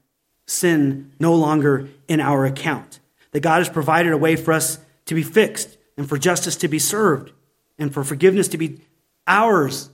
sin 0.47 1.13
no 1.19 1.35
longer 1.35 1.89
in 2.09 2.21
our 2.21 2.47
account. 2.47 3.01
That 3.33 3.41
God 3.41 3.59
has 3.59 3.69
provided 3.69 4.13
a 4.13 4.17
way 4.17 4.37
for 4.37 4.53
us 4.53 4.79
to 5.07 5.15
be 5.15 5.23
fixed 5.23 5.77
and 5.97 6.09
for 6.09 6.17
justice 6.17 6.57
to 6.57 6.69
be 6.69 6.79
served 6.79 7.33
and 7.79 7.93
for 7.93 8.05
forgiveness 8.05 8.49
to 8.49 8.59
be 8.59 8.81
ours 9.27 9.91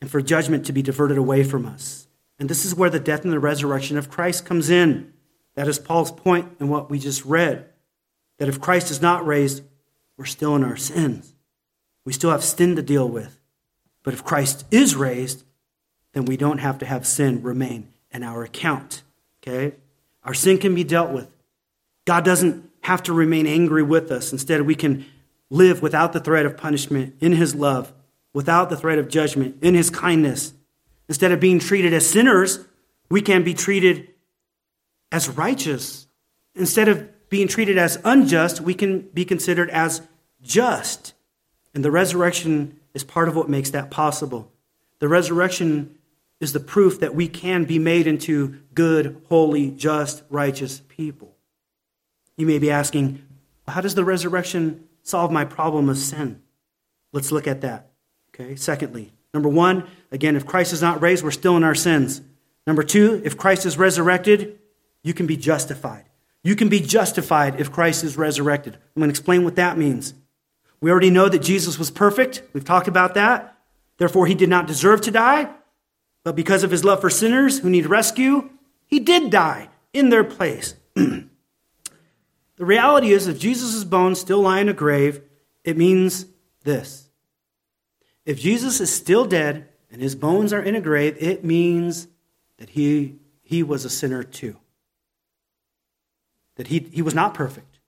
and 0.00 0.10
for 0.10 0.20
judgment 0.20 0.66
to 0.66 0.72
be 0.72 0.82
diverted 0.82 1.18
away 1.18 1.42
from 1.42 1.66
us. 1.66 2.06
And 2.38 2.48
this 2.48 2.64
is 2.64 2.74
where 2.74 2.90
the 2.90 3.00
death 3.00 3.24
and 3.24 3.32
the 3.32 3.40
resurrection 3.40 3.96
of 3.96 4.10
Christ 4.10 4.44
comes 4.44 4.70
in. 4.70 5.12
That 5.56 5.68
is 5.68 5.78
Paul's 5.78 6.10
point 6.12 6.52
in 6.60 6.68
what 6.68 6.90
we 6.90 6.98
just 6.98 7.24
read. 7.24 7.66
That 8.38 8.48
if 8.48 8.60
Christ 8.60 8.90
is 8.90 9.02
not 9.02 9.26
raised, 9.26 9.62
we're 10.16 10.24
still 10.24 10.54
in 10.54 10.64
our 10.64 10.76
sins. 10.76 11.34
We 12.04 12.12
still 12.12 12.30
have 12.30 12.44
sin 12.44 12.76
to 12.76 12.82
deal 12.82 13.08
with. 13.08 13.38
But 14.02 14.14
if 14.14 14.24
Christ 14.24 14.64
is 14.70 14.94
raised, 14.94 15.42
then 16.12 16.24
we 16.24 16.36
don't 16.36 16.58
have 16.58 16.78
to 16.78 16.86
have 16.86 17.06
sin 17.06 17.42
remain 17.42 17.88
in 18.12 18.22
our 18.22 18.44
account. 18.44 19.02
Okay? 19.42 19.74
Our 20.22 20.34
sin 20.34 20.58
can 20.58 20.74
be 20.74 20.84
dealt 20.84 21.10
with. 21.10 21.28
God 22.04 22.24
doesn't 22.24 22.70
have 22.82 23.02
to 23.04 23.12
remain 23.12 23.46
angry 23.46 23.82
with 23.82 24.12
us. 24.12 24.32
Instead, 24.32 24.62
we 24.62 24.76
can 24.76 25.04
live 25.50 25.82
without 25.82 26.12
the 26.12 26.20
threat 26.20 26.46
of 26.46 26.56
punishment 26.56 27.16
in 27.20 27.32
His 27.32 27.54
love, 27.54 27.92
without 28.32 28.70
the 28.70 28.76
threat 28.76 28.98
of 28.98 29.08
judgment 29.08 29.56
in 29.60 29.74
His 29.74 29.90
kindness, 29.90 30.52
Instead 31.08 31.32
of 31.32 31.40
being 31.40 31.58
treated 31.58 31.92
as 31.92 32.08
sinners, 32.08 32.60
we 33.10 33.22
can 33.22 33.44
be 33.44 33.54
treated 33.54 34.08
as 35.12 35.28
righteous. 35.28 36.06
Instead 36.54 36.88
of 36.88 37.28
being 37.28 37.48
treated 37.48 37.78
as 37.78 37.98
unjust, 38.04 38.60
we 38.60 38.74
can 38.74 39.00
be 39.12 39.24
considered 39.24 39.70
as 39.70 40.02
just. 40.42 41.14
And 41.74 41.84
the 41.84 41.90
resurrection 41.90 42.80
is 42.94 43.04
part 43.04 43.28
of 43.28 43.36
what 43.36 43.48
makes 43.48 43.70
that 43.70 43.90
possible. 43.90 44.50
The 44.98 45.08
resurrection 45.08 45.98
is 46.40 46.52
the 46.52 46.60
proof 46.60 47.00
that 47.00 47.14
we 47.14 47.28
can 47.28 47.64
be 47.64 47.78
made 47.78 48.06
into 48.06 48.58
good, 48.74 49.22
holy, 49.28 49.70
just, 49.70 50.22
righteous 50.30 50.82
people. 50.88 51.34
You 52.36 52.46
may 52.46 52.58
be 52.58 52.70
asking, 52.70 53.24
how 53.66 53.80
does 53.80 53.94
the 53.94 54.04
resurrection 54.04 54.84
solve 55.02 55.32
my 55.32 55.44
problem 55.44 55.88
of 55.88 55.98
sin? 55.98 56.42
Let's 57.12 57.32
look 57.32 57.46
at 57.46 57.62
that. 57.62 57.90
Okay. 58.30 58.56
Secondly, 58.56 59.12
number 59.32 59.48
one, 59.48 59.88
again, 60.12 60.36
if 60.36 60.46
Christ 60.46 60.72
is 60.72 60.82
not 60.82 61.00
raised, 61.00 61.24
we're 61.24 61.30
still 61.30 61.56
in 61.56 61.64
our 61.64 61.74
sins. 61.74 62.20
Number 62.66 62.82
two, 62.82 63.22
if 63.24 63.36
Christ 63.38 63.64
is 63.64 63.78
resurrected, 63.78 64.58
you 65.06 65.14
can 65.14 65.28
be 65.28 65.36
justified. 65.36 66.04
You 66.42 66.56
can 66.56 66.68
be 66.68 66.80
justified 66.80 67.60
if 67.60 67.70
Christ 67.70 68.02
is 68.02 68.16
resurrected. 68.16 68.74
I'm 68.74 69.00
going 69.00 69.08
to 69.08 69.12
explain 69.12 69.44
what 69.44 69.54
that 69.54 69.78
means. 69.78 70.14
We 70.80 70.90
already 70.90 71.10
know 71.10 71.28
that 71.28 71.42
Jesus 71.42 71.78
was 71.78 71.92
perfect. 71.92 72.42
We've 72.52 72.64
talked 72.64 72.88
about 72.88 73.14
that. 73.14 73.56
Therefore, 73.98 74.26
he 74.26 74.34
did 74.34 74.48
not 74.48 74.66
deserve 74.66 75.00
to 75.02 75.12
die. 75.12 75.48
But 76.24 76.34
because 76.34 76.64
of 76.64 76.72
his 76.72 76.82
love 76.82 77.00
for 77.00 77.08
sinners 77.08 77.60
who 77.60 77.70
need 77.70 77.86
rescue, 77.86 78.50
he 78.84 78.98
did 78.98 79.30
die 79.30 79.68
in 79.92 80.08
their 80.08 80.24
place. 80.24 80.74
the 80.94 81.28
reality 82.58 83.12
is, 83.12 83.28
if 83.28 83.38
Jesus' 83.38 83.84
bones 83.84 84.18
still 84.18 84.40
lie 84.40 84.58
in 84.58 84.68
a 84.68 84.74
grave, 84.74 85.20
it 85.62 85.76
means 85.76 86.26
this. 86.64 87.10
If 88.24 88.40
Jesus 88.40 88.80
is 88.80 88.92
still 88.92 89.24
dead 89.24 89.68
and 89.88 90.02
his 90.02 90.16
bones 90.16 90.52
are 90.52 90.62
in 90.62 90.74
a 90.74 90.80
grave, 90.80 91.16
it 91.20 91.44
means 91.44 92.08
that 92.58 92.70
he, 92.70 93.20
he 93.44 93.62
was 93.62 93.84
a 93.84 93.90
sinner 93.90 94.24
too. 94.24 94.56
That 96.56 96.68
he, 96.68 96.80
he 96.92 97.02
was 97.02 97.14
not 97.14 97.34
perfect, 97.34 97.78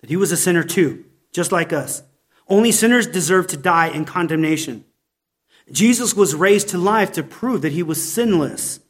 that 0.00 0.10
he 0.10 0.16
was 0.16 0.32
a 0.32 0.36
sinner 0.36 0.64
too, 0.64 1.04
just 1.32 1.52
like 1.52 1.72
us. 1.72 2.02
Only 2.48 2.72
sinners 2.72 3.06
deserve 3.06 3.46
to 3.48 3.56
die 3.56 3.88
in 3.88 4.04
condemnation. 4.04 4.84
Jesus 5.72 6.14
was 6.14 6.34
raised 6.34 6.68
to 6.70 6.78
life 6.78 7.12
to 7.12 7.22
prove 7.22 7.62
that 7.62 7.72
he 7.72 7.82
was 7.82 8.12
sinless 8.12 8.80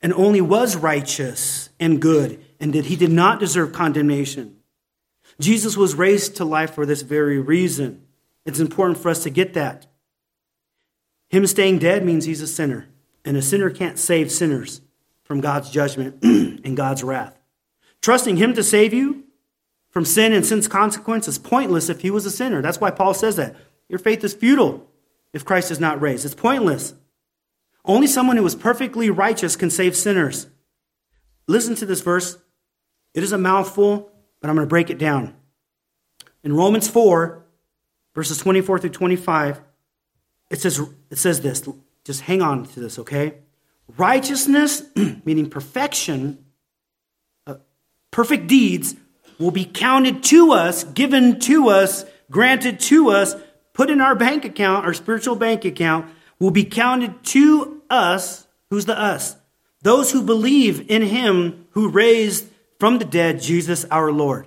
and 0.00 0.12
only 0.12 0.40
was 0.40 0.76
righteous 0.76 1.68
and 1.78 2.00
good 2.00 2.42
and 2.60 2.72
that 2.74 2.86
he 2.86 2.96
did 2.96 3.10
not 3.10 3.40
deserve 3.40 3.72
condemnation. 3.72 4.56
Jesus 5.40 5.76
was 5.76 5.94
raised 5.94 6.36
to 6.36 6.44
life 6.44 6.74
for 6.74 6.86
this 6.86 7.02
very 7.02 7.40
reason. 7.40 8.06
It's 8.44 8.60
important 8.60 8.98
for 8.98 9.08
us 9.08 9.22
to 9.24 9.30
get 9.30 9.54
that. 9.54 9.86
Him 11.28 11.46
staying 11.46 11.78
dead 11.78 12.04
means 12.04 12.24
he's 12.24 12.42
a 12.42 12.46
sinner, 12.46 12.88
and 13.24 13.36
a 13.36 13.42
sinner 13.42 13.70
can't 13.70 13.98
save 13.98 14.32
sinners 14.32 14.80
from 15.22 15.40
God's 15.40 15.70
judgment 15.70 16.16
and 16.22 16.76
God's 16.76 17.02
wrath. 17.02 17.39
Trusting 18.02 18.36
him 18.36 18.54
to 18.54 18.62
save 18.62 18.94
you 18.94 19.24
from 19.90 20.04
sin 20.04 20.32
and 20.32 20.46
sin's 20.46 20.68
consequence 20.68 21.28
is 21.28 21.38
pointless 21.38 21.88
if 21.88 22.00
he 22.00 22.10
was 22.10 22.24
a 22.24 22.30
sinner. 22.30 22.62
That's 22.62 22.80
why 22.80 22.90
Paul 22.90 23.14
says 23.14 23.36
that. 23.36 23.56
Your 23.88 23.98
faith 23.98 24.22
is 24.24 24.34
futile 24.34 24.88
if 25.32 25.44
Christ 25.44 25.70
is 25.70 25.80
not 25.80 26.00
raised. 26.00 26.24
It's 26.24 26.34
pointless. 26.34 26.94
Only 27.84 28.06
someone 28.06 28.36
who 28.36 28.46
is 28.46 28.54
perfectly 28.54 29.10
righteous 29.10 29.56
can 29.56 29.70
save 29.70 29.96
sinners. 29.96 30.46
Listen 31.46 31.74
to 31.76 31.86
this 31.86 32.00
verse. 32.00 32.38
It 33.14 33.22
is 33.22 33.32
a 33.32 33.38
mouthful, 33.38 34.12
but 34.40 34.48
I'm 34.48 34.56
going 34.56 34.66
to 34.66 34.70
break 34.70 34.90
it 34.90 34.98
down. 34.98 35.34
In 36.44 36.54
Romans 36.54 36.88
4, 36.88 37.44
verses 38.14 38.38
24 38.38 38.78
through 38.78 38.90
25, 38.90 39.60
it 40.50 40.60
says, 40.60 40.80
it 41.10 41.18
says 41.18 41.40
this. 41.40 41.68
Just 42.04 42.22
hang 42.22 42.42
on 42.42 42.64
to 42.66 42.80
this, 42.80 42.98
okay? 42.98 43.38
Righteousness, 43.96 44.82
meaning 45.24 45.50
perfection, 45.50 46.44
perfect 48.10 48.46
deeds, 48.46 48.94
will 49.38 49.50
be 49.50 49.64
counted 49.64 50.22
to 50.24 50.52
us, 50.52 50.84
given 50.84 51.40
to 51.40 51.68
us, 51.68 52.04
granted 52.30 52.78
to 52.80 53.10
us 53.10 53.34
put 53.80 53.88
in 53.88 54.00
our 54.00 54.14
bank 54.14 54.44
account, 54.44 54.84
our 54.84 54.92
spiritual 54.92 55.36
bank 55.36 55.64
account, 55.64 56.06
will 56.38 56.50
be 56.50 56.64
counted 56.64 57.22
to 57.24 57.82
us. 57.88 58.46
Who's 58.68 58.84
the 58.84 58.98
us? 58.98 59.36
Those 59.82 60.12
who 60.12 60.22
believe 60.22 60.90
in 60.90 61.02
him 61.02 61.66
who 61.70 61.88
raised 61.88 62.46
from 62.78 62.98
the 62.98 63.04
dead 63.04 63.40
Jesus 63.40 63.86
our 63.86 64.12
Lord. 64.12 64.46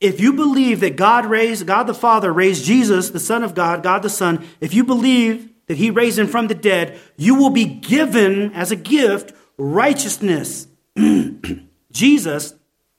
If 0.00 0.20
you 0.20 0.34
believe 0.34 0.80
that 0.80 0.96
God 0.96 1.26
raised, 1.26 1.66
God 1.66 1.88
the 1.88 1.94
Father 1.94 2.32
raised 2.32 2.64
Jesus, 2.64 3.10
the 3.10 3.18
Son 3.18 3.42
of 3.42 3.54
God, 3.54 3.82
God 3.82 4.02
the 4.02 4.10
Son, 4.10 4.46
if 4.60 4.74
you 4.74 4.84
believe 4.84 5.48
that 5.66 5.78
he 5.78 5.90
raised 5.90 6.18
him 6.18 6.28
from 6.28 6.48
the 6.48 6.54
dead, 6.54 6.98
you 7.16 7.34
will 7.34 7.50
be 7.50 7.64
given 7.64 8.52
as 8.52 8.70
a 8.70 8.76
gift 8.76 9.32
righteousness. 9.56 10.68
Jesus, 11.90 12.54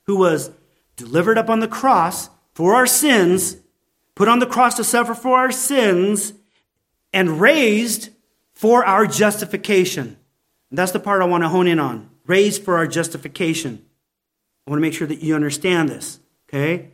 who 0.08 0.18
was 0.18 0.52
delivered 0.96 1.38
up 1.38 1.50
on 1.50 1.60
the 1.60 1.68
cross 1.68 2.30
for 2.54 2.74
our 2.74 2.88
sins, 2.88 3.58
put 4.16 4.28
on 4.28 4.40
the 4.40 4.46
cross 4.46 4.76
to 4.76 4.84
suffer 4.84 5.14
for 5.14 5.38
our 5.38 5.52
sins, 5.52 6.34
and 7.14 7.40
raised 7.40 8.10
for 8.54 8.84
our 8.84 9.06
justification. 9.06 10.18
And 10.70 10.80
that's 10.80 10.92
the 10.92 11.00
part 11.00 11.22
I 11.22 11.26
want 11.26 11.44
to 11.44 11.50
hone 11.50 11.68
in 11.68 11.80
on. 11.80 12.10
Raised 12.26 12.64
for 12.64 12.78
our 12.78 12.88
justification. 12.88 13.86
I 14.66 14.72
want 14.72 14.80
to 14.80 14.82
make 14.82 14.94
sure 14.94 15.08
that 15.08 15.22
you 15.22 15.36
understand 15.36 15.90
this, 15.90 16.20
okay? 16.50 16.92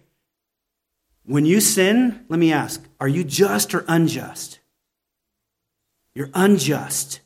When 1.25 1.45
you 1.45 1.61
sin, 1.61 2.25
let 2.29 2.39
me 2.39 2.51
ask, 2.51 2.83
are 2.99 3.07
you 3.07 3.23
just 3.23 3.73
or 3.73 3.85
unjust? 3.87 4.59
You're 6.13 6.29
unjust. 6.33 7.21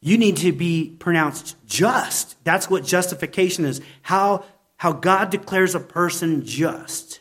You 0.00 0.18
need 0.18 0.38
to 0.38 0.52
be 0.52 0.96
pronounced 0.98 1.56
just. 1.66 2.42
That's 2.44 2.68
what 2.68 2.84
justification 2.84 3.64
is. 3.64 3.80
How, 4.02 4.44
how 4.80 4.92
God 4.92 5.28
declares 5.28 5.74
a 5.74 5.80
person 5.80 6.42
just. 6.42 7.20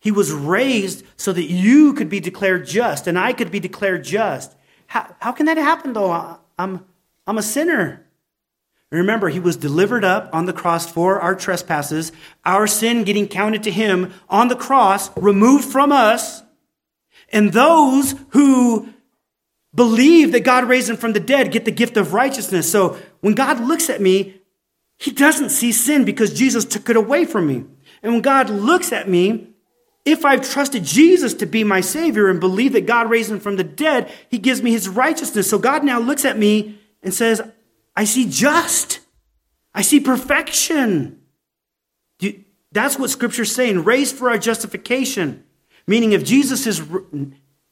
He 0.00 0.10
was 0.10 0.32
raised 0.32 1.04
so 1.14 1.30
that 1.30 1.44
you 1.44 1.92
could 1.92 2.08
be 2.08 2.20
declared 2.20 2.66
just 2.66 3.06
and 3.06 3.18
I 3.18 3.34
could 3.34 3.50
be 3.50 3.60
declared 3.60 4.02
just. 4.02 4.56
How, 4.86 5.14
how 5.20 5.32
can 5.32 5.44
that 5.44 5.58
happen 5.58 5.92
though? 5.92 6.38
I'm, 6.58 6.86
I'm 7.26 7.36
a 7.36 7.42
sinner. 7.42 8.06
Remember, 8.90 9.28
he 9.28 9.40
was 9.40 9.58
delivered 9.58 10.06
up 10.06 10.30
on 10.32 10.46
the 10.46 10.54
cross 10.54 10.90
for 10.90 11.20
our 11.20 11.34
trespasses, 11.34 12.12
our 12.46 12.66
sin 12.66 13.04
getting 13.04 13.28
counted 13.28 13.62
to 13.64 13.70
him 13.70 14.14
on 14.30 14.48
the 14.48 14.56
cross, 14.56 15.14
removed 15.18 15.66
from 15.66 15.92
us. 15.92 16.42
And 17.30 17.52
those 17.52 18.14
who 18.30 18.88
believe 19.74 20.32
that 20.32 20.44
God 20.44 20.64
raised 20.64 20.88
him 20.88 20.96
from 20.96 21.12
the 21.12 21.20
dead 21.20 21.52
get 21.52 21.66
the 21.66 21.72
gift 21.72 21.98
of 21.98 22.14
righteousness. 22.14 22.72
So 22.72 22.98
when 23.20 23.34
God 23.34 23.60
looks 23.60 23.90
at 23.90 24.00
me, 24.00 24.39
he 25.00 25.10
doesn't 25.10 25.48
see 25.48 25.72
sin 25.72 26.04
because 26.04 26.34
Jesus 26.34 26.66
took 26.66 26.90
it 26.90 26.96
away 26.96 27.24
from 27.24 27.46
me. 27.46 27.64
And 28.02 28.12
when 28.12 28.20
God 28.20 28.50
looks 28.50 28.92
at 28.92 29.08
me, 29.08 29.48
if 30.04 30.26
I've 30.26 30.48
trusted 30.48 30.84
Jesus 30.84 31.32
to 31.34 31.46
be 31.46 31.64
my 31.64 31.80
Savior 31.80 32.28
and 32.28 32.38
believe 32.38 32.74
that 32.74 32.86
God 32.86 33.08
raised 33.08 33.30
him 33.30 33.40
from 33.40 33.56
the 33.56 33.64
dead, 33.64 34.12
he 34.28 34.36
gives 34.36 34.62
me 34.62 34.72
his 34.72 34.90
righteousness. 34.90 35.48
So 35.48 35.58
God 35.58 35.84
now 35.84 35.98
looks 35.98 36.26
at 36.26 36.38
me 36.38 36.78
and 37.02 37.14
says, 37.14 37.40
I 37.96 38.04
see 38.04 38.28
just. 38.28 39.00
I 39.74 39.80
see 39.80 40.00
perfection. 40.00 41.22
That's 42.70 42.98
what 42.98 43.08
Scripture's 43.08 43.54
saying, 43.54 43.84
raised 43.84 44.16
for 44.16 44.28
our 44.28 44.38
justification. 44.38 45.44
Meaning, 45.86 46.12
if 46.12 46.24
Jesus 46.24 46.66
is, 46.66 46.82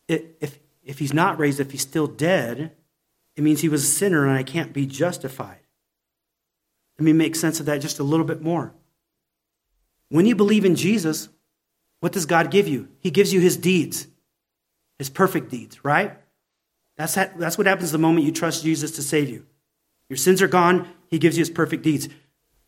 if, 0.08 0.58
if 0.82 0.98
he's 0.98 1.12
not 1.12 1.38
raised, 1.38 1.60
if 1.60 1.72
he's 1.72 1.82
still 1.82 2.06
dead, 2.06 2.72
it 3.36 3.42
means 3.42 3.60
he 3.60 3.68
was 3.68 3.84
a 3.84 3.86
sinner 3.86 4.26
and 4.26 4.36
I 4.36 4.42
can't 4.42 4.72
be 4.72 4.86
justified. 4.86 5.60
Let 6.98 7.04
me 7.04 7.12
make 7.12 7.36
sense 7.36 7.60
of 7.60 7.66
that 7.66 7.80
just 7.80 7.98
a 7.98 8.02
little 8.02 8.26
bit 8.26 8.42
more. 8.42 8.74
When 10.08 10.26
you 10.26 10.34
believe 10.34 10.64
in 10.64 10.74
Jesus, 10.74 11.28
what 12.00 12.12
does 12.12 12.26
God 12.26 12.50
give 12.50 12.66
you? 12.66 12.88
He 13.00 13.10
gives 13.10 13.32
you 13.32 13.40
his 13.40 13.56
deeds, 13.56 14.06
his 14.98 15.10
perfect 15.10 15.50
deeds, 15.50 15.84
right? 15.84 16.18
That's, 16.96 17.14
that, 17.14 17.38
that's 17.38 17.56
what 17.56 17.66
happens 17.66 17.92
the 17.92 17.98
moment 17.98 18.26
you 18.26 18.32
trust 18.32 18.64
Jesus 18.64 18.92
to 18.92 19.02
save 19.02 19.28
you. 19.28 19.46
Your 20.08 20.16
sins 20.16 20.42
are 20.42 20.48
gone, 20.48 20.88
he 21.08 21.18
gives 21.18 21.36
you 21.36 21.42
his 21.42 21.50
perfect 21.50 21.82
deeds. 21.82 22.08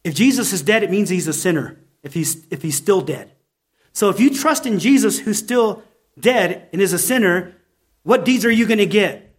If 0.04 0.14
Jesus 0.14 0.52
is 0.52 0.62
dead, 0.62 0.82
it 0.82 0.90
means 0.90 1.08
he's 1.08 1.28
a 1.28 1.32
sinner, 1.32 1.78
if 2.02 2.14
he's, 2.14 2.46
if 2.50 2.62
he's 2.62 2.76
still 2.76 3.00
dead. 3.00 3.32
So 3.92 4.08
if 4.10 4.20
you 4.20 4.32
trust 4.32 4.66
in 4.66 4.78
Jesus 4.78 5.18
who's 5.18 5.38
still 5.38 5.82
dead 6.18 6.68
and 6.72 6.80
is 6.80 6.92
a 6.92 6.98
sinner, 6.98 7.56
what 8.02 8.24
deeds 8.24 8.44
are 8.44 8.50
you 8.50 8.66
going 8.66 8.78
to 8.78 8.86
get? 8.86 9.34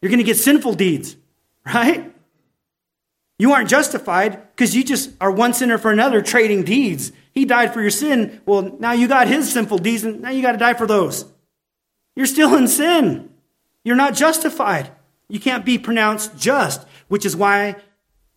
You're 0.00 0.10
going 0.10 0.18
to 0.18 0.24
get 0.24 0.36
sinful 0.36 0.74
deeds, 0.74 1.16
right? 1.66 2.12
You 3.38 3.52
aren't 3.52 3.68
justified 3.68 4.40
because 4.52 4.74
you 4.74 4.82
just 4.82 5.10
are 5.20 5.30
one 5.30 5.52
sinner 5.52 5.78
for 5.78 5.90
another 5.90 6.22
trading 6.22 6.64
deeds. 6.64 7.12
He 7.32 7.44
died 7.44 7.74
for 7.74 7.82
your 7.82 7.90
sin. 7.90 8.40
Well, 8.46 8.76
now 8.80 8.92
you 8.92 9.08
got 9.08 9.28
his 9.28 9.52
sinful 9.52 9.78
deeds, 9.78 10.04
and 10.04 10.22
now 10.22 10.30
you 10.30 10.40
got 10.40 10.52
to 10.52 10.58
die 10.58 10.74
for 10.74 10.86
those. 10.86 11.26
You're 12.14 12.26
still 12.26 12.54
in 12.56 12.66
sin. 12.66 13.30
You're 13.84 13.96
not 13.96 14.14
justified. 14.14 14.90
You 15.28 15.38
can't 15.38 15.64
be 15.64 15.76
pronounced 15.76 16.38
just, 16.38 16.86
which 17.08 17.26
is 17.26 17.36
why 17.36 17.76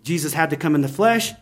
Jesus 0.02 0.34
had 0.34 0.50
to 0.50 0.58
come 0.58 0.76
in 0.76 0.82
the 0.82 0.88
flesh, 0.88 1.34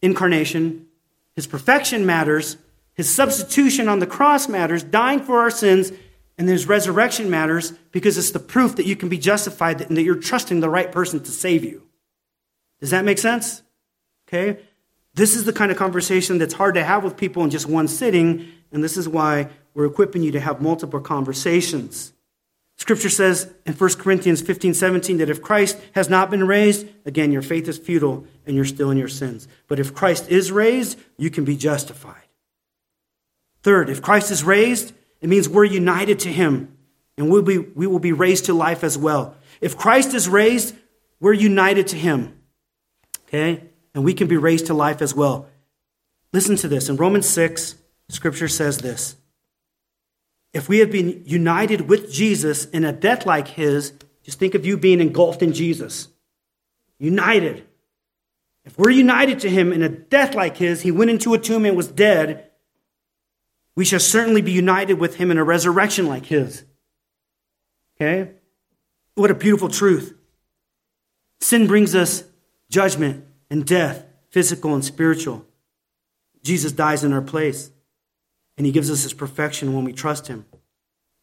incarnation. 0.00 0.86
His 1.34 1.46
perfection 1.46 2.06
matters. 2.06 2.56
His 2.94 3.14
substitution 3.14 3.88
on 3.88 3.98
the 3.98 4.06
cross 4.06 4.48
matters, 4.48 4.82
dying 4.82 5.20
for 5.20 5.40
our 5.40 5.50
sins, 5.50 5.92
and 6.38 6.48
his 6.48 6.66
resurrection 6.66 7.28
matters 7.28 7.72
because 7.92 8.16
it's 8.16 8.30
the 8.30 8.38
proof 8.38 8.76
that 8.76 8.86
you 8.86 8.96
can 8.96 9.10
be 9.10 9.18
justified 9.18 9.82
and 9.82 9.96
that 9.98 10.02
you're 10.02 10.14
trusting 10.14 10.60
the 10.60 10.70
right 10.70 10.90
person 10.90 11.20
to 11.20 11.30
save 11.30 11.62
you. 11.62 11.85
Does 12.80 12.90
that 12.90 13.04
make 13.04 13.18
sense? 13.18 13.62
Okay? 14.28 14.60
This 15.14 15.34
is 15.34 15.44
the 15.44 15.52
kind 15.52 15.70
of 15.70 15.78
conversation 15.78 16.38
that's 16.38 16.54
hard 16.54 16.74
to 16.74 16.84
have 16.84 17.02
with 17.02 17.16
people 17.16 17.42
in 17.42 17.50
just 17.50 17.66
one 17.66 17.88
sitting, 17.88 18.52
and 18.70 18.84
this 18.84 18.96
is 18.96 19.08
why 19.08 19.48
we're 19.74 19.86
equipping 19.86 20.22
you 20.22 20.32
to 20.32 20.40
have 20.40 20.60
multiple 20.60 21.00
conversations. 21.00 22.12
Scripture 22.76 23.08
says 23.08 23.50
in 23.64 23.72
1 23.72 23.94
Corinthians 23.94 24.42
15 24.42 24.74
17 24.74 25.16
that 25.18 25.30
if 25.30 25.40
Christ 25.40 25.78
has 25.94 26.10
not 26.10 26.30
been 26.30 26.46
raised, 26.46 26.86
again, 27.06 27.32
your 27.32 27.42
faith 27.42 27.66
is 27.68 27.78
futile 27.78 28.26
and 28.44 28.54
you're 28.54 28.66
still 28.66 28.90
in 28.90 28.98
your 28.98 29.08
sins. 29.08 29.48
But 29.66 29.80
if 29.80 29.94
Christ 29.94 30.28
is 30.28 30.52
raised, 30.52 30.98
you 31.16 31.30
can 31.30 31.44
be 31.44 31.56
justified. 31.56 32.22
Third, 33.62 33.88
if 33.88 34.02
Christ 34.02 34.30
is 34.30 34.44
raised, 34.44 34.92
it 35.22 35.28
means 35.28 35.48
we're 35.48 35.64
united 35.64 36.18
to 36.20 36.32
him 36.32 36.76
and 37.16 37.30
we'll 37.30 37.42
be, 37.42 37.58
we 37.58 37.86
will 37.86 37.98
be 37.98 38.12
raised 38.12 38.44
to 38.46 38.54
life 38.54 38.84
as 38.84 38.98
well. 38.98 39.34
If 39.60 39.76
Christ 39.76 40.12
is 40.12 40.28
raised, 40.28 40.74
we're 41.18 41.32
united 41.32 41.88
to 41.88 41.96
him. 41.96 42.35
Okay? 43.26 43.64
And 43.94 44.04
we 44.04 44.14
can 44.14 44.26
be 44.26 44.36
raised 44.36 44.66
to 44.66 44.74
life 44.74 45.02
as 45.02 45.14
well. 45.14 45.48
Listen 46.32 46.56
to 46.56 46.68
this. 46.68 46.88
In 46.88 46.96
Romans 46.96 47.28
6, 47.28 47.76
scripture 48.08 48.48
says 48.48 48.78
this 48.78 49.16
If 50.52 50.68
we 50.68 50.78
have 50.78 50.90
been 50.90 51.22
united 51.24 51.82
with 51.82 52.12
Jesus 52.12 52.66
in 52.66 52.84
a 52.84 52.92
death 52.92 53.26
like 53.26 53.48
his, 53.48 53.92
just 54.22 54.38
think 54.38 54.54
of 54.54 54.66
you 54.66 54.76
being 54.76 55.00
engulfed 55.00 55.42
in 55.42 55.52
Jesus. 55.52 56.08
United. 56.98 57.66
If 58.64 58.76
we're 58.76 58.90
united 58.90 59.40
to 59.40 59.50
him 59.50 59.72
in 59.72 59.82
a 59.82 59.88
death 59.88 60.34
like 60.34 60.56
his, 60.56 60.82
he 60.82 60.90
went 60.90 61.10
into 61.10 61.34
a 61.34 61.38
tomb 61.38 61.64
and 61.64 61.76
was 61.76 61.86
dead, 61.86 62.50
we 63.76 63.84
shall 63.84 64.00
certainly 64.00 64.42
be 64.42 64.50
united 64.50 64.94
with 64.94 65.16
him 65.16 65.30
in 65.30 65.38
a 65.38 65.44
resurrection 65.44 66.06
like 66.06 66.26
his. 66.26 66.64
Okay? 67.96 68.32
What 69.14 69.30
a 69.30 69.34
beautiful 69.34 69.68
truth. 69.68 70.14
Sin 71.40 71.66
brings 71.66 71.94
us 71.94 72.24
judgment 72.70 73.24
and 73.50 73.64
death, 73.64 74.04
physical 74.30 74.74
and 74.74 74.84
spiritual. 74.84 75.44
Jesus 76.42 76.72
dies 76.72 77.04
in 77.04 77.12
our 77.12 77.22
place, 77.22 77.70
and 78.56 78.66
he 78.66 78.72
gives 78.72 78.90
us 78.90 79.02
his 79.02 79.12
perfection 79.12 79.74
when 79.74 79.84
we 79.84 79.92
trust 79.92 80.28
him. 80.28 80.46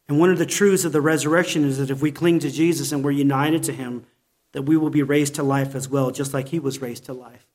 And 0.06 0.18
one 0.18 0.30
of 0.30 0.38
the 0.38 0.46
truths 0.46 0.84
of 0.84 0.92
the 0.92 1.00
resurrection 1.00 1.64
is 1.64 1.78
that 1.78 1.90
if 1.90 2.02
we 2.02 2.12
cling 2.12 2.38
to 2.40 2.50
Jesus 2.50 2.92
and 2.92 3.02
we're 3.02 3.10
united 3.10 3.62
to 3.64 3.72
him, 3.72 4.04
that 4.52 4.62
we 4.62 4.76
will 4.76 4.90
be 4.90 5.02
raised 5.02 5.34
to 5.36 5.42
life 5.42 5.74
as 5.74 5.88
well, 5.88 6.10
just 6.10 6.34
like 6.34 6.48
he 6.48 6.58
was 6.58 6.82
raised 6.82 7.04
to 7.06 7.12
life. 7.12 7.46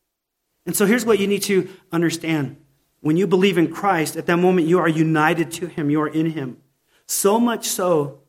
And 0.65 0.75
so 0.75 0.85
here's 0.85 1.05
what 1.05 1.19
you 1.19 1.27
need 1.27 1.43
to 1.43 1.69
understand. 1.91 2.57
When 3.01 3.17
you 3.17 3.27
believe 3.27 3.57
in 3.57 3.71
Christ, 3.71 4.17
at 4.17 4.25
that 4.25 4.37
moment 4.37 4.67
you 4.67 4.79
are 4.79 4.89
united 4.89 5.51
to 5.53 5.67
him, 5.67 5.89
you 5.89 6.01
are 6.01 6.07
in 6.07 6.31
him. 6.31 6.57
So 7.05 7.39
much 7.39 7.67
so 7.67 8.21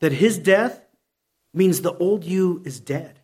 that 0.00 0.12
his 0.12 0.38
death 0.38 0.82
means 1.54 1.80
the 1.80 1.96
old 1.96 2.24
you 2.24 2.62
is 2.64 2.80
dead. 2.80 3.19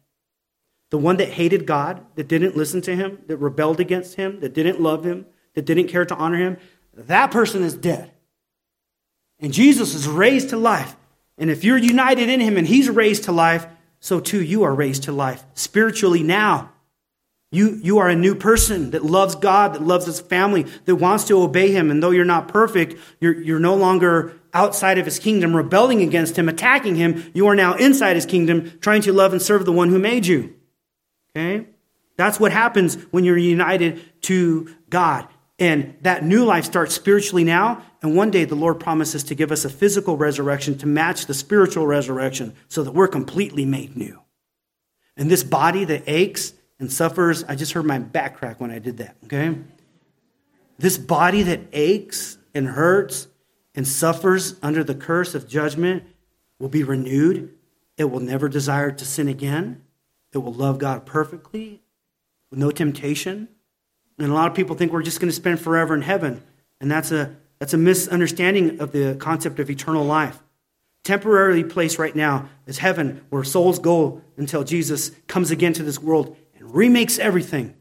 The 0.90 0.98
one 0.98 1.16
that 1.16 1.30
hated 1.30 1.66
God, 1.66 2.04
that 2.14 2.28
didn't 2.28 2.56
listen 2.56 2.80
to 2.82 2.94
him, 2.94 3.18
that 3.26 3.38
rebelled 3.38 3.80
against 3.80 4.14
him, 4.14 4.40
that 4.40 4.54
didn't 4.54 4.80
love 4.80 5.04
him, 5.04 5.26
that 5.54 5.64
didn't 5.64 5.88
care 5.88 6.04
to 6.04 6.14
honor 6.14 6.38
him, 6.38 6.58
that 6.94 7.30
person 7.30 7.62
is 7.62 7.74
dead. 7.74 8.12
And 9.40 9.52
Jesus 9.52 9.94
is 9.94 10.08
raised 10.08 10.50
to 10.50 10.56
life. 10.56 10.96
And 11.38 11.50
if 11.50 11.64
you're 11.64 11.76
united 11.76 12.28
in 12.28 12.40
him 12.40 12.56
and 12.56 12.66
he's 12.66 12.88
raised 12.88 13.24
to 13.24 13.32
life, 13.32 13.66
so 14.00 14.20
too 14.20 14.42
you 14.42 14.62
are 14.62 14.74
raised 14.74 15.04
to 15.04 15.12
life 15.12 15.44
spiritually 15.54 16.22
now. 16.22 16.72
You, 17.52 17.78
you 17.82 17.98
are 17.98 18.08
a 18.08 18.16
new 18.16 18.34
person 18.34 18.90
that 18.90 19.04
loves 19.04 19.34
God, 19.34 19.74
that 19.74 19.82
loves 19.82 20.06
his 20.06 20.20
family, 20.20 20.66
that 20.84 20.96
wants 20.96 21.24
to 21.24 21.40
obey 21.40 21.70
him. 21.70 21.90
And 21.90 22.02
though 22.02 22.10
you're 22.10 22.24
not 22.24 22.48
perfect, 22.48 22.96
you're, 23.20 23.40
you're 23.40 23.60
no 23.60 23.76
longer 23.76 24.38
outside 24.52 24.98
of 24.98 25.04
his 25.04 25.18
kingdom, 25.18 25.54
rebelling 25.54 26.02
against 26.02 26.36
him, 26.36 26.48
attacking 26.48 26.96
him. 26.96 27.30
You 27.34 27.46
are 27.46 27.54
now 27.54 27.74
inside 27.74 28.16
his 28.16 28.26
kingdom, 28.26 28.78
trying 28.80 29.02
to 29.02 29.12
love 29.12 29.32
and 29.32 29.40
serve 29.40 29.64
the 29.64 29.72
one 29.72 29.90
who 29.90 29.98
made 29.98 30.26
you. 30.26 30.55
Okay? 31.36 31.66
That's 32.16 32.40
what 32.40 32.52
happens 32.52 32.94
when 33.10 33.24
you're 33.24 33.36
united 33.36 34.00
to 34.22 34.74
God. 34.88 35.28
And 35.58 35.96
that 36.02 36.24
new 36.24 36.44
life 36.44 36.64
starts 36.64 36.94
spiritually 36.94 37.44
now. 37.44 37.82
And 38.02 38.16
one 38.16 38.30
day 38.30 38.44
the 38.44 38.54
Lord 38.54 38.80
promises 38.80 39.22
to 39.24 39.34
give 39.34 39.52
us 39.52 39.64
a 39.64 39.70
physical 39.70 40.16
resurrection 40.16 40.78
to 40.78 40.86
match 40.86 41.26
the 41.26 41.34
spiritual 41.34 41.86
resurrection 41.86 42.54
so 42.68 42.82
that 42.82 42.92
we're 42.92 43.08
completely 43.08 43.64
made 43.64 43.96
new. 43.96 44.20
And 45.16 45.30
this 45.30 45.42
body 45.42 45.84
that 45.84 46.04
aches 46.06 46.52
and 46.78 46.92
suffers, 46.92 47.44
I 47.44 47.54
just 47.54 47.72
heard 47.72 47.86
my 47.86 47.98
back 47.98 48.36
crack 48.36 48.60
when 48.60 48.70
I 48.70 48.78
did 48.78 48.98
that, 48.98 49.16
okay? 49.24 49.56
This 50.78 50.98
body 50.98 51.42
that 51.42 51.60
aches 51.72 52.36
and 52.54 52.68
hurts 52.68 53.28
and 53.74 53.88
suffers 53.88 54.56
under 54.62 54.84
the 54.84 54.94
curse 54.94 55.34
of 55.34 55.48
judgment 55.48 56.04
will 56.58 56.68
be 56.68 56.82
renewed. 56.82 57.54
It 57.96 58.04
will 58.04 58.20
never 58.20 58.48
desire 58.48 58.90
to 58.90 59.04
sin 59.06 59.28
again. 59.28 59.82
It 60.36 60.42
will 60.42 60.52
love 60.52 60.76
God 60.76 61.06
perfectly 61.06 61.80
with 62.50 62.58
no 62.58 62.70
temptation. 62.70 63.48
And 64.18 64.30
a 64.30 64.34
lot 64.34 64.50
of 64.50 64.54
people 64.54 64.76
think 64.76 64.92
we're 64.92 65.02
just 65.02 65.18
going 65.18 65.30
to 65.30 65.34
spend 65.34 65.60
forever 65.60 65.94
in 65.94 66.02
heaven. 66.02 66.42
And 66.78 66.90
that's 66.90 67.10
a, 67.10 67.34
that's 67.58 67.72
a 67.72 67.78
misunderstanding 67.78 68.80
of 68.80 68.92
the 68.92 69.16
concept 69.18 69.60
of 69.60 69.70
eternal 69.70 70.04
life. 70.04 70.42
Temporarily 71.04 71.64
placed 71.64 71.98
right 71.98 72.14
now 72.14 72.50
is 72.66 72.76
heaven, 72.76 73.24
where 73.30 73.44
souls 73.44 73.78
go 73.78 74.20
until 74.36 74.62
Jesus 74.62 75.10
comes 75.26 75.50
again 75.50 75.72
to 75.72 75.82
this 75.82 75.98
world 75.98 76.36
and 76.54 76.74
remakes 76.74 77.18
everything. 77.18 77.74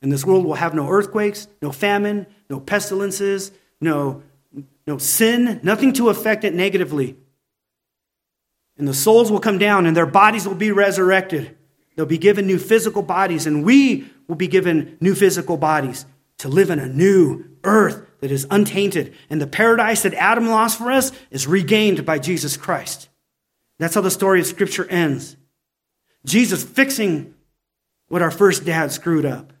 And 0.00 0.10
this 0.10 0.24
world 0.24 0.46
will 0.46 0.54
have 0.54 0.72
no 0.72 0.88
earthquakes, 0.88 1.46
no 1.60 1.72
famine, 1.72 2.26
no 2.48 2.58
pestilences, 2.58 3.52
no, 3.82 4.22
no 4.86 4.96
sin, 4.96 5.60
nothing 5.62 5.92
to 5.92 6.08
affect 6.08 6.44
it 6.44 6.54
negatively. 6.54 7.18
And 8.78 8.88
the 8.88 8.94
souls 8.94 9.30
will 9.30 9.40
come 9.40 9.58
down 9.58 9.84
and 9.84 9.94
their 9.94 10.06
bodies 10.06 10.48
will 10.48 10.54
be 10.54 10.72
resurrected. 10.72 11.57
They'll 11.98 12.06
be 12.06 12.16
given 12.16 12.46
new 12.46 12.60
physical 12.60 13.02
bodies, 13.02 13.44
and 13.44 13.64
we 13.64 14.08
will 14.28 14.36
be 14.36 14.46
given 14.46 14.96
new 15.00 15.16
physical 15.16 15.56
bodies 15.56 16.06
to 16.38 16.46
live 16.46 16.70
in 16.70 16.78
a 16.78 16.86
new 16.86 17.44
earth 17.64 18.06
that 18.20 18.30
is 18.30 18.46
untainted. 18.52 19.14
And 19.28 19.42
the 19.42 19.48
paradise 19.48 20.02
that 20.02 20.14
Adam 20.14 20.46
lost 20.46 20.78
for 20.78 20.92
us 20.92 21.10
is 21.32 21.48
regained 21.48 22.06
by 22.06 22.20
Jesus 22.20 22.56
Christ. 22.56 23.08
That's 23.80 23.96
how 23.96 24.00
the 24.00 24.12
story 24.12 24.38
of 24.38 24.46
Scripture 24.46 24.88
ends. 24.88 25.36
Jesus 26.24 26.62
fixing 26.62 27.34
what 28.06 28.22
our 28.22 28.30
first 28.30 28.64
dad 28.64 28.92
screwed 28.92 29.26
up. 29.26 29.52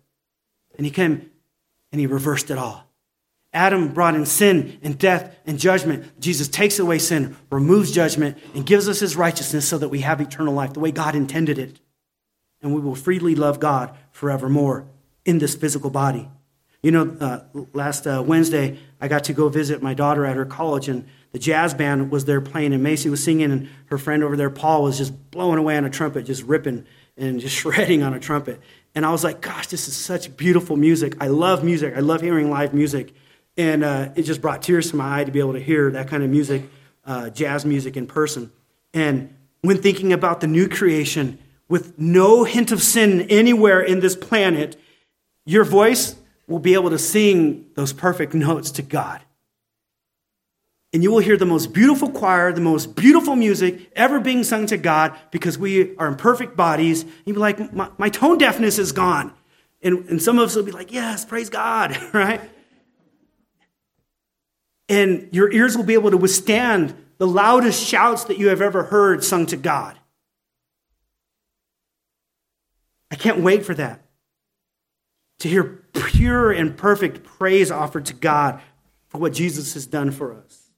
And 0.76 0.86
he 0.86 0.92
came 0.92 1.28
and 1.90 2.00
he 2.00 2.06
reversed 2.06 2.52
it 2.52 2.58
all. 2.58 2.84
Adam 3.52 3.92
brought 3.92 4.14
in 4.14 4.26
sin 4.26 4.78
and 4.80 4.96
death 4.96 5.36
and 5.44 5.58
judgment. 5.58 6.20
Jesus 6.20 6.46
takes 6.46 6.78
away 6.78 7.00
sin, 7.00 7.36
removes 7.50 7.90
judgment, 7.90 8.38
and 8.54 8.64
gives 8.64 8.88
us 8.88 9.00
his 9.00 9.16
righteousness 9.16 9.68
so 9.68 9.76
that 9.78 9.88
we 9.88 10.02
have 10.02 10.20
eternal 10.20 10.54
life 10.54 10.74
the 10.74 10.78
way 10.78 10.92
God 10.92 11.16
intended 11.16 11.58
it 11.58 11.80
and 12.62 12.74
we 12.74 12.80
will 12.80 12.94
freely 12.94 13.34
love 13.34 13.60
God 13.60 13.96
forevermore 14.10 14.86
in 15.24 15.38
this 15.38 15.54
physical 15.54 15.90
body. 15.90 16.28
You 16.82 16.92
know, 16.92 17.16
uh, 17.20 17.40
last 17.72 18.06
uh, 18.06 18.22
Wednesday, 18.24 18.78
I 19.00 19.08
got 19.08 19.24
to 19.24 19.32
go 19.32 19.48
visit 19.48 19.82
my 19.82 19.94
daughter 19.94 20.24
at 20.24 20.36
her 20.36 20.44
college, 20.44 20.88
and 20.88 21.06
the 21.32 21.38
jazz 21.38 21.74
band 21.74 22.10
was 22.10 22.24
there 22.24 22.40
playing, 22.40 22.72
and 22.72 22.82
Macy 22.82 23.10
was 23.10 23.22
singing, 23.22 23.50
and 23.50 23.68
her 23.86 23.98
friend 23.98 24.22
over 24.22 24.36
there, 24.36 24.50
Paul, 24.50 24.84
was 24.84 24.96
just 24.96 25.30
blowing 25.30 25.58
away 25.58 25.76
on 25.76 25.84
a 25.84 25.90
trumpet, 25.90 26.24
just 26.24 26.42
ripping 26.44 26.86
and 27.16 27.40
just 27.40 27.56
shredding 27.60 28.02
on 28.02 28.14
a 28.14 28.20
trumpet. 28.20 28.60
And 28.94 29.04
I 29.04 29.10
was 29.10 29.24
like, 29.24 29.40
gosh, 29.40 29.66
this 29.66 29.88
is 29.88 29.96
such 29.96 30.36
beautiful 30.36 30.76
music. 30.76 31.16
I 31.20 31.28
love 31.28 31.62
music. 31.64 31.96
I 31.96 32.00
love 32.00 32.20
hearing 32.20 32.50
live 32.50 32.72
music. 32.72 33.12
And 33.56 33.82
uh, 33.84 34.10
it 34.14 34.22
just 34.22 34.40
brought 34.40 34.62
tears 34.62 34.90
to 34.90 34.96
my 34.96 35.20
eye 35.20 35.24
to 35.24 35.32
be 35.32 35.40
able 35.40 35.54
to 35.54 35.60
hear 35.60 35.90
that 35.90 36.08
kind 36.08 36.22
of 36.22 36.30
music, 36.30 36.68
uh, 37.04 37.30
jazz 37.30 37.64
music 37.64 37.96
in 37.96 38.06
person. 38.06 38.52
And 38.94 39.34
when 39.62 39.82
thinking 39.82 40.12
about 40.12 40.40
the 40.40 40.46
new 40.46 40.68
creation, 40.68 41.38
with 41.68 41.98
no 41.98 42.44
hint 42.44 42.72
of 42.72 42.82
sin 42.82 43.22
anywhere 43.22 43.80
in 43.80 44.00
this 44.00 44.16
planet, 44.16 44.76
your 45.44 45.64
voice 45.64 46.16
will 46.46 46.58
be 46.58 46.74
able 46.74 46.90
to 46.90 46.98
sing 46.98 47.66
those 47.74 47.92
perfect 47.92 48.34
notes 48.34 48.70
to 48.72 48.82
God. 48.82 49.20
And 50.92 51.02
you 51.02 51.10
will 51.10 51.18
hear 51.18 51.36
the 51.36 51.44
most 51.44 51.74
beautiful 51.74 52.10
choir, 52.10 52.50
the 52.50 52.62
most 52.62 52.96
beautiful 52.96 53.36
music 53.36 53.90
ever 53.94 54.20
being 54.20 54.42
sung 54.42 54.64
to 54.66 54.78
God 54.78 55.18
because 55.30 55.58
we 55.58 55.94
are 55.98 56.08
in 56.08 56.16
perfect 56.16 56.56
bodies. 56.56 57.04
You'll 57.26 57.34
be 57.34 57.40
like, 57.40 57.72
my, 57.74 57.90
my 57.98 58.08
tone 58.08 58.38
deafness 58.38 58.78
is 58.78 58.92
gone. 58.92 59.34
And, 59.82 60.08
and 60.08 60.22
some 60.22 60.38
of 60.38 60.46
us 60.46 60.56
will 60.56 60.62
be 60.62 60.72
like, 60.72 60.90
yes, 60.90 61.26
praise 61.26 61.50
God, 61.50 61.96
right? 62.14 62.40
And 64.88 65.28
your 65.30 65.52
ears 65.52 65.76
will 65.76 65.84
be 65.84 65.94
able 65.94 66.10
to 66.10 66.16
withstand 66.16 66.94
the 67.18 67.26
loudest 67.26 67.84
shouts 67.86 68.24
that 68.24 68.38
you 68.38 68.48
have 68.48 68.62
ever 68.62 68.84
heard 68.84 69.22
sung 69.22 69.44
to 69.46 69.56
God. 69.58 69.97
I 73.10 73.16
can't 73.16 73.40
wait 73.40 73.64
for 73.64 73.74
that. 73.74 74.02
To 75.40 75.48
hear 75.48 75.84
pure 75.92 76.50
and 76.50 76.76
perfect 76.76 77.24
praise 77.24 77.70
offered 77.70 78.06
to 78.06 78.14
God 78.14 78.60
for 79.08 79.18
what 79.18 79.32
Jesus 79.32 79.74
has 79.74 79.86
done 79.86 80.10
for 80.10 80.32
us. 80.32 80.70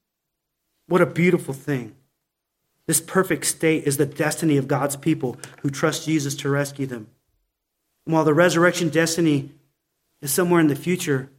What 0.86 1.00
a 1.00 1.06
beautiful 1.06 1.54
thing. 1.54 1.94
This 2.86 3.00
perfect 3.00 3.46
state 3.46 3.84
is 3.84 3.96
the 3.96 4.06
destiny 4.06 4.56
of 4.56 4.68
God's 4.68 4.96
people 4.96 5.36
who 5.62 5.70
trust 5.70 6.04
Jesus 6.04 6.34
to 6.36 6.48
rescue 6.48 6.86
them. 6.86 7.08
And 8.04 8.14
while 8.14 8.24
the 8.24 8.34
resurrection 8.34 8.88
destiny 8.88 9.52
is 10.20 10.32
somewhere 10.32 10.60
in 10.60 10.66
the 10.66 10.76
future, 10.76 11.30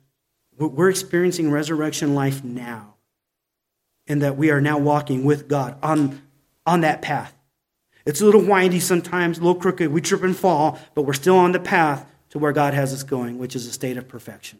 we're 0.57 0.89
experiencing 0.89 1.51
resurrection 1.51 2.15
life 2.15 2.43
now. 2.43 2.95
And 4.07 4.21
that 4.21 4.37
we 4.37 4.49
are 4.51 4.61
now 4.61 4.77
walking 4.77 5.25
with 5.25 5.47
God 5.47 5.77
on, 5.83 6.21
on 6.65 6.81
that 6.81 7.01
path. 7.01 7.35
It's 8.05 8.21
a 8.21 8.25
little 8.25 8.41
windy 8.41 8.79
sometimes, 8.79 9.37
a 9.37 9.41
little 9.41 9.59
crooked. 9.59 9.91
We 9.91 10.01
trip 10.01 10.23
and 10.23 10.35
fall, 10.35 10.79
but 10.95 11.03
we're 11.03 11.13
still 11.13 11.37
on 11.37 11.51
the 11.51 11.59
path 11.59 12.05
to 12.29 12.39
where 12.39 12.51
God 12.51 12.73
has 12.73 12.93
us 12.93 13.03
going, 13.03 13.37
which 13.37 13.55
is 13.55 13.67
a 13.67 13.71
state 13.71 13.97
of 13.97 14.07
perfection, 14.07 14.59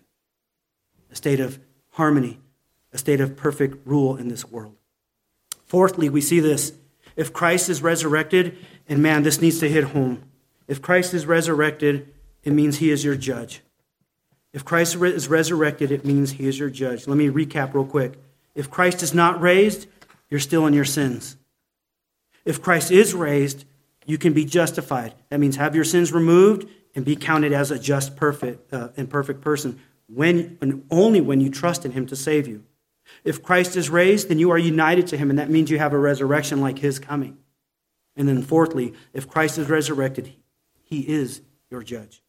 a 1.11 1.15
state 1.15 1.39
of 1.39 1.59
harmony, 1.91 2.39
a 2.93 2.97
state 2.97 3.21
of 3.21 3.35
perfect 3.35 3.85
rule 3.87 4.17
in 4.17 4.27
this 4.27 4.49
world. 4.49 4.75
Fourthly, 5.65 6.09
we 6.09 6.21
see 6.21 6.39
this. 6.39 6.73
If 7.15 7.33
Christ 7.33 7.69
is 7.69 7.81
resurrected, 7.81 8.57
and 8.87 9.01
man, 9.01 9.23
this 9.23 9.41
needs 9.41 9.59
to 9.59 9.69
hit 9.69 9.85
home. 9.85 10.23
If 10.67 10.81
Christ 10.81 11.13
is 11.13 11.25
resurrected, 11.25 12.13
it 12.43 12.53
means 12.53 12.77
he 12.77 12.91
is 12.91 13.03
your 13.03 13.15
judge. 13.15 13.61
If 14.53 14.65
Christ 14.65 14.95
is 14.95 15.29
resurrected, 15.29 15.91
it 15.91 16.03
means 16.03 16.31
he 16.31 16.47
is 16.47 16.59
your 16.59 16.69
judge. 16.69 17.07
Let 17.07 17.17
me 17.17 17.29
recap 17.29 17.73
real 17.73 17.85
quick. 17.85 18.19
If 18.53 18.69
Christ 18.69 19.01
is 19.01 19.13
not 19.13 19.41
raised, 19.41 19.87
you're 20.29 20.41
still 20.41 20.65
in 20.65 20.73
your 20.73 20.85
sins. 20.85 21.37
If 22.45 22.61
Christ 22.61 22.91
is 22.91 23.13
raised, 23.13 23.65
you 24.05 24.17
can 24.17 24.33
be 24.33 24.45
justified. 24.45 25.13
That 25.29 25.39
means 25.39 25.55
have 25.57 25.75
your 25.75 25.83
sins 25.83 26.11
removed 26.11 26.67
and 26.95 27.05
be 27.05 27.15
counted 27.15 27.53
as 27.53 27.71
a 27.71 27.79
just, 27.79 28.15
perfect, 28.15 28.73
uh, 28.73 28.89
and 28.97 29.09
perfect 29.09 29.41
person 29.41 29.79
when 30.07 30.57
and 30.61 30.85
only 30.91 31.21
when 31.21 31.39
you 31.39 31.49
trust 31.49 31.85
in 31.85 31.91
Him 31.91 32.05
to 32.07 32.15
save 32.15 32.47
you. 32.47 32.63
If 33.23 33.41
Christ 33.41 33.75
is 33.75 33.89
raised, 33.89 34.29
then 34.29 34.39
you 34.39 34.51
are 34.51 34.57
united 34.57 35.07
to 35.07 35.17
Him, 35.17 35.29
and 35.29 35.39
that 35.39 35.49
means 35.49 35.69
you 35.69 35.79
have 35.79 35.93
a 35.93 35.97
resurrection 35.97 36.61
like 36.61 36.79
His 36.79 36.99
coming. 36.99 37.37
And 38.15 38.27
then, 38.27 38.41
fourthly, 38.41 38.93
if 39.13 39.27
Christ 39.27 39.57
is 39.57 39.69
resurrected, 39.69 40.33
He 40.83 40.99
is 41.07 41.41
your 41.69 41.81
judge. 41.81 42.21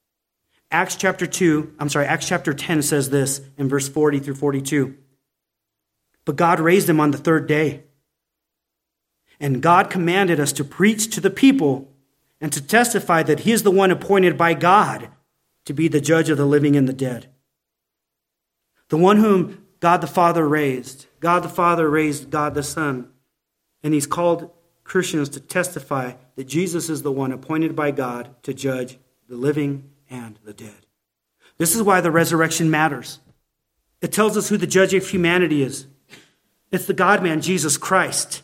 Acts 0.71 0.97
chapter 0.97 1.27
2, 1.27 1.75
I'm 1.79 1.89
sorry, 1.89 2.07
Acts 2.07 2.27
chapter 2.27 2.55
10 2.55 2.83
says 2.83 3.11
this 3.11 3.43
in 3.59 3.69
verse 3.69 3.89
40 3.89 4.21
through 4.21 4.37
42. 4.37 4.97
But 6.25 6.37
God 6.37 6.61
raised 6.61 6.89
him 6.89 6.99
on 6.99 7.11
the 7.11 7.19
third 7.19 7.47
day 7.47 7.83
and 9.43 9.61
God 9.61 9.90
commanded 9.90 10.38
us 10.38 10.53
to 10.53 10.64
preach 10.64 11.12
to 11.14 11.20
the 11.20 11.28
people 11.28 11.93
and 12.40 12.53
to 12.53 12.62
testify 12.62 13.24
that 13.24 13.40
He 13.40 13.51
is 13.51 13.64
the 13.64 13.72
one 13.72 13.90
appointed 13.90 14.38
by 14.38 14.55
God 14.55 15.09
to 15.64 15.74
be 15.74 15.88
the 15.88 16.01
judge 16.01 16.30
of 16.30 16.38
the 16.38 16.47
living 16.47 16.76
and 16.76 16.88
the 16.88 16.93
dead. 16.93 17.28
The 18.88 18.97
one 18.97 19.16
whom 19.16 19.66
God 19.80 20.01
the 20.01 20.07
Father 20.07 20.49
raised. 20.49 21.07
God 21.18 21.43
the 21.43 21.49
Father 21.49 21.90
raised 21.90 22.30
God 22.30 22.55
the 22.55 22.62
Son. 22.62 23.09
And 23.82 23.93
He's 23.93 24.07
called 24.07 24.49
Christians 24.84 25.28
to 25.30 25.40
testify 25.40 26.12
that 26.36 26.45
Jesus 26.45 26.88
is 26.88 27.03
the 27.03 27.12
one 27.12 27.32
appointed 27.32 27.74
by 27.74 27.90
God 27.90 28.30
to 28.45 28.55
judge 28.55 28.97
the 29.28 29.36
living 29.36 29.90
and 30.09 30.38
the 30.45 30.55
dead. 30.55 30.86
This 31.59 31.74
is 31.74 31.82
why 31.82 32.01
the 32.01 32.12
resurrection 32.12 32.70
matters. 32.70 33.18
It 34.01 34.12
tells 34.12 34.36
us 34.36 34.49
who 34.49 34.57
the 34.57 34.66
judge 34.68 34.95
of 34.95 35.09
humanity 35.09 35.62
is. 35.64 35.86
It's 36.70 36.86
the 36.86 36.95
God 36.95 37.24
man, 37.24 37.40
Jesus 37.40 37.76
Christ. 37.76 38.43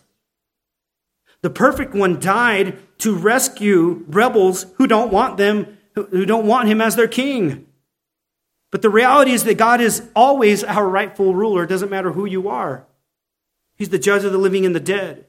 The 1.42 1.50
perfect 1.50 1.94
one 1.94 2.18
died 2.18 2.78
to 2.98 3.14
rescue 3.14 4.04
rebels 4.08 4.66
who 4.76 4.86
don't 4.86 5.12
want 5.12 5.36
them, 5.36 5.78
who 5.94 6.26
don't 6.26 6.46
want 6.46 6.68
him 6.68 6.80
as 6.80 6.96
their 6.96 7.08
king. 7.08 7.66
But 8.70 8.82
the 8.82 8.90
reality 8.90 9.32
is 9.32 9.44
that 9.44 9.56
God 9.56 9.80
is 9.80 10.08
always 10.14 10.62
our 10.64 10.86
rightful 10.86 11.34
ruler. 11.34 11.64
It 11.64 11.68
doesn't 11.68 11.90
matter 11.90 12.12
who 12.12 12.26
you 12.26 12.48
are. 12.48 12.86
He's 13.76 13.88
the 13.88 13.98
judge 13.98 14.24
of 14.24 14.32
the 14.32 14.38
living 14.38 14.66
and 14.66 14.74
the 14.74 14.80
dead. 14.80 15.26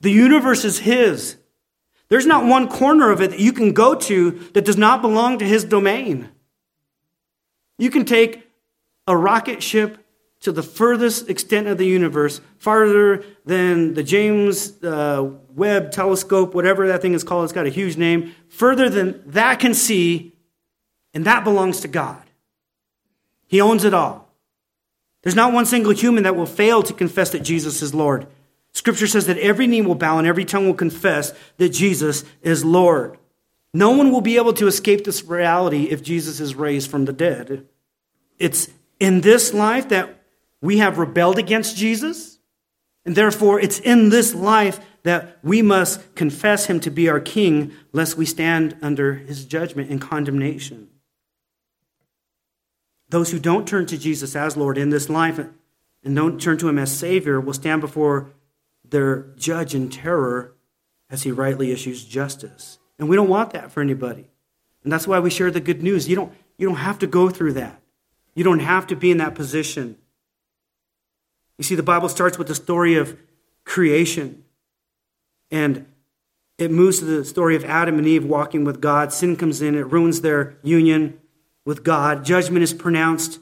The 0.00 0.10
universe 0.10 0.64
is 0.64 0.80
his. 0.80 1.36
There's 2.08 2.26
not 2.26 2.44
one 2.44 2.68
corner 2.68 3.10
of 3.10 3.20
it 3.20 3.30
that 3.30 3.40
you 3.40 3.52
can 3.52 3.72
go 3.72 3.94
to 3.94 4.32
that 4.54 4.64
does 4.64 4.76
not 4.76 5.00
belong 5.00 5.38
to 5.38 5.46
his 5.46 5.64
domain. 5.64 6.28
You 7.78 7.90
can 7.90 8.04
take 8.04 8.50
a 9.06 9.16
rocket 9.16 9.62
ship 9.62 10.01
to 10.42 10.52
the 10.52 10.62
furthest 10.62 11.30
extent 11.30 11.68
of 11.68 11.78
the 11.78 11.86
universe, 11.86 12.40
farther 12.58 13.24
than 13.44 13.94
the 13.94 14.02
James 14.02 14.82
uh, 14.82 15.30
Webb 15.54 15.92
telescope, 15.92 16.54
whatever 16.54 16.88
that 16.88 17.00
thing 17.00 17.14
is 17.14 17.24
called, 17.24 17.44
it's 17.44 17.52
got 17.52 17.66
a 17.66 17.70
huge 17.70 17.96
name, 17.96 18.34
further 18.48 18.88
than 18.88 19.22
that 19.30 19.60
can 19.60 19.72
see, 19.72 20.34
and 21.14 21.24
that 21.24 21.44
belongs 21.44 21.80
to 21.80 21.88
God. 21.88 22.22
He 23.46 23.60
owns 23.60 23.84
it 23.84 23.94
all. 23.94 24.32
There's 25.22 25.36
not 25.36 25.52
one 25.52 25.66
single 25.66 25.92
human 25.92 26.24
that 26.24 26.34
will 26.34 26.46
fail 26.46 26.82
to 26.82 26.92
confess 26.92 27.30
that 27.30 27.44
Jesus 27.44 27.80
is 27.80 27.94
Lord. 27.94 28.26
Scripture 28.72 29.06
says 29.06 29.26
that 29.26 29.38
every 29.38 29.68
knee 29.68 29.82
will 29.82 29.94
bow 29.94 30.18
and 30.18 30.26
every 30.26 30.44
tongue 30.44 30.66
will 30.66 30.74
confess 30.74 31.32
that 31.58 31.68
Jesus 31.68 32.24
is 32.40 32.64
Lord. 32.64 33.16
No 33.72 33.90
one 33.90 34.10
will 34.10 34.20
be 34.20 34.36
able 34.36 34.54
to 34.54 34.66
escape 34.66 35.04
this 35.04 35.22
reality 35.22 35.84
if 35.84 36.02
Jesus 36.02 36.40
is 36.40 36.56
raised 36.56 36.90
from 36.90 37.04
the 37.04 37.12
dead. 37.12 37.68
It's 38.38 38.68
in 38.98 39.20
this 39.20 39.54
life 39.54 39.90
that 39.90 40.21
we 40.62 40.78
have 40.78 40.96
rebelled 40.96 41.38
against 41.38 41.76
Jesus, 41.76 42.38
and 43.04 43.14
therefore 43.14 43.60
it's 43.60 43.80
in 43.80 44.08
this 44.08 44.34
life 44.34 44.80
that 45.02 45.38
we 45.42 45.60
must 45.60 46.14
confess 46.14 46.66
him 46.66 46.78
to 46.80 46.90
be 46.90 47.08
our 47.08 47.20
king, 47.20 47.72
lest 47.92 48.16
we 48.16 48.24
stand 48.24 48.76
under 48.80 49.14
his 49.14 49.44
judgment 49.44 49.90
and 49.90 50.00
condemnation. 50.00 50.88
Those 53.08 53.32
who 53.32 53.38
don't 53.38 53.68
turn 53.68 53.86
to 53.86 53.98
Jesus 53.98 54.34
as 54.36 54.56
Lord 54.56 54.78
in 54.78 54.90
this 54.90 55.10
life 55.10 55.38
and 55.38 56.16
don't 56.16 56.40
turn 56.40 56.56
to 56.58 56.68
him 56.68 56.78
as 56.78 56.96
Savior 56.96 57.40
will 57.40 57.52
stand 57.52 57.80
before 57.80 58.30
their 58.88 59.32
judge 59.36 59.74
in 59.74 59.90
terror 59.90 60.54
as 61.10 61.24
he 61.24 61.30
rightly 61.30 61.72
issues 61.72 62.04
justice. 62.04 62.78
And 62.98 63.08
we 63.08 63.16
don't 63.16 63.28
want 63.28 63.52
that 63.52 63.72
for 63.72 63.80
anybody. 63.80 64.30
And 64.84 64.92
that's 64.92 65.06
why 65.06 65.18
we 65.18 65.28
share 65.28 65.50
the 65.50 65.60
good 65.60 65.82
news. 65.82 66.08
You 66.08 66.16
don't, 66.16 66.32
you 66.56 66.68
don't 66.68 66.76
have 66.76 67.00
to 67.00 67.06
go 67.06 67.28
through 67.28 67.54
that. 67.54 67.82
You 68.34 68.44
don't 68.44 68.60
have 68.60 68.86
to 68.86 68.96
be 68.96 69.10
in 69.10 69.18
that 69.18 69.34
position. 69.34 69.98
You 71.62 71.64
see, 71.64 71.76
the 71.76 71.84
Bible 71.84 72.08
starts 72.08 72.38
with 72.38 72.48
the 72.48 72.56
story 72.56 72.96
of 72.96 73.16
creation, 73.64 74.42
and 75.48 75.86
it 76.58 76.72
moves 76.72 76.98
to 76.98 77.04
the 77.04 77.24
story 77.24 77.54
of 77.54 77.64
Adam 77.64 77.98
and 77.98 78.06
Eve 78.08 78.24
walking 78.24 78.64
with 78.64 78.80
God. 78.80 79.12
Sin 79.12 79.36
comes 79.36 79.62
in, 79.62 79.76
it 79.76 79.86
ruins 79.86 80.22
their 80.22 80.56
union 80.64 81.20
with 81.64 81.84
God. 81.84 82.24
Judgment 82.24 82.64
is 82.64 82.74
pronounced 82.74 83.38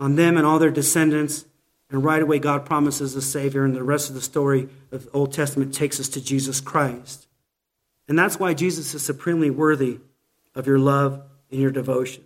on 0.00 0.16
them 0.16 0.36
and 0.36 0.44
all 0.44 0.58
their 0.58 0.72
descendants. 0.72 1.44
And 1.88 2.02
right 2.02 2.20
away, 2.20 2.40
God 2.40 2.66
promises 2.66 3.14
a 3.14 3.22
Savior, 3.22 3.64
and 3.64 3.72
the 3.72 3.84
rest 3.84 4.08
of 4.08 4.16
the 4.16 4.20
story 4.20 4.68
of 4.90 5.04
the 5.04 5.10
Old 5.12 5.32
Testament 5.32 5.72
takes 5.72 6.00
us 6.00 6.08
to 6.08 6.20
Jesus 6.20 6.60
Christ. 6.60 7.28
And 8.08 8.18
that's 8.18 8.40
why 8.40 8.54
Jesus 8.54 8.94
is 8.94 9.04
supremely 9.04 9.50
worthy 9.50 10.00
of 10.56 10.66
your 10.66 10.80
love 10.80 11.22
and 11.52 11.60
your 11.60 11.70
devotion. 11.70 12.24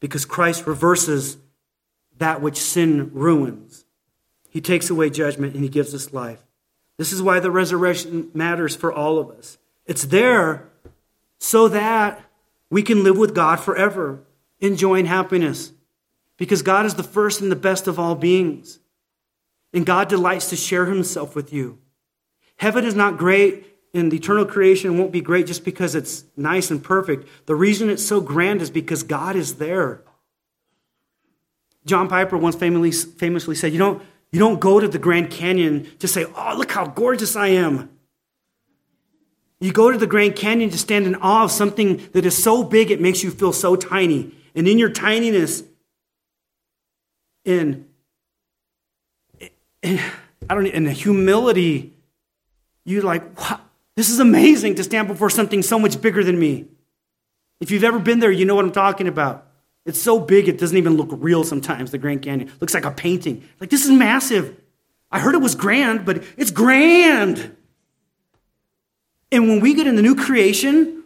Because 0.00 0.24
Christ 0.24 0.66
reverses 0.66 1.36
that 2.18 2.42
which 2.42 2.56
sin 2.56 3.12
ruins. 3.14 3.81
He 4.52 4.60
takes 4.60 4.90
away 4.90 5.08
judgment 5.08 5.54
and 5.54 5.64
he 5.64 5.70
gives 5.70 5.94
us 5.94 6.12
life. 6.12 6.42
This 6.98 7.10
is 7.10 7.22
why 7.22 7.40
the 7.40 7.50
resurrection 7.50 8.30
matters 8.34 8.76
for 8.76 8.92
all 8.92 9.18
of 9.18 9.30
us. 9.30 9.56
It's 9.86 10.04
there 10.04 10.68
so 11.38 11.68
that 11.68 12.22
we 12.68 12.82
can 12.82 13.02
live 13.02 13.16
with 13.16 13.34
God 13.34 13.60
forever, 13.60 14.20
enjoying 14.60 15.06
happiness. 15.06 15.72
Because 16.36 16.60
God 16.60 16.84
is 16.84 16.96
the 16.96 17.02
first 17.02 17.40
and 17.40 17.50
the 17.50 17.56
best 17.56 17.88
of 17.88 17.98
all 17.98 18.14
beings. 18.14 18.78
And 19.72 19.86
God 19.86 20.08
delights 20.08 20.50
to 20.50 20.56
share 20.56 20.84
himself 20.84 21.34
with 21.34 21.50
you. 21.50 21.78
Heaven 22.56 22.84
is 22.84 22.94
not 22.94 23.16
great, 23.16 23.66
and 23.94 24.12
the 24.12 24.18
eternal 24.18 24.44
creation 24.44 24.98
won't 24.98 25.12
be 25.12 25.22
great 25.22 25.46
just 25.46 25.64
because 25.64 25.94
it's 25.94 26.24
nice 26.36 26.70
and 26.70 26.84
perfect. 26.84 27.26
The 27.46 27.54
reason 27.54 27.88
it's 27.88 28.04
so 28.04 28.20
grand 28.20 28.60
is 28.60 28.68
because 28.68 29.02
God 29.02 29.34
is 29.34 29.54
there. 29.54 30.02
John 31.86 32.08
Piper 32.08 32.36
once 32.36 32.54
famously, 32.54 32.92
famously 32.92 33.54
said, 33.54 33.72
You 33.72 33.78
don't, 33.78 34.02
you 34.32 34.38
don't 34.38 34.60
go 34.60 34.80
to 34.80 34.88
the 34.88 34.98
Grand 34.98 35.30
Canyon 35.30 35.88
to 35.98 36.08
say, 36.08 36.24
oh, 36.24 36.54
look 36.56 36.72
how 36.72 36.86
gorgeous 36.86 37.36
I 37.36 37.48
am. 37.48 37.90
You 39.60 39.72
go 39.72 39.92
to 39.92 39.98
the 39.98 40.06
Grand 40.06 40.34
Canyon 40.34 40.70
to 40.70 40.78
stand 40.78 41.06
in 41.06 41.14
awe 41.16 41.44
of 41.44 41.52
something 41.52 42.08
that 42.12 42.26
is 42.26 42.42
so 42.42 42.64
big 42.64 42.90
it 42.90 43.00
makes 43.00 43.22
you 43.22 43.30
feel 43.30 43.52
so 43.52 43.76
tiny. 43.76 44.34
And 44.54 44.66
in 44.66 44.78
your 44.78 44.90
tininess, 44.90 45.64
in, 47.44 47.86
in 49.82 50.00
I 50.48 50.54
don't 50.54 50.66
in 50.66 50.84
the 50.84 50.92
humility, 50.92 51.92
you're 52.84 53.02
like, 53.02 53.38
wow, 53.38 53.60
this 53.96 54.08
is 54.08 54.18
amazing 54.18 54.74
to 54.76 54.84
stand 54.84 55.08
before 55.08 55.30
something 55.30 55.62
so 55.62 55.78
much 55.78 56.00
bigger 56.00 56.24
than 56.24 56.38
me. 56.38 56.66
If 57.60 57.70
you've 57.70 57.84
ever 57.84 57.98
been 57.98 58.18
there, 58.18 58.32
you 58.32 58.44
know 58.44 58.54
what 58.54 58.64
I'm 58.64 58.72
talking 58.72 59.06
about. 59.06 59.46
It's 59.84 60.00
so 60.00 60.20
big 60.20 60.48
it 60.48 60.58
doesn't 60.58 60.76
even 60.76 60.96
look 60.96 61.08
real 61.12 61.42
sometimes, 61.44 61.90
the 61.90 61.98
Grand 61.98 62.22
Canyon. 62.22 62.48
It 62.48 62.60
looks 62.60 62.74
like 62.74 62.84
a 62.84 62.90
painting. 62.90 63.42
Like, 63.60 63.70
this 63.70 63.84
is 63.84 63.90
massive. 63.90 64.56
I 65.10 65.18
heard 65.18 65.34
it 65.34 65.40
was 65.40 65.54
grand, 65.54 66.04
but 66.04 66.22
it's 66.36 66.50
grand. 66.50 67.56
And 69.32 69.48
when 69.48 69.60
we 69.60 69.74
get 69.74 69.86
in 69.86 69.96
the 69.96 70.02
new 70.02 70.14
creation, 70.14 71.02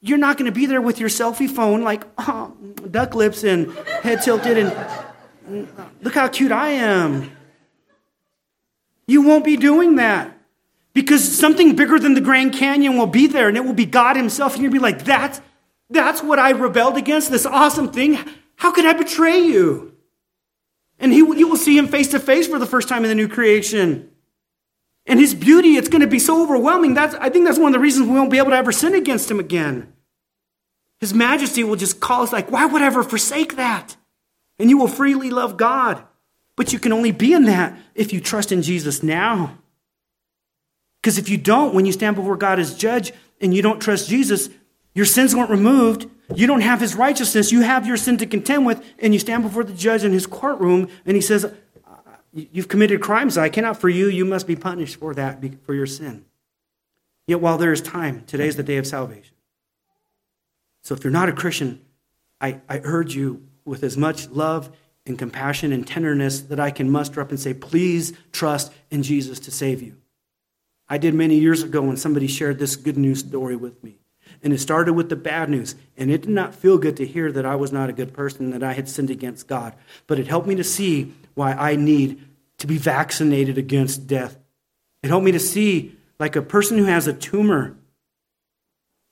you're 0.00 0.18
not 0.18 0.36
going 0.36 0.46
to 0.46 0.54
be 0.54 0.66
there 0.66 0.80
with 0.80 1.00
your 1.00 1.08
selfie 1.08 1.50
phone, 1.50 1.82
like, 1.82 2.04
oh, 2.18 2.54
duck 2.90 3.14
lips 3.14 3.42
and 3.42 3.72
head 4.02 4.22
tilted, 4.22 4.58
and 4.58 5.68
look 6.02 6.14
how 6.14 6.28
cute 6.28 6.52
I 6.52 6.70
am. 6.70 7.32
You 9.06 9.22
won't 9.22 9.44
be 9.44 9.56
doing 9.56 9.96
that 9.96 10.36
because 10.92 11.26
something 11.26 11.74
bigger 11.74 11.98
than 11.98 12.14
the 12.14 12.20
Grand 12.20 12.52
Canyon 12.52 12.98
will 12.98 13.06
be 13.06 13.26
there, 13.26 13.48
and 13.48 13.56
it 13.56 13.64
will 13.64 13.72
be 13.72 13.86
God 13.86 14.16
Himself. 14.16 14.54
And 14.54 14.62
you'll 14.62 14.72
be 14.72 14.78
like, 14.78 15.04
that's 15.04 15.40
that's 15.90 16.22
what 16.22 16.38
I 16.38 16.50
rebelled 16.50 16.96
against, 16.96 17.30
this 17.30 17.46
awesome 17.46 17.90
thing. 17.90 18.18
How 18.56 18.72
could 18.72 18.86
I 18.86 18.92
betray 18.92 19.40
you? 19.40 19.94
And 20.98 21.12
he, 21.12 21.18
you 21.18 21.48
will 21.48 21.56
see 21.56 21.78
him 21.78 21.88
face 21.88 22.08
to 22.08 22.20
face 22.20 22.46
for 22.46 22.58
the 22.58 22.66
first 22.66 22.88
time 22.88 23.04
in 23.04 23.08
the 23.08 23.14
new 23.14 23.28
creation. 23.28 24.10
And 25.06 25.18
his 25.18 25.34
beauty, 25.34 25.76
it's 25.76 25.88
going 25.88 26.02
to 26.02 26.06
be 26.06 26.18
so 26.18 26.42
overwhelming. 26.42 26.94
That's, 26.94 27.14
I 27.14 27.30
think 27.30 27.46
that's 27.46 27.58
one 27.58 27.68
of 27.68 27.72
the 27.72 27.78
reasons 27.82 28.08
we 28.08 28.14
won't 28.14 28.30
be 28.30 28.38
able 28.38 28.50
to 28.50 28.56
ever 28.56 28.72
sin 28.72 28.94
against 28.94 29.30
him 29.30 29.40
again. 29.40 29.92
His 31.00 31.14
majesty 31.14 31.64
will 31.64 31.76
just 31.76 32.00
call 32.00 32.22
us 32.22 32.32
like, 32.32 32.50
why 32.50 32.66
would 32.66 32.82
I 32.82 32.86
ever 32.86 33.02
forsake 33.02 33.56
that? 33.56 33.96
And 34.58 34.68
you 34.68 34.76
will 34.76 34.88
freely 34.88 35.30
love 35.30 35.56
God. 35.56 36.02
But 36.56 36.72
you 36.72 36.80
can 36.80 36.92
only 36.92 37.12
be 37.12 37.32
in 37.32 37.44
that 37.44 37.78
if 37.94 38.12
you 38.12 38.20
trust 38.20 38.50
in 38.50 38.62
Jesus 38.62 39.02
now. 39.02 39.56
Because 41.00 41.16
if 41.16 41.28
you 41.28 41.38
don't, 41.38 41.72
when 41.72 41.86
you 41.86 41.92
stand 41.92 42.16
before 42.16 42.36
God 42.36 42.58
as 42.58 42.74
judge 42.74 43.12
and 43.40 43.54
you 43.54 43.62
don't 43.62 43.78
trust 43.80 44.08
Jesus, 44.08 44.50
your 44.98 45.06
sins 45.06 45.32
weren't 45.32 45.48
removed. 45.48 46.10
You 46.34 46.48
don't 46.48 46.62
have 46.62 46.80
his 46.80 46.96
righteousness. 46.96 47.52
You 47.52 47.60
have 47.60 47.86
your 47.86 47.96
sin 47.96 48.16
to 48.16 48.26
contend 48.26 48.66
with, 48.66 48.84
and 48.98 49.14
you 49.14 49.20
stand 49.20 49.44
before 49.44 49.62
the 49.62 49.72
judge 49.72 50.02
in 50.02 50.10
his 50.10 50.26
courtroom, 50.26 50.88
and 51.06 51.14
he 51.14 51.20
says, 51.20 51.54
You've 52.32 52.66
committed 52.66 53.00
crimes 53.00 53.38
I 53.38 53.48
cannot 53.48 53.80
for 53.80 53.88
you. 53.88 54.08
You 54.08 54.24
must 54.24 54.48
be 54.48 54.56
punished 54.56 54.96
for 54.96 55.14
that, 55.14 55.40
for 55.62 55.72
your 55.72 55.86
sin. 55.86 56.24
Yet 57.28 57.40
while 57.40 57.58
there 57.58 57.72
is 57.72 57.80
time, 57.80 58.24
today 58.26 58.48
is 58.48 58.56
the 58.56 58.64
day 58.64 58.76
of 58.76 58.88
salvation. 58.88 59.36
So 60.82 60.96
if 60.96 61.04
you're 61.04 61.12
not 61.12 61.28
a 61.28 61.32
Christian, 61.32 61.80
I, 62.40 62.60
I 62.68 62.80
urge 62.82 63.14
you 63.14 63.46
with 63.64 63.84
as 63.84 63.96
much 63.96 64.28
love 64.30 64.76
and 65.06 65.16
compassion 65.16 65.70
and 65.70 65.86
tenderness 65.86 66.40
that 66.40 66.58
I 66.58 66.72
can 66.72 66.90
muster 66.90 67.20
up 67.20 67.30
and 67.30 67.38
say, 67.38 67.54
please 67.54 68.14
trust 68.32 68.72
in 68.90 69.04
Jesus 69.04 69.38
to 69.40 69.52
save 69.52 69.80
you. 69.80 69.96
I 70.88 70.98
did 70.98 71.14
many 71.14 71.38
years 71.38 71.62
ago 71.62 71.82
when 71.82 71.96
somebody 71.96 72.26
shared 72.26 72.58
this 72.58 72.74
good 72.74 72.98
news 72.98 73.20
story 73.20 73.54
with 73.54 73.84
me. 73.84 73.97
And 74.42 74.52
it 74.52 74.58
started 74.58 74.92
with 74.92 75.08
the 75.08 75.16
bad 75.16 75.50
news. 75.50 75.74
And 75.96 76.10
it 76.10 76.22
did 76.22 76.30
not 76.30 76.54
feel 76.54 76.78
good 76.78 76.96
to 76.98 77.06
hear 77.06 77.32
that 77.32 77.44
I 77.44 77.56
was 77.56 77.72
not 77.72 77.90
a 77.90 77.92
good 77.92 78.12
person, 78.12 78.50
that 78.50 78.62
I 78.62 78.72
had 78.72 78.88
sinned 78.88 79.10
against 79.10 79.48
God. 79.48 79.74
But 80.06 80.18
it 80.18 80.28
helped 80.28 80.46
me 80.46 80.54
to 80.54 80.64
see 80.64 81.12
why 81.34 81.52
I 81.52 81.76
need 81.76 82.22
to 82.58 82.66
be 82.66 82.78
vaccinated 82.78 83.58
against 83.58 84.06
death. 84.06 84.38
It 85.02 85.08
helped 85.08 85.24
me 85.24 85.32
to 85.32 85.40
see, 85.40 85.96
like 86.18 86.36
a 86.36 86.42
person 86.42 86.78
who 86.78 86.84
has 86.84 87.06
a 87.06 87.12
tumor 87.12 87.76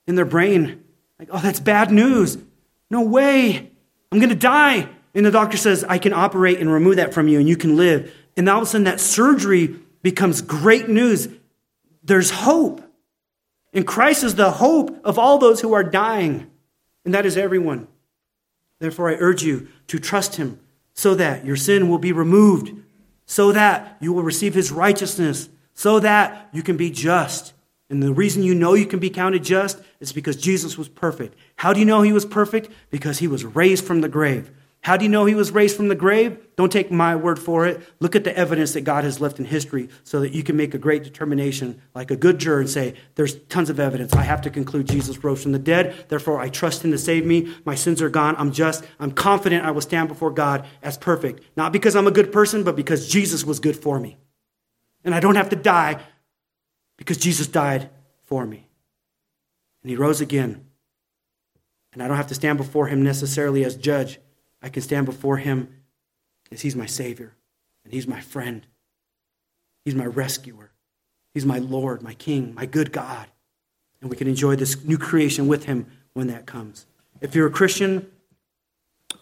in 0.06 0.14
their 0.14 0.24
brain, 0.24 0.84
like, 1.18 1.28
oh, 1.32 1.38
that's 1.38 1.60
bad 1.60 1.90
news. 1.90 2.38
No 2.90 3.02
way. 3.02 3.70
I'm 4.12 4.18
going 4.18 4.30
to 4.30 4.36
die. 4.36 4.88
And 5.14 5.24
the 5.24 5.30
doctor 5.30 5.56
says, 5.56 5.84
I 5.84 5.98
can 5.98 6.12
operate 6.12 6.60
and 6.60 6.70
remove 6.70 6.96
that 6.96 7.14
from 7.14 7.26
you 7.26 7.38
and 7.38 7.48
you 7.48 7.56
can 7.56 7.76
live. 7.76 8.14
And 8.36 8.48
all 8.48 8.58
of 8.58 8.64
a 8.64 8.66
sudden, 8.66 8.84
that 8.84 9.00
surgery 9.00 9.76
becomes 10.02 10.42
great 10.42 10.88
news. 10.88 11.28
There's 12.04 12.30
hope. 12.30 12.82
And 13.72 13.86
Christ 13.86 14.24
is 14.24 14.34
the 14.34 14.52
hope 14.52 15.00
of 15.04 15.18
all 15.18 15.38
those 15.38 15.60
who 15.60 15.72
are 15.72 15.84
dying. 15.84 16.50
And 17.04 17.14
that 17.14 17.26
is 17.26 17.36
everyone. 17.36 17.88
Therefore, 18.78 19.08
I 19.08 19.14
urge 19.14 19.42
you 19.42 19.68
to 19.88 19.98
trust 19.98 20.36
him 20.36 20.60
so 20.94 21.14
that 21.14 21.44
your 21.44 21.56
sin 21.56 21.88
will 21.88 21.98
be 21.98 22.12
removed, 22.12 22.72
so 23.26 23.52
that 23.52 23.96
you 24.00 24.12
will 24.12 24.22
receive 24.22 24.54
his 24.54 24.72
righteousness, 24.72 25.48
so 25.74 26.00
that 26.00 26.48
you 26.52 26.62
can 26.62 26.76
be 26.76 26.90
just. 26.90 27.52
And 27.88 28.02
the 28.02 28.12
reason 28.12 28.42
you 28.42 28.54
know 28.54 28.74
you 28.74 28.86
can 28.86 28.98
be 28.98 29.10
counted 29.10 29.44
just 29.44 29.80
is 30.00 30.12
because 30.12 30.36
Jesus 30.36 30.76
was 30.76 30.88
perfect. 30.88 31.36
How 31.56 31.72
do 31.72 31.80
you 31.80 31.86
know 31.86 32.02
he 32.02 32.12
was 32.12 32.24
perfect? 32.24 32.70
Because 32.90 33.18
he 33.18 33.28
was 33.28 33.44
raised 33.44 33.84
from 33.84 34.00
the 34.00 34.08
grave. 34.08 34.50
How 34.86 34.96
do 34.96 35.04
you 35.04 35.08
know 35.08 35.24
he 35.24 35.34
was 35.34 35.50
raised 35.50 35.76
from 35.76 35.88
the 35.88 35.96
grave? 35.96 36.38
Don't 36.54 36.70
take 36.70 36.92
my 36.92 37.16
word 37.16 37.40
for 37.40 37.66
it. 37.66 37.80
Look 37.98 38.14
at 38.14 38.22
the 38.22 38.38
evidence 38.38 38.74
that 38.74 38.82
God 38.82 39.02
has 39.02 39.20
left 39.20 39.40
in 39.40 39.44
history 39.44 39.88
so 40.04 40.20
that 40.20 40.32
you 40.32 40.44
can 40.44 40.56
make 40.56 40.74
a 40.74 40.78
great 40.78 41.02
determination, 41.02 41.82
like 41.92 42.12
a 42.12 42.16
good 42.16 42.38
juror, 42.38 42.60
and 42.60 42.70
say, 42.70 42.94
There's 43.16 43.34
tons 43.46 43.68
of 43.68 43.80
evidence. 43.80 44.12
I 44.12 44.22
have 44.22 44.42
to 44.42 44.48
conclude 44.50 44.86
Jesus 44.86 45.24
rose 45.24 45.42
from 45.42 45.50
the 45.50 45.58
dead. 45.58 46.06
Therefore, 46.08 46.38
I 46.38 46.50
trust 46.50 46.84
him 46.84 46.92
to 46.92 46.98
save 46.98 47.26
me. 47.26 47.52
My 47.64 47.74
sins 47.74 48.00
are 48.00 48.08
gone. 48.08 48.36
I'm 48.38 48.52
just. 48.52 48.84
I'm 49.00 49.10
confident 49.10 49.64
I 49.64 49.72
will 49.72 49.80
stand 49.80 50.06
before 50.06 50.30
God 50.30 50.64
as 50.84 50.96
perfect. 50.96 51.42
Not 51.56 51.72
because 51.72 51.96
I'm 51.96 52.06
a 52.06 52.12
good 52.12 52.30
person, 52.30 52.62
but 52.62 52.76
because 52.76 53.08
Jesus 53.08 53.44
was 53.44 53.58
good 53.58 53.76
for 53.76 53.98
me. 53.98 54.18
And 55.02 55.16
I 55.16 55.18
don't 55.18 55.34
have 55.34 55.48
to 55.48 55.56
die 55.56 56.00
because 56.96 57.18
Jesus 57.18 57.48
died 57.48 57.90
for 58.22 58.46
me. 58.46 58.68
And 59.82 59.90
he 59.90 59.96
rose 59.96 60.20
again. 60.20 60.64
And 61.92 62.00
I 62.04 62.06
don't 62.06 62.18
have 62.18 62.28
to 62.28 62.36
stand 62.36 62.56
before 62.56 62.86
him 62.86 63.02
necessarily 63.02 63.64
as 63.64 63.74
judge 63.76 64.20
I 64.66 64.68
can 64.68 64.82
stand 64.82 65.06
before 65.06 65.36
him 65.36 65.68
as 66.50 66.62
he's 66.62 66.74
my 66.74 66.86
Savior 66.86 67.32
and 67.84 67.92
he's 67.94 68.08
my 68.08 68.20
friend. 68.20 68.66
He's 69.84 69.94
my 69.94 70.06
rescuer. 70.06 70.72
He's 71.34 71.46
my 71.46 71.58
Lord, 71.58 72.02
my 72.02 72.14
King, 72.14 72.52
my 72.52 72.66
good 72.66 72.90
God. 72.90 73.28
And 74.00 74.10
we 74.10 74.16
can 74.16 74.26
enjoy 74.26 74.56
this 74.56 74.84
new 74.84 74.98
creation 74.98 75.46
with 75.46 75.66
him 75.66 75.86
when 76.14 76.26
that 76.26 76.46
comes. 76.46 76.86
If 77.20 77.32
you're 77.32 77.46
a 77.46 77.50
Christian, 77.50 78.10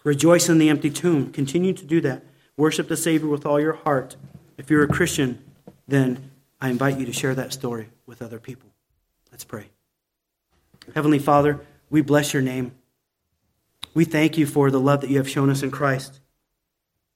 rejoice 0.03 0.49
in 0.49 0.57
the 0.57 0.67
empty 0.67 0.89
tomb. 0.89 1.31
Continue 1.31 1.73
to 1.73 1.85
do 1.85 2.01
that. 2.01 2.23
Worship 2.57 2.87
the 2.87 2.97
Savior 2.97 3.27
with 3.27 3.45
all 3.45 3.59
your 3.59 3.73
heart. 3.73 4.15
If 4.57 4.71
you're 4.71 4.83
a 4.83 4.87
Christian, 4.87 5.43
then 5.87 6.31
I 6.59 6.69
invite 6.69 6.97
you 6.97 7.05
to 7.05 7.13
share 7.13 7.35
that 7.35 7.53
story 7.53 7.89
with 8.07 8.23
other 8.23 8.39
people. 8.39 8.71
Let's 9.31 9.43
pray. 9.43 9.65
Heavenly 10.95 11.19
Father, 11.19 11.59
we 11.91 12.01
bless 12.01 12.33
your 12.33 12.41
name. 12.41 12.71
We 13.95 14.03
thank 14.03 14.37
you 14.37 14.45
for 14.45 14.69
the 14.69 14.79
love 14.79 15.01
that 15.01 15.09
you 15.09 15.17
have 15.17 15.29
shown 15.29 15.49
us 15.49 15.63
in 15.63 15.71
Christ. 15.71 16.19